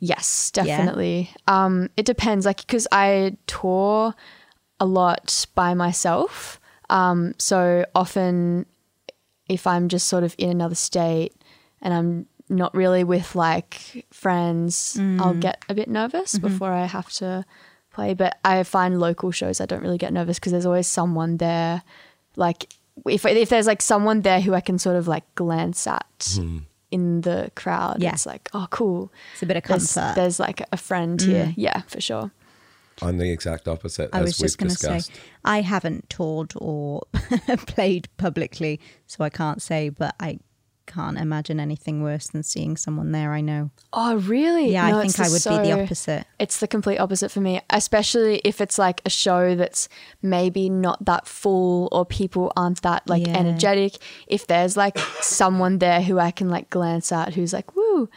Yes, 0.02 0.52
definitely. 0.52 1.30
Um, 1.48 1.90
it 1.98 2.06
depends, 2.06 2.46
like, 2.46 2.58
because 2.66 2.88
I 2.90 3.36
tour 3.48 4.16
a 4.80 4.86
lot 4.86 5.46
by 5.56 5.74
myself. 5.74 6.58
Um, 6.90 7.34
so 7.38 7.86
often, 7.94 8.66
if 9.50 9.68
I'm 9.68 9.90
just 9.90 10.08
sort 10.08 10.24
of 10.24 10.36
in 10.38 10.50
another 10.50 10.76
state 10.76 11.34
and 11.82 11.94
I'm 11.94 12.28
not 12.48 12.74
really 12.74 13.04
with 13.04 13.36
like 13.36 14.06
friends, 14.12 14.96
I'll 14.98 15.34
mm. 15.34 15.40
get 15.42 15.64
a 15.68 15.74
bit 15.74 15.90
nervous 15.90 16.36
mm-hmm. 16.36 16.48
before 16.48 16.72
I 16.72 16.86
have 16.86 17.12
to 17.14 17.46
play. 17.92 18.14
But 18.14 18.38
I 18.46 18.64
find 18.64 19.00
local 19.00 19.32
shows 19.32 19.60
I 19.60 19.66
don't 19.66 19.82
really 19.82 19.98
get 19.98 20.14
nervous 20.14 20.40
because 20.40 20.52
there's 20.52 20.66
always 20.66 20.88
someone 20.88 21.38
there. 21.38 21.84
Like 22.36 22.68
if 23.06 23.26
if 23.26 23.50
there's 23.50 23.68
like 23.68 23.82
someone 23.82 24.22
there 24.22 24.42
who 24.42 24.54
I 24.54 24.62
can 24.62 24.78
sort 24.80 24.96
of 24.96 25.08
like 25.08 25.24
glance 25.36 25.86
at 25.88 26.34
hmm. 26.36 26.60
in 26.92 27.22
the 27.22 27.52
crowd, 27.56 28.02
Yeah. 28.02 28.14
it's 28.14 28.26
like 28.26 28.50
oh 28.54 28.68
cool 28.70 29.12
It's 29.34 29.44
a 29.44 29.46
bit 29.46 29.58
of 29.58 29.64
there's, 29.64 29.94
comfort. 29.94 30.16
there's 30.16 30.40
like 30.40 30.64
a 30.72 30.78
friend 30.78 31.22
here. 31.22 31.46
Mm. 31.48 31.54
Yeah, 31.58 31.82
for 31.82 32.02
sure. 32.02 32.32
I'm 33.02 33.18
the 33.18 33.32
exact 33.32 33.68
opposite, 33.68 34.10
I 34.14 34.20
as 34.20 34.26
was 34.26 34.38
just 34.38 34.62
we've 34.62 34.68
going 34.68 34.76
to 34.76 35.04
say. 35.06 35.14
I 35.46 35.62
haven't 35.62 36.10
toured 36.10 36.54
or 36.56 37.04
played 37.68 38.08
publicly, 38.18 38.80
so 39.08 39.24
I 39.24 39.30
can't 39.30 39.62
say, 39.62 39.90
but 39.90 40.16
I 40.20 40.40
can't 40.86 41.20
imagine 41.20 41.60
anything 41.60 42.02
worse 42.02 42.30
than 42.30 42.42
seeing 42.42 42.76
someone 42.76 43.12
there 43.12 43.32
I 43.32 43.42
know. 43.42 43.70
Oh, 43.94 44.16
really? 44.18 44.72
Yeah, 44.72 44.90
No, 44.90 44.98
I 44.98 45.02
think 45.04 45.20
I 45.20 45.30
would 45.30 45.42
the 45.44 45.50
be 45.52 45.70
the 45.70 45.82
opposite. 45.84 46.26
It's 46.40 46.60
the 46.60 46.68
complete 46.68 46.98
opposite 46.98 47.30
for 47.30 47.42
me, 47.42 47.62
especially 47.70 48.42
if 48.44 48.60
it's 48.60 48.80
like 48.80 49.00
a 49.06 49.10
show 49.12 49.54
that's 49.54 49.88
maybe 50.24 50.68
not 50.68 51.06
that 51.06 51.28
full 51.28 51.90
or 51.92 52.08
people 52.08 52.52
aren't 52.58 52.82
that 52.82 53.08
like 53.08 53.28
Yeah. 53.28 53.38
energetic. 53.38 53.98
If 54.26 54.48
there's 54.48 54.76
like 54.76 54.98
someone 55.22 55.78
there 55.78 56.02
who 56.02 56.18
I 56.18 56.32
can 56.32 56.50
like 56.50 56.72
glance 56.72 57.12
at 57.12 57.36
who's 57.36 57.54
like, 57.54 57.76
woo, 57.76 58.10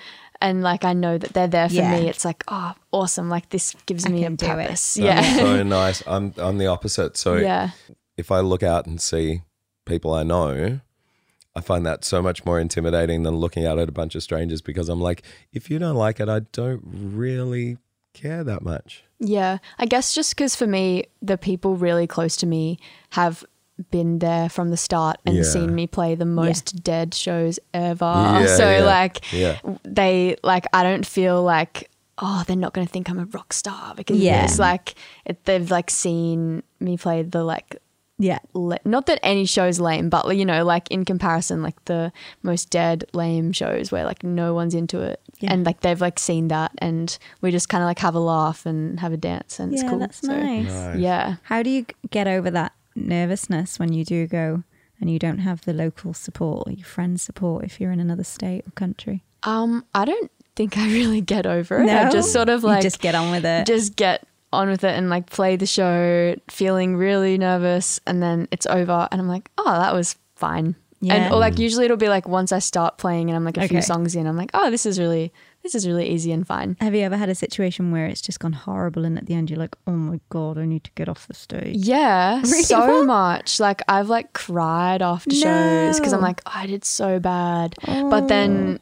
and 0.42 0.62
like 0.62 0.84
I 0.84 0.92
know 0.92 1.16
that 1.16 1.32
they're 1.32 1.48
there 1.48 1.68
for 1.68 1.74
Yeah. 1.76 1.92
me, 1.98 2.08
it's 2.08 2.24
like, 2.24 2.44
oh, 2.48 2.74
awesome. 2.90 3.30
Like 3.30 3.48
this 3.48 3.74
gives 3.86 4.04
I 4.04 4.10
me 4.10 4.20
a 4.22 4.26
can 4.26 4.36
do 4.36 4.44
it. 4.44 4.48
purpose. 4.48 4.94
That's 4.94 5.26
Yeah. 5.28 5.36
so 5.36 5.62
nice. 5.80 6.02
I'm 6.06 6.34
I'm 6.36 6.58
the 6.58 6.66
opposite. 6.66 7.16
So 7.16 7.36
yeah. 7.36 7.70
if 8.16 8.30
I 8.30 8.40
look 8.40 8.62
out 8.62 8.86
and 8.86 9.00
see 9.00 9.42
people 9.86 10.12
I 10.12 10.22
know, 10.22 10.80
I 11.56 11.60
find 11.60 11.84
that 11.86 12.04
so 12.04 12.20
much 12.22 12.44
more 12.44 12.58
intimidating 12.60 13.22
than 13.24 13.36
looking 13.36 13.66
out 13.66 13.78
at 13.78 13.88
a 13.88 13.92
bunch 13.92 14.14
of 14.14 14.22
strangers 14.22 14.60
because 14.62 14.88
I'm 14.88 15.00
like, 15.00 15.22
if 15.52 15.70
you 15.70 15.78
don't 15.78 15.96
like 15.96 16.20
it, 16.20 16.28
I 16.28 16.40
don't 16.52 16.82
really 16.84 17.78
care 18.14 18.44
that 18.44 18.62
much. 18.62 19.04
Yeah, 19.18 19.58
I 19.78 19.86
guess 19.86 20.14
just 20.14 20.34
because 20.34 20.56
for 20.56 20.66
me, 20.66 21.04
the 21.22 21.38
people 21.38 21.76
really 21.76 22.06
close 22.06 22.36
to 22.38 22.46
me 22.46 22.78
have 23.10 23.44
been 23.90 24.18
there 24.20 24.48
from 24.48 24.70
the 24.70 24.76
start 24.76 25.18
and 25.26 25.36
Yeah. 25.36 25.42
seen 25.42 25.74
me 25.74 25.86
play 25.86 26.14
the 26.14 26.24
most 26.24 26.82
dead 26.82 27.14
shows 27.14 27.58
ever. 27.74 28.04
Yeah, 28.42 28.46
so 28.56 28.70
yeah, 28.70 28.84
like, 28.84 29.32
yeah. 29.32 29.58
they 29.84 30.36
like 30.42 30.66
I 30.72 30.82
don't 30.82 31.06
feel 31.06 31.42
like 31.42 31.90
oh 32.18 32.44
they're 32.46 32.56
not 32.56 32.72
going 32.74 32.86
to 32.86 32.92
think 32.92 33.08
I'm 33.10 33.18
a 33.18 33.24
rock 33.26 33.52
star 33.52 33.94
because 33.94 34.18
Yeah. 34.18 34.44
it's 34.44 34.58
like 34.58 34.94
it, 35.24 35.44
they've 35.44 35.70
like 35.70 35.90
seen 35.90 36.62
me 36.78 36.96
play 36.96 37.22
the 37.22 37.42
like 37.42 37.76
Yeah. 38.18 38.38
le- 38.54 38.78
not 38.84 39.06
that 39.06 39.18
any 39.22 39.46
show's 39.46 39.80
lame, 39.80 40.08
but 40.10 40.36
you 40.36 40.44
know, 40.44 40.64
like 40.64 40.90
in 40.90 41.04
comparison, 41.04 41.62
like 41.62 41.82
the 41.86 42.12
most 42.42 42.70
dead 42.70 43.04
lame 43.14 43.50
shows 43.52 43.90
where 43.90 44.04
like 44.04 44.22
no 44.22 44.54
one's 44.54 44.74
into 44.74 45.00
it, 45.00 45.20
Yeah. 45.40 45.52
and 45.52 45.64
like 45.66 45.80
they've 45.80 46.00
like 46.00 46.18
seen 46.20 46.48
that, 46.48 46.70
and 46.78 47.18
we 47.40 47.50
just 47.50 47.68
kind 47.68 47.82
of 47.82 47.86
like 47.86 47.98
have 48.00 48.14
a 48.14 48.20
laugh 48.20 48.66
and 48.66 49.00
have 49.00 49.12
a 49.12 49.16
dance, 49.16 49.58
and 49.58 49.72
it's 49.72 49.82
cool. 49.82 49.98
that's 49.98 50.20
So, 50.20 50.28
nice. 50.28 50.68
Nice. 50.70 50.98
Yeah, 50.98 51.36
How 51.42 51.62
do 51.64 51.70
you 51.70 51.86
get 52.10 52.28
over 52.28 52.50
that 52.50 52.72
nervousness 52.94 53.78
when 53.78 53.92
you 53.92 54.04
do 54.04 54.26
go 54.26 54.64
and 55.00 55.10
you 55.10 55.18
don't 55.18 55.38
have 55.38 55.62
the 55.64 55.72
local 55.72 56.14
support 56.14 56.66
or 56.66 56.72
your 56.72 56.84
friends' 56.86 57.22
support 57.22 57.64
if 57.64 57.80
you're 57.80 57.92
in 57.92 58.00
another 58.00 58.24
state 58.24 58.66
or 58.66 58.70
country? 58.72 59.24
um, 59.44 59.84
I 59.94 60.04
don't 60.04 60.30
think 60.54 60.78
I 60.78 60.86
really 60.92 61.20
get 61.20 61.46
over 61.46 61.80
it. 61.82 61.88
I 61.90 62.10
just 62.10 62.32
sort 62.32 62.48
of 62.48 62.62
You 62.62 62.68
like 62.68 62.82
just 62.82 63.00
get 63.00 63.14
on 63.14 63.30
with 63.32 63.44
it. 63.44 63.66
just 63.66 63.96
get 63.96 64.26
on 64.52 64.68
with 64.68 64.84
it 64.84 64.96
and 64.96 65.08
like 65.10 65.28
play 65.30 65.56
the 65.56 65.66
show, 65.66 66.36
feeling 66.48 66.94
really 66.96 67.38
nervous, 67.38 68.00
and 68.06 68.22
then 68.22 68.46
it's 68.52 68.66
over, 68.66 69.08
and 69.10 69.20
I'm 69.20 69.28
like, 69.28 69.50
oh, 69.58 69.64
that 69.80 69.94
was 69.94 70.14
fine. 70.36 70.76
Yeah. 71.00 71.14
And 71.14 71.32
or 71.34 71.38
like 71.40 71.58
usually 71.58 71.86
it'll 71.86 71.96
be 71.96 72.08
like 72.08 72.28
once 72.28 72.52
I 72.52 72.60
start 72.60 72.96
playing 72.98 73.28
and 73.28 73.36
I'm 73.36 73.44
like 73.44 73.56
a 73.56 73.60
Okay. 73.64 73.68
few 73.68 73.82
songs 73.82 74.14
in, 74.14 74.26
I'm 74.28 74.36
like, 74.36 74.50
oh, 74.54 74.70
this 74.70 74.86
is 74.86 75.00
really 75.00 75.32
this 75.62 75.74
is 75.74 75.86
really 75.86 76.08
easy 76.08 76.32
and 76.32 76.46
fine. 76.46 76.76
Have 76.80 76.94
you 76.94 77.02
ever 77.02 77.16
had 77.16 77.28
a 77.28 77.34
situation 77.34 77.92
where 77.92 78.06
it's 78.06 78.20
just 78.20 78.40
gone 78.40 78.52
horrible 78.52 79.04
and 79.04 79.16
at 79.16 79.26
the 79.26 79.34
end 79.34 79.48
you're 79.50 79.58
like, 79.58 79.76
oh 79.86 79.92
my 79.92 80.20
God, 80.28 80.58
I 80.58 80.64
need 80.66 80.84
to 80.84 80.90
get 80.94 81.08
off 81.08 81.26
the 81.28 81.34
stage? 81.34 81.76
Yeah, 81.76 82.40
Really? 82.42 82.62
so 82.64 82.98
What? 82.98 83.06
much. 83.06 83.60
Like 83.60 83.82
I've 83.88 84.08
like 84.08 84.32
cried 84.32 85.02
after 85.02 85.30
shows 85.34 85.98
because 85.98 86.12
I'm 86.12 86.20
like, 86.20 86.40
oh, 86.46 86.52
I 86.54 86.66
did 86.66 86.84
so 86.84 87.18
bad. 87.20 87.74
But 87.86 88.28
then, 88.28 88.80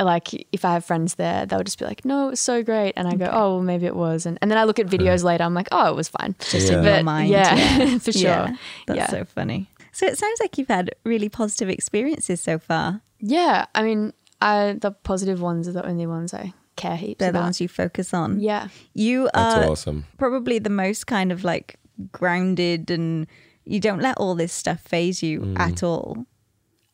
oh. 0.00 0.04
like, 0.04 0.28
if 0.52 0.64
I 0.64 0.74
have 0.74 0.84
friends 0.84 1.14
there, 1.16 1.46
they'll 1.46 1.62
just 1.62 1.78
be 1.78 1.84
like, 1.84 2.04
no, 2.04 2.26
it 2.28 2.30
was 2.30 2.40
so 2.40 2.62
great, 2.62 2.92
and 2.96 3.06
I 3.08 3.14
go, 3.16 3.26
oh, 3.30 3.54
well, 3.56 3.62
maybe 3.62 3.86
it 3.86 3.96
was, 3.96 4.26
and 4.26 4.38
and 4.42 4.50
then 4.50 4.58
I 4.58 4.64
look 4.64 4.78
at 4.78 4.86
videos 4.86 5.24
later, 5.24 5.44
I'm 5.44 5.54
like, 5.54 5.68
oh, 5.72 5.88
it 5.90 5.96
was 5.96 6.08
fine. 6.08 6.34
Just 6.50 6.70
in 6.70 6.82
Yeah. 6.84 6.94
your 6.96 7.02
mind. 7.04 7.28
yeah, 7.30 7.98
for 8.04 8.12
sure. 8.12 8.22
Yeah, 8.22 8.56
that's 8.86 8.96
Yeah. 8.98 9.06
so 9.10 9.24
funny. 9.24 9.68
So 9.92 10.06
it 10.06 10.16
sounds 10.18 10.38
like 10.40 10.56
you've 10.56 10.68
had 10.68 10.94
really 11.04 11.28
positive 11.28 11.68
experiences 11.68 12.40
so 12.40 12.58
far. 12.58 13.00
Yeah, 13.18 13.66
I 13.74 13.82
mean, 13.82 14.12
I 14.40 14.76
the 14.80 14.90
positive 14.90 15.40
ones 15.40 15.68
are 15.68 15.72
the 15.72 15.84
only 15.86 16.06
ones 16.06 16.32
I 16.34 16.52
care 16.76 16.96
heaps 16.96 17.18
They're 17.18 17.32
the 17.32 17.40
ones 17.40 17.60
you 17.60 17.68
focus 17.68 18.14
on. 18.14 18.40
yeah, 18.40 18.68
You 18.94 19.28
That's 19.34 19.54
are 19.66 19.70
awesome. 19.70 20.06
probably 20.18 20.58
the 20.58 20.70
most 20.70 21.06
kind 21.06 21.30
of 21.32 21.44
like 21.44 21.76
grounded 22.12 22.90
and 22.90 23.26
you 23.64 23.80
don't 23.80 24.00
let 24.00 24.16
all 24.16 24.34
this 24.34 24.52
stuff 24.52 24.80
faze 24.80 25.22
you 25.22 25.40
Mm. 25.40 25.58
at 25.58 25.82
all. 25.82 26.26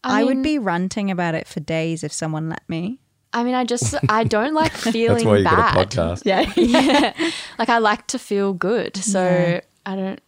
I 0.02 0.20
I, 0.20 0.24
would 0.24 0.42
be 0.42 0.58
ranting 0.58 1.10
about 1.10 1.34
it 1.34 1.46
for 1.48 1.60
days 1.60 2.02
if 2.04 2.12
someone 2.12 2.48
let 2.48 2.62
me. 2.68 3.00
I 3.32 3.42
mean, 3.44 3.54
I 3.54 3.64
just 3.64 3.94
I 4.08 4.24
don't 4.24 4.54
like 4.54 4.72
feeling 4.72 5.24
That's 5.24 5.24
why 5.26 5.38
you 5.38 5.44
bad. 5.44 5.74
got 5.74 5.94
a 5.94 6.00
podcast. 6.00 6.22
Yeah. 6.32 6.52
yeah, 6.56 7.30
like 7.58 7.68
I 7.68 7.78
like 7.78 8.06
to 8.08 8.18
feel 8.18 8.52
good, 8.52 8.96
so 8.96 9.22
Yeah. 9.22 9.60
I 9.84 9.96
don't. 9.96 10.20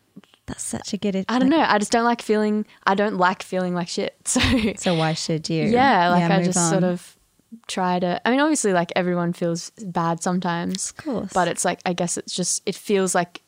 That's 0.49 0.63
such 0.65 0.93
a 0.93 0.97
good 0.97 1.15
idea. 1.15 1.25
I 1.29 1.39
don't 1.39 1.49
know. 1.51 1.65
I 1.67 1.79
just 1.79 1.93
don't 1.93 2.05
like 2.05 2.21
feeling. 2.23 2.67
I 2.87 2.95
don't 2.97 3.17
like 3.19 3.43
feeling 3.43 3.75
like 3.75 3.89
shit. 3.89 4.17
So 4.27 4.41
So 4.77 4.95
why 4.95 5.13
should 5.15 5.49
you? 5.49 5.65
yeah, 5.65 6.09
like 6.11 6.25
I 6.31 6.37
move 6.39 6.47
just 6.47 6.71
sort 6.71 6.83
of 6.85 7.17
try 7.69 7.99
to. 8.01 8.21
I 8.27 8.31
mean, 8.31 8.41
obviously, 8.41 8.73
like 8.73 8.91
everyone 8.97 9.33
feels 9.33 9.71
bad 9.85 10.23
sometimes, 10.23 10.91
Of 10.91 10.97
course. 11.05 11.33
but 11.33 11.49
it's 11.49 11.65
like 11.65 11.81
I 11.87 11.93
guess 11.93 12.17
it's 12.19 12.35
just 12.35 12.63
it 12.67 12.75
feels 12.75 13.15
like 13.15 13.43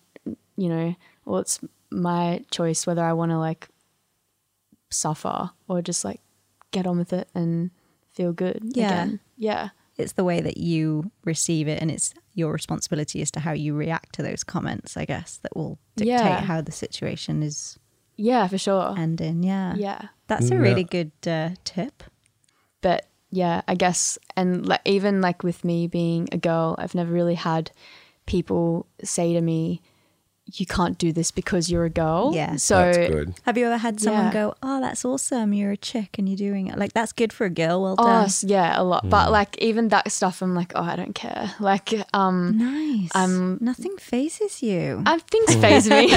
you 0.57 0.68
know, 0.68 0.94
well, 1.24 1.40
it's 1.40 1.59
my 1.90 2.44
choice 2.51 2.86
whether 2.86 3.03
I 3.03 3.12
want 3.14 3.30
to 3.32 3.38
like 3.38 3.68
suffer 4.90 5.51
or 5.68 5.82
just 5.82 6.05
like 6.05 6.20
get 6.70 6.86
on 6.86 6.98
with 6.98 7.12
it 7.12 7.28
and 7.34 7.70
feel 8.12 8.32
good 8.32 8.61
Yeah. 8.74 8.86
again. 8.86 9.20
Yeah. 9.36 9.68
It's 10.01 10.12
the 10.14 10.24
way 10.24 10.40
that 10.40 10.57
you 10.57 11.11
receive 11.24 11.68
it 11.68 11.80
and 11.80 11.90
it's 11.90 12.12
your 12.34 12.53
responsibility 12.53 13.20
as 13.22 13.30
to 13.32 13.40
how 13.40 13.53
you 13.53 13.74
react 13.74 14.14
to 14.14 14.22
those 14.22 14.42
comments, 14.44 14.96
I 14.96 15.05
guess, 15.05 15.38
that 15.42 15.55
will 15.57 15.78
dictate 15.96 16.09
Yeah. 16.09 16.40
how 16.42 16.61
the 16.61 16.72
situation 16.72 17.42
is 17.42 17.78
Yeah, 18.16 18.48
for 18.48 18.59
sure. 18.59 18.94
ending. 18.98 19.42
Yeah. 19.42 19.74
yeah. 19.76 20.03
That's 20.26 20.51
a 20.51 20.55
Yeah. 20.55 20.61
really 20.61 20.84
good 20.84 21.12
uh, 21.26 21.51
tip. 21.64 22.03
but 22.82 23.07
yeah, 23.32 23.62
I 23.68 23.74
guess, 23.76 24.18
and 24.36 24.66
like 24.66 24.80
even 24.84 25.20
like 25.20 25.44
with 25.44 25.64
me 25.64 25.86
being 25.86 26.28
a 26.32 26.38
girl, 26.38 26.74
I've 26.78 26.94
never 26.96 27.12
really 27.12 27.36
had 27.36 27.70
people 28.26 28.86
say 29.05 29.32
to 29.34 29.40
me, 29.40 29.82
"You 30.55 30.66
can't 30.66 30.96
do 30.98 31.12
this 31.12 31.30
because 31.30 31.70
you're 31.70 31.84
a 31.84 31.90
girl." 31.90 32.32
Yeah. 32.34 32.57
so 32.57 32.76
That's 32.76 32.98
good. 32.98 33.34
Have 33.44 33.57
you 33.59 33.66
ever 33.66 33.76
had 33.78 34.01
someone 34.01 34.26
Yeah. 34.26 34.32
go, 34.32 34.55
"Oh, 34.62 34.80
that's 34.80 35.05
awesome! 35.05 35.53
You're 35.53 35.72
a 35.72 35.76
chick 35.76 36.18
and 36.18 36.28
you're 36.28 36.36
doing 36.36 36.66
it." 36.68 36.78
Like 36.78 36.92
that's 36.92 37.12
good 37.12 37.32
for 37.32 37.44
a 37.46 37.51
girl. 37.51 37.82
Well 37.82 37.96
Oh 37.98 38.05
done. 38.05 38.24
s- 38.24 38.44
yeah, 38.44 38.74
a 38.80 38.82
lot. 38.84 39.09
But 39.09 39.30
like 39.30 39.57
even 39.59 39.88
that 39.88 40.11
stuff, 40.12 40.42
I'm 40.42 40.55
like, 40.55 40.72
oh, 40.74 40.82
I 40.82 40.96
don't 40.96 41.14
care. 41.14 41.53
Like, 41.61 41.92
um, 42.14 42.57
Nice. 42.59 43.11
Um, 43.14 43.59
Nothing 43.61 43.96
fazes 43.98 44.62
you. 44.62 45.03
I 45.07 45.18
things 45.18 45.55
faze 45.64 45.88
me, 45.88 46.09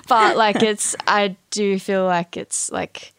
but 0.08 0.36
like 0.36 0.62
it's, 0.62 0.94
I 1.06 1.36
do 1.50 1.78
feel 1.78 2.04
like 2.04 2.36
it's 2.36 2.70
like, 2.70 3.12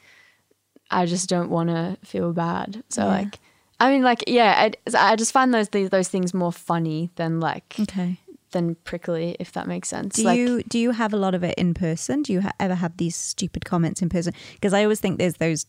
I 0.91 1.05
just 1.05 1.29
don't 1.29 1.49
want 1.49 1.69
to 1.69 1.97
feel 2.03 2.33
bad. 2.33 2.83
So 2.89 3.03
Yeah. 3.03 3.07
like, 3.07 3.39
I 3.79 3.91
mean, 3.91 4.01
like, 4.03 4.23
yeah, 4.27 4.69
I, 4.93 5.11
I 5.11 5.15
just 5.15 5.31
find 5.31 5.53
those 5.53 5.69
these, 5.69 5.89
those 5.89 6.07
things 6.09 6.33
more 6.33 6.51
funny 6.51 7.09
than 7.15 7.39
like 7.39 7.75
okay. 7.79 8.17
Than 8.51 8.75
prickly, 8.75 9.35
if 9.39 9.51
that 9.53 9.67
makes 9.67 9.89
sense. 9.89 10.15
Do 10.15 10.23
like, 10.23 10.37
you 10.37 10.63
do 10.63 10.79
you 10.79 10.91
have 10.91 11.13
a 11.13 11.17
lot 11.17 11.35
of 11.35 11.43
it 11.43 11.55
in 11.57 11.73
person? 11.73 12.21
Do 12.23 12.33
you 12.33 12.41
ha- 12.41 12.51
ever 12.59 12.75
have 12.75 12.97
these 12.97 13.15
stupid 13.15 13.65
comments 13.65 14.01
in 14.01 14.09
person? 14.09 14.33
Because 14.53 14.73
I 14.73 14.83
always 14.83 14.99
think 14.99 15.17
there's 15.17 15.35
those 15.35 15.65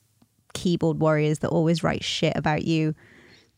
keyboard 0.53 1.01
warriors 1.01 1.41
that 1.41 1.49
always 1.49 1.83
write 1.83 2.05
shit 2.05 2.37
about 2.37 2.65
you. 2.65 2.95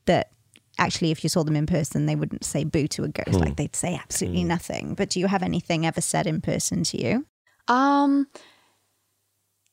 That 0.07 0.31
actually, 0.79 1.11
if 1.11 1.23
you 1.23 1.31
saw 1.31 1.45
them 1.45 1.57
in 1.57 1.67
person, 1.67 2.07
they 2.07 2.17
wouldn't 2.17 2.45
say 2.45 2.65
boo 2.65 2.89
to 2.89 3.05
a 3.05 3.09
ghost. 3.09 3.39
Like 3.39 3.57
they'd 3.57 3.77
say 3.77 3.95
absolutely 3.95 4.45
nothing. 4.45 4.95
But 4.95 5.11
do 5.11 5.21
you 5.21 5.27
have 5.27 5.43
anything 5.43 5.87
ever 5.87 6.01
said 6.01 6.27
in 6.27 6.41
person 6.41 6.83
to 6.85 7.01
you? 7.01 7.27
Um, 7.69 8.27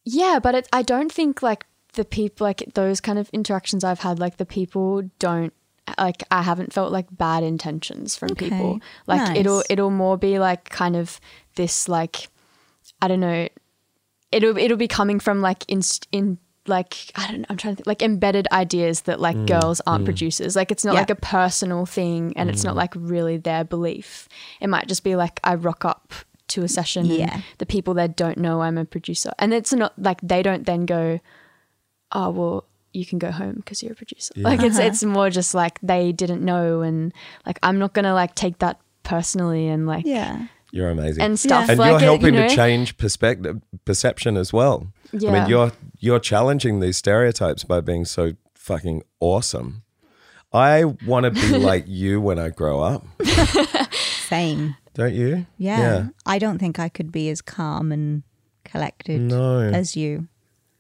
yeah, 0.06 0.40
but 0.42 0.56
it, 0.56 0.68
I 0.72 0.82
don't 0.84 1.12
think 1.12 1.42
like 1.42 1.66
the 1.94 2.06
people 2.06 2.46
like 2.46 2.64
those 2.76 3.02
kind 3.02 3.18
of 3.18 3.30
interactions 3.30 3.84
I've 3.84 4.00
had, 4.00 4.20
like 4.20 4.38
the 4.38 4.46
people 4.46 5.04
don't 5.20 5.54
like 5.98 6.24
I 6.32 6.42
haven't 6.42 6.74
felt 6.74 6.92
like 6.92 7.08
bad 7.12 7.44
intentions 7.44 8.16
from 8.16 8.32
Okay, 8.32 8.50
people. 8.50 8.80
Like 9.08 9.38
it'll 9.38 9.64
it'll 9.70 9.92
more 9.92 10.18
be 10.18 10.40
like 10.40 10.70
kind 10.70 10.96
of 10.96 11.20
this 11.56 11.88
like 11.90 12.30
I 13.02 13.08
don't 13.08 13.20
know. 13.20 13.48
It'll 14.32 14.58
it'll 14.58 14.78
be 14.78 14.88
coming 14.88 15.20
from 15.20 15.42
like 15.42 15.64
in 15.68 15.82
in 16.12 16.38
like 16.68 17.12
I 17.16 17.28
don't 17.28 17.42
know. 17.42 17.46
I'm 17.50 17.58
trying 17.58 17.74
to 17.74 17.78
think 17.78 17.88
like 17.88 18.02
embedded 18.02 18.48
ideas 18.52 19.02
that 19.02 19.20
like 19.20 19.36
mm, 19.36 19.48
girls 19.48 19.82
aren't 19.86 20.04
mm. 20.04 20.06
producers. 20.06 20.56
Like 20.56 20.72
it's 20.72 20.86
not 20.86 20.94
Yeah. 20.94 21.00
like 21.02 21.10
a 21.10 21.16
personal 21.16 21.86
thing, 21.86 22.34
and 22.36 22.50
it's 22.50 22.64
not 22.64 22.74
mm. 22.74 22.78
like 22.78 22.94
really 22.96 23.38
their 23.38 23.64
belief. 23.64 24.30
It 24.62 24.68
might 24.68 24.88
just 24.88 25.04
be 25.04 25.16
like 25.16 25.40
I 25.44 25.56
rock 25.56 25.84
up 25.84 26.14
to 26.50 26.64
a 26.64 26.68
session, 26.68 27.06
Yeah. 27.06 27.34
and 27.34 27.44
the 27.58 27.66
people 27.66 27.94
there 27.94 28.08
don't 28.08 28.38
know 28.38 28.62
I'm 28.62 28.78
a 28.78 28.86
producer, 28.86 29.32
and 29.40 29.54
it's 29.54 29.74
not 29.74 29.94
like 30.02 30.22
they 30.22 30.42
don't 30.44 30.66
then 30.66 30.86
go, 30.86 31.20
oh 32.12 32.30
well. 32.30 32.66
You 32.94 33.06
can 33.06 33.20
go 33.20 33.32
home 33.32 33.56
because 33.56 33.84
you're 33.84 33.94
a 33.94 33.96
producer. 33.96 34.34
Like 34.36 34.62
it's 34.62 34.78
uh-huh. 34.78 34.88
it's 34.88 35.04
more 35.04 35.30
just 35.30 35.54
like 35.54 35.80
they 35.82 36.12
didn't 36.12 36.44
know, 36.44 36.82
and 36.82 37.14
like 37.46 37.60
I'm 37.64 37.80
not 37.80 37.94
gonna 37.94 38.14
like 38.14 38.36
take 38.36 38.60
that 38.60 38.80
personally 39.04 39.68
and 39.68 39.88
like 39.88 40.06
Yeah. 40.06 40.48
You're 40.72 40.92
amazing. 40.92 41.24
and 41.24 41.40
stuff. 41.40 41.68
and 41.68 41.80
like 41.80 41.90
you're 41.90 41.98
it, 41.98 42.02
you 42.02 42.08
helping 42.10 42.36
know? 42.36 42.48
to 42.48 42.56
change 42.56 42.98
perspective 42.98 43.60
perception 43.86 44.38
as 44.38 44.54
well. 44.54 44.88
Yeah. 45.12 45.32
I 45.32 45.40
mean, 45.40 45.50
you're 45.50 45.72
you're 45.98 46.20
challenging 46.20 46.80
these 46.80 46.98
stereotypes 46.98 47.64
by 47.64 47.82
being 47.82 48.06
so 48.06 48.34
fucking 48.54 49.04
awesome. 49.20 49.84
I 50.54 50.86
want 51.06 51.26
to 51.26 51.32
be 51.32 51.58
like 51.58 51.86
you 51.88 52.22
when 52.22 52.38
I 52.40 52.50
grow 52.50 52.82
up. 52.82 53.06
Same. 53.94 54.76
Don't 54.94 55.14
you? 55.14 55.46
Yeah. 55.58 56.10
I 56.26 56.40
don't 56.40 56.60
think 56.60 56.78
I 56.80 56.90
could 56.90 57.12
be 57.12 57.30
as 57.30 57.42
calm 57.42 57.92
and 57.92 58.24
collected 58.64 59.22
No. 59.22 59.62
as 59.62 59.96
you. 59.96 60.28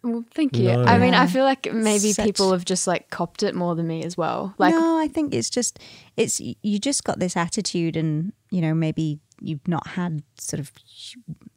Well, 0.01 0.23
thank 0.33 0.57
you. 0.57 0.69
No. 0.69 0.83
I 0.83 0.97
mean, 0.97 1.13
I 1.13 1.27
feel 1.27 1.43
like 1.43 1.71
maybe 1.73 2.13
Such- 2.13 2.25
people 2.25 2.51
have 2.51 2.63
just 2.63 2.87
like 2.87 3.09
copped 3.09 3.43
it 3.43 3.53
more 3.53 3.75
than 3.75 3.87
me 3.87 4.03
as 4.03 4.15
well. 4.15 4.53
Like, 4.57 4.73
no, 4.73 4.97
I 4.97 5.07
think 5.07 5.33
it's 5.33 5.49
just 5.49 5.79
it's 6.15 6.39
you 6.39 6.79
just 6.79 7.03
got 7.03 7.19
this 7.19 7.35
attitude, 7.35 7.97
and 7.97 8.31
you 8.49 8.61
know 8.61 8.73
maybe 8.73 9.19
you've 9.41 9.67
not 9.67 9.87
had 9.87 10.23
sort 10.37 10.59
of 10.59 10.71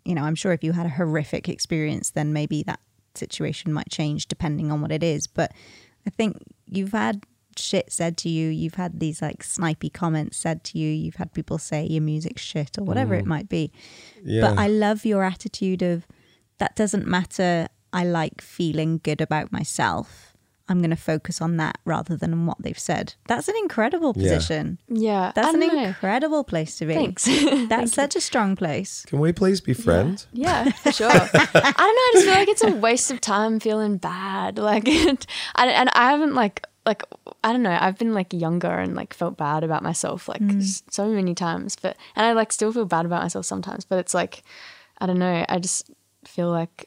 you 0.05 0.15
know 0.15 0.23
I'm 0.23 0.35
sure 0.35 0.53
if 0.53 0.65
you 0.65 0.73
had 0.73 0.87
a 0.87 0.91
horrific 0.91 1.49
experience, 1.49 2.11
then 2.11 2.33
maybe 2.33 2.63
that 2.65 2.81
situation 3.15 3.73
might 3.73 3.91
change 3.91 4.27
depending 4.27 4.73
on 4.73 4.81
what 4.81 4.91
it 4.91 5.03
is. 5.03 5.27
But 5.27 5.53
I 6.07 6.11
think 6.11 6.37
you've 6.67 6.93
had 6.93 7.25
shit 7.59 7.93
said 7.93 8.17
to 8.19 8.29
you, 8.29 8.49
you've 8.49 8.75
had 8.75 9.01
these 9.01 9.23
like 9.23 9.43
snipey 9.43 9.93
comments 9.93 10.37
said 10.37 10.65
to 10.65 10.79
you, 10.79 10.91
you've 10.91 11.17
had 11.17 11.33
people 11.33 11.59
say 11.59 11.87
your 11.87 12.03
music's 12.03 12.43
shit 12.43 12.79
or 12.79 12.85
whatever 12.85 13.15
it 13.15 13.25
mm. 13.25 13.29
might 13.29 13.49
be. 13.49 13.73
Yeah. 14.25 14.43
But 14.43 14.59
I 14.59 14.69
love 14.69 15.05
your 15.05 15.23
attitude 15.23 15.83
of 15.83 16.07
that 16.59 16.77
doesn't 16.77 17.07
matter. 17.07 17.69
I 17.93 18.05
like 18.05 18.41
feeling 18.41 19.01
good 19.03 19.21
about 19.21 19.53
myself. 19.53 20.29
I'm 20.69 20.79
going 20.79 20.91
to 20.91 20.97
focus 20.97 21.43
on 21.43 21.57
that 21.59 21.77
rather 21.85 22.17
than 22.17 22.33
on 22.33 22.47
what 22.47 22.57
they've 22.63 22.79
said. 22.79 23.15
That's 23.27 23.49
an 23.49 23.57
incredible 23.63 24.15
position. 24.15 24.79
yeah, 24.89 25.33
That's 25.35 25.53
an 25.53 25.61
know. 25.61 25.83
incredible 25.85 26.45
place 26.45 26.79
to 26.79 26.87
be. 26.87 26.95
Thanks. 26.95 27.25
That's 27.69 27.93
such 27.93 28.17
a 28.17 28.21
strong 28.21 28.57
place. 28.57 29.05
Can 29.07 29.19
we 29.21 29.33
please 29.33 29.61
be 29.61 29.75
friends? 29.75 30.29
Yeah, 30.33 30.71
for 30.83 30.93
sure. 30.93 31.11
I 31.11 31.19
don't 31.27 31.55
know. 31.55 31.61
I 31.83 32.11
just 32.15 32.25
feel 32.25 32.35
like 32.35 32.49
it's 32.49 32.63
a 32.65 32.71
waste 32.77 33.11
of 33.11 33.21
time 33.21 33.61
feeling 33.61 33.97
bad. 33.99 34.57
Like, 34.59 34.89
and, 34.89 35.27
and 35.57 35.91
I 35.95 36.11
haven't 36.13 36.35
like 36.35 36.65
like 36.87 37.03
I 37.45 37.53
don't 37.53 37.63
know. 37.63 37.77
I've 37.79 37.99
been 37.99 38.15
like 38.15 38.33
younger 38.33 38.71
and 38.71 38.95
like 38.95 39.13
felt 39.15 39.37
bad 39.37 39.65
about 39.65 39.83
myself 39.83 40.29
like 40.29 40.41
Mm. 40.41 40.83
so 40.91 41.09
many 41.09 41.35
times. 41.35 41.77
But 41.77 41.97
and 42.17 42.25
I 42.25 42.33
like 42.33 42.53
still 42.53 42.73
feel 42.73 42.87
bad 42.87 43.05
about 43.05 43.23
myself 43.23 43.45
sometimes. 43.47 43.85
But 43.85 43.99
it's 43.99 44.15
like 44.15 44.43
I 44.99 45.07
don't 45.07 45.19
know. 45.19 45.45
I 45.49 45.59
just 45.59 45.91
feel 46.25 46.51
like 46.51 46.87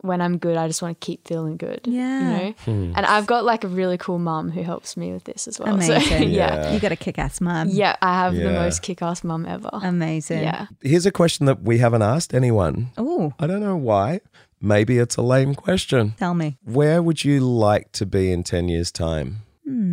when 0.00 0.20
I'm 0.20 0.38
good, 0.38 0.56
I 0.56 0.66
just 0.68 0.80
want 0.80 1.00
to 1.00 1.04
keep 1.04 1.26
feeling 1.26 1.56
good. 1.56 1.80
Yeah. 1.84 2.52
you 2.66 2.72
know. 2.72 2.92
And 2.96 3.04
I've 3.06 3.26
got 3.26 3.44
like 3.44 3.64
a 3.64 3.68
really 3.68 3.98
cool 3.98 4.18
mum 4.18 4.50
who 4.50 4.62
helps 4.62 4.96
me 4.96 5.12
with 5.12 5.24
this 5.24 5.48
as 5.48 5.58
well. 5.58 5.80
So, 5.80 5.92
Amazing. 5.96 6.30
yeah. 6.30 6.54
Yeah. 6.62 6.72
You 6.72 6.80
got 6.80 6.92
a 6.92 6.96
kick 6.96 7.18
ass 7.18 7.40
mum. 7.40 7.68
Yeah, 7.70 7.96
I 8.00 8.14
have 8.14 8.34
the 8.34 8.50
most 8.52 8.82
kick-ass 8.82 9.24
mum 9.24 9.44
ever. 9.46 9.70
Amazing. 9.72 10.42
yeah. 10.42 10.66
Here's 10.82 11.06
a 11.06 11.10
question 11.12 11.46
that 11.46 11.62
we 11.62 11.78
haven't 11.78 12.02
asked 12.02 12.32
anyone. 12.32 12.90
Oh, 12.96 13.32
I 13.38 13.46
don't 13.46 13.60
know 13.60 13.76
why. 13.76 14.20
Maybe 14.60 14.98
it's 14.98 15.16
a 15.16 15.22
lame 15.22 15.54
question. 15.54 16.14
tell 16.18 16.34
me. 16.34 16.58
Where 16.64 17.02
would 17.02 17.24
you 17.24 17.40
like 17.40 17.92
to 17.92 18.06
be 18.06 18.32
in 18.32 18.42
10 18.44 18.68
years' 18.68 18.90
time? 18.92 19.38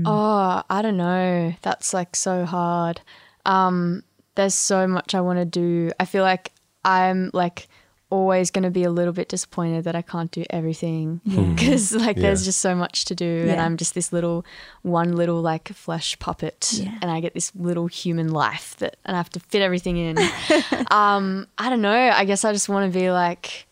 Oh, 0.06 0.64
I 0.70 0.82
don't 0.82 0.98
know. 0.98 1.54
That's 1.62 1.94
like 1.94 2.16
so 2.16 2.46
hard. 2.46 3.02
Um, 3.46 4.04
there's 4.36 4.56
so 4.56 4.88
much 4.88 5.14
I 5.14 5.22
want 5.22 5.40
to 5.40 5.46
do. 5.46 5.92
I 6.00 6.06
feel 6.06 6.24
like 6.24 6.52
I'm 6.84 7.30
like 7.34 7.68
always 8.12 8.52
going 8.52 8.64
to 8.64 8.70
be 8.70 8.84
a 8.84 8.90
little 8.92 9.12
bit 9.14 9.28
disappointed 9.30 9.84
that 9.86 9.96
I 9.96 10.02
can't 10.02 10.30
do 10.32 10.44
everything 10.52 11.22
because 11.56 11.92
like 11.94 12.16
there's 12.18 12.46
just 12.46 12.60
so 12.62 12.76
much 12.76 13.06
to 13.06 13.16
do 13.16 13.48
and 13.50 13.60
I'm 13.60 13.78
just 13.78 13.94
this 13.96 14.14
little 14.14 14.46
one 14.84 15.16
little 15.16 15.42
like 15.42 15.70
flesh 15.70 16.18
puppet 16.20 16.70
Yeah. 16.74 16.98
and 17.02 17.10
I 17.10 17.20
get 17.20 17.34
this 17.34 17.52
little 17.56 17.88
human 17.88 18.32
life 18.32 18.76
that 18.78 18.98
and 19.06 19.16
I 19.16 19.20
have 19.20 19.30
to 19.32 19.40
fit 19.40 19.62
everything 19.62 19.98
in. 19.98 20.18
um 20.92 21.48
I 21.58 21.70
don't 21.70 21.82
know, 21.82 22.10
I 22.14 22.26
guess 22.26 22.46
I 22.46 22.54
just 22.54 22.70
want 22.70 22.92
to 22.94 22.98
be 23.00 23.12
like 23.12 23.66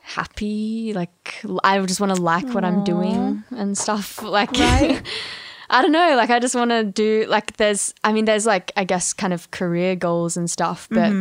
happy 0.00 0.92
like 0.94 1.44
I 1.64 1.78
just 1.84 2.00
want 2.00 2.14
to 2.16 2.22
like 2.22 2.48
what 2.54 2.64
I'm 2.64 2.84
doing 2.84 3.44
and 3.50 3.76
stuff 3.76 4.22
like 4.22 4.52
Right. 4.52 5.02
I 5.70 5.82
don't 5.82 5.92
know. 5.92 6.16
Like, 6.16 6.30
I 6.30 6.38
just 6.38 6.54
want 6.54 6.70
to 6.70 6.82
do 6.82 7.26
like. 7.28 7.58
There's, 7.58 7.92
I 8.02 8.14
mean, 8.14 8.24
there's 8.24 8.46
like, 8.46 8.72
I 8.74 8.84
guess, 8.84 9.12
kind 9.12 9.34
of 9.34 9.50
career 9.50 9.96
goals 9.96 10.34
and 10.34 10.50
stuff. 10.50 10.88
But 10.90 11.12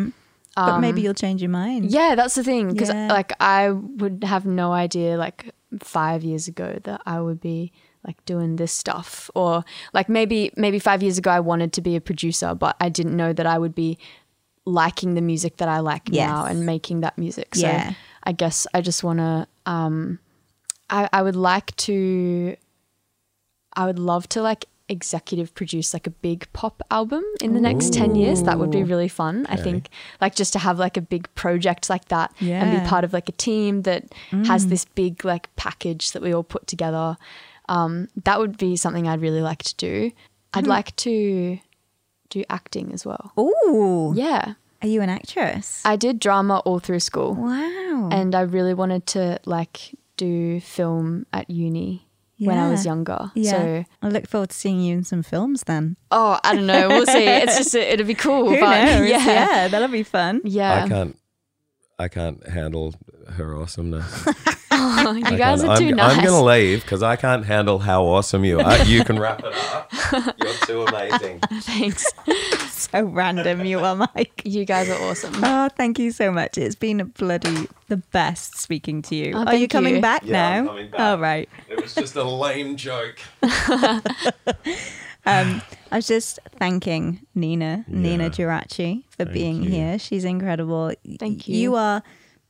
but 0.66 0.80
maybe 0.80 1.02
you'll 1.02 1.14
change 1.14 1.42
your 1.42 1.52
mind. 1.52 1.92
yeah, 1.92 2.16
that's 2.16 2.36
the 2.36 2.44
thing. 2.44 2.72
Because 2.74 2.90
Yeah. 2.90 3.08
like, 3.08 3.32
I 3.40 3.70
would 3.72 4.24
have 4.24 4.46
no 4.46 4.72
idea 4.74 5.18
like 5.18 5.52
five 5.80 6.24
years 6.24 6.48
ago 6.48 6.80
that 6.84 7.02
I 7.06 7.22
would 7.22 7.40
be 7.40 7.72
like 8.06 8.24
doing 8.26 8.56
this 8.56 8.72
stuff, 8.72 9.30
or 9.36 9.64
like 9.94 10.08
maybe 10.10 10.52
maybe 10.56 10.80
five 10.80 11.04
years 11.04 11.18
ago 11.18 11.30
I 11.32 11.40
wanted 11.42 11.72
to 11.74 11.82
be 11.82 11.96
a 11.96 12.02
producer, 12.02 12.56
but 12.56 12.76
I 12.80 12.90
didn't 12.90 13.16
know 13.18 13.34
that 13.34 13.46
I 13.46 13.58
would 13.58 13.76
be 13.76 13.98
liking 14.66 15.14
the 15.16 15.22
music 15.22 15.58
that 15.58 15.68
I 15.70 15.80
like 15.80 16.10
now 16.12 16.46
and 16.46 16.66
making 16.66 17.02
that 17.02 17.18
music. 17.18 17.56
So 17.56 17.68
Yeah. 17.68 17.94
I 18.24 18.32
guess 18.34 18.68
I 18.74 18.82
just 18.82 19.04
want 19.04 19.20
to. 19.20 19.48
Um, 19.66 20.20
I 20.90 21.08
I 21.12 21.22
would 21.22 21.36
like 21.36 21.76
to. 21.88 22.56
I 23.76 23.86
would 23.86 24.00
love 24.00 24.28
to 24.30 24.42
like 24.42 24.66
executive 24.90 25.54
produce 25.54 25.94
like 25.94 26.08
a 26.08 26.12
big 26.12 26.48
pop 26.54 26.82
album 26.92 27.24
in 27.42 27.54
the 27.54 27.62
next 27.62 27.94
10 27.94 28.16
years. 28.16 28.44
That 28.44 28.60
would 28.60 28.72
be 28.72 28.84
really 28.84 29.08
fun. 29.08 29.46
I 29.50 29.58
think 29.58 29.90
like 30.22 30.36
just 30.36 30.54
to 30.54 30.60
have 30.60 30.80
like 30.80 30.98
a 30.98 31.02
big 31.02 31.34
project 31.36 31.90
like 31.90 32.06
that 32.06 32.34
and 32.42 32.82
be 32.82 32.88
part 32.88 33.04
of 33.04 33.14
like 33.14 33.30
a 33.30 33.34
team 33.34 33.84
that 33.84 34.14
has 34.46 34.68
this 34.68 34.86
big 34.86 35.26
like 35.26 35.54
package 35.56 36.12
that 36.12 36.22
we 36.22 36.34
all 36.34 36.44
put 36.44 36.68
together. 36.68 37.18
Um, 37.70 38.08
that 38.24 38.40
would 38.40 38.58
be 38.58 38.78
something 38.78 39.08
I'd 39.08 39.22
really 39.22 39.42
like 39.42 39.64
to 39.64 39.76
do. 39.76 40.12
I'd 40.54 40.68
like 40.68 40.96
to 40.98 41.60
do 42.30 42.44
acting 42.50 42.94
as 42.94 43.06
well. 43.06 43.34
oh 43.38 44.14
Yeah. 44.16 44.54
Are 44.82 44.88
you 44.88 45.02
an 45.02 45.10
actress? 45.10 45.82
I 45.86 45.96
did 45.96 46.20
drama 46.20 46.60
all 46.60 46.80
through 46.80 47.00
school 47.00 47.34
wow. 47.34 48.10
and 48.12 48.36
I 48.36 48.42
really 48.42 48.76
wanted 48.76 49.08
to 49.08 49.40
like 49.46 49.96
do 50.18 50.60
film 50.60 51.26
at 51.34 51.50
uni 51.50 52.07
when 52.40 52.58
I 52.58 52.70
was 52.70 52.86
younger. 52.86 53.32
yeah. 53.36 53.52
So 53.52 53.86
I 54.02 54.08
look 54.10 54.28
forward 54.28 54.50
to 54.50 54.56
seeing 54.56 54.80
you 54.82 54.98
in 54.98 55.04
some 55.04 55.24
films 55.24 55.64
then. 55.64 55.98
Oh, 56.12 56.40
I 56.44 56.56
don't 56.56 56.68
know. 56.68 56.88
We'll 56.90 57.06
see. 57.06 57.26
It's 57.26 57.58
just 57.58 57.76
it'll 57.76 58.06
be 58.06 58.14
cool. 58.16 58.50
Who 58.50 58.60
but 58.60 58.86
knows? 58.86 59.10
Yeah, 59.10 59.26
yeah, 59.26 59.68
that'll 59.68 59.88
be 59.88 60.04
fun. 60.04 60.42
yeah. 60.44 60.84
I 60.84 60.88
can't. 60.88 61.18
I 62.00 62.08
can't 62.10 62.48
handle 62.48 62.94
her 63.30 63.56
awesomeness. 63.56 64.28
Oh, 64.90 65.12
you 65.18 65.24
I 65.26 65.36
guys 65.38 65.64
are 65.64 65.72
I'm, 65.72 65.90
nice. 65.90 66.18
I'm 66.18 66.24
gonna 66.26 66.44
leave 66.44 66.82
because 66.82 67.04
I 67.04 67.16
can't 67.16 67.46
handle 67.46 67.80
how 67.80 68.04
awesome 68.06 68.46
you 68.46 68.60
are. 68.60 68.84
You 68.86 69.04
can 69.04 69.20
wrap 69.20 69.42
it 69.44 69.54
up. 69.54 69.92
You're 70.42 70.54
too 70.66 70.84
amazing. 70.84 71.40
Thanks. 71.62 72.06
So 72.72 73.04
random 73.04 73.66
you 73.66 73.80
are, 73.80 73.96
Mike. 73.96 74.42
You 74.46 74.64
guys 74.66 74.90
are 74.90 75.02
awesome. 75.10 75.34
Oh, 75.44 75.70
thank 75.76 76.00
you 76.00 76.12
so 76.12 76.32
much. 76.32 76.58
It's 76.58 76.76
been 76.76 77.00
a 77.02 77.06
bloody 77.06 77.68
the 77.90 77.98
best 77.98 78.58
speaking 78.58 79.02
to 79.04 79.16
you. 79.16 79.34
Oh, 79.36 79.44
are 79.46 79.56
you 79.56 79.68
coming 79.68 79.96
you. 79.96 80.02
back 80.02 80.24
Yeah, 80.24 80.32
now? 80.32 80.60
I'm 80.60 80.68
coming 80.68 80.92
back. 80.92 81.00
Oh, 81.00 81.18
right. 81.20 81.50
It 81.70 81.82
was 81.82 81.94
just 81.96 82.16
a 82.16 82.24
lame 82.24 82.78
joke. 82.78 83.18
Um, 85.26 85.62
I 85.92 85.98
was 85.98 86.08
just 86.08 86.40
thanking 86.58 87.20
Nina, 87.36 87.84
Nina 87.90 88.24
Yeah. 88.24 88.30
For 89.10 89.26
Thank 89.26 89.34
being 89.34 89.64
you. 89.64 89.70
here. 89.70 90.00
She's 90.00 90.24
incredible. 90.24 90.94
Thank 91.20 91.50
You 91.50 91.56
you. 91.58 91.76
are 91.76 92.02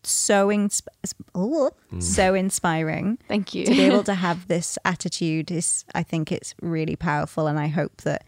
so 0.10 0.47
insp- 0.49 0.88
oh, 1.36 1.72
Mm. 1.93 2.01
so 2.03 2.34
inspiring. 2.34 3.18
Thank 3.28 3.53
you. 3.55 3.66
to 3.66 3.72
be 3.72 3.82
able 3.82 4.03
to 4.03 4.14
have 4.28 4.47
this 4.47 4.78
attitude 4.84 5.51
is 5.51 5.86
I 5.95 6.03
think 6.03 6.32
it's 6.32 6.53
really 6.62 6.95
powerful 6.95 7.47
and 7.47 7.58
I 7.60 7.68
hope 7.68 7.97
that 8.03 8.24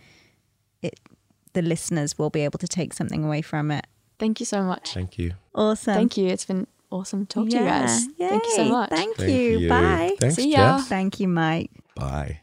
it 0.82 1.00
the 1.54 1.62
listeners 1.62 2.18
will 2.18 2.30
be 2.30 2.42
able 2.42 2.60
to 2.60 2.68
take 2.68 2.94
something 2.94 3.24
away 3.26 3.42
from 3.42 3.72
it. 3.72 3.86
Thank 4.20 4.40
you 4.40 4.46
so 4.46 4.62
much. 4.64 4.94
Thank 4.94 5.18
you. 5.18 5.34
Awesome. 5.56 5.94
Thank 5.94 6.18
you. 6.18 6.28
It's 6.28 6.46
been 6.46 6.68
awesome 6.92 7.26
to 7.26 7.34
talk 7.42 7.50
to 7.50 7.58
you 7.58 7.64
guys. 7.64 8.06
Yeah. 8.18 8.30
Thank 8.30 8.44
you 8.46 8.56
so 8.56 8.66
much. 8.66 8.90
Thank, 8.90 9.16
Thank 9.18 9.32
you. 9.32 9.58
you. 9.60 9.70
Bye. 9.70 10.16
Thanks, 10.20 10.36
See 10.36 10.52
ya. 10.52 10.78
Jess. 10.78 10.88
Thank 10.88 11.20
you, 11.20 11.28
Mike. 11.28 11.72
Bye. 11.96 12.42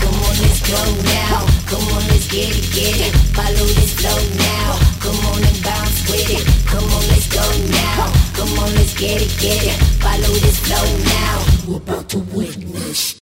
Come 0.00 0.14
on, 0.14 0.36
let's 0.40 0.60
go 0.70 1.02
now. 1.04 1.61
Come 1.72 1.88
on, 1.88 2.06
let's 2.08 2.28
get 2.28 2.52
it, 2.52 2.68
get 2.74 3.00
it. 3.00 3.14
Follow 3.32 3.66
this 3.80 3.94
flow 3.94 4.20
now. 4.36 4.76
Come 5.00 5.16
on 5.32 5.42
and 5.42 5.62
bounce 5.64 6.04
with 6.10 6.28
it. 6.28 6.44
Come 6.66 6.84
on, 6.84 7.02
let's 7.08 7.28
go 7.32 7.40
now. 7.72 8.12
Come 8.36 8.58
on, 8.58 8.74
let's 8.74 8.92
get 8.92 9.22
it, 9.22 9.32
get 9.40 9.64
it. 9.64 9.78
Follow 10.04 10.34
this 10.44 10.60
flow 10.60 10.84
now. 11.16 11.38
You 11.66 11.76
about 11.76 12.10
to 12.10 12.18
witness. 12.36 13.21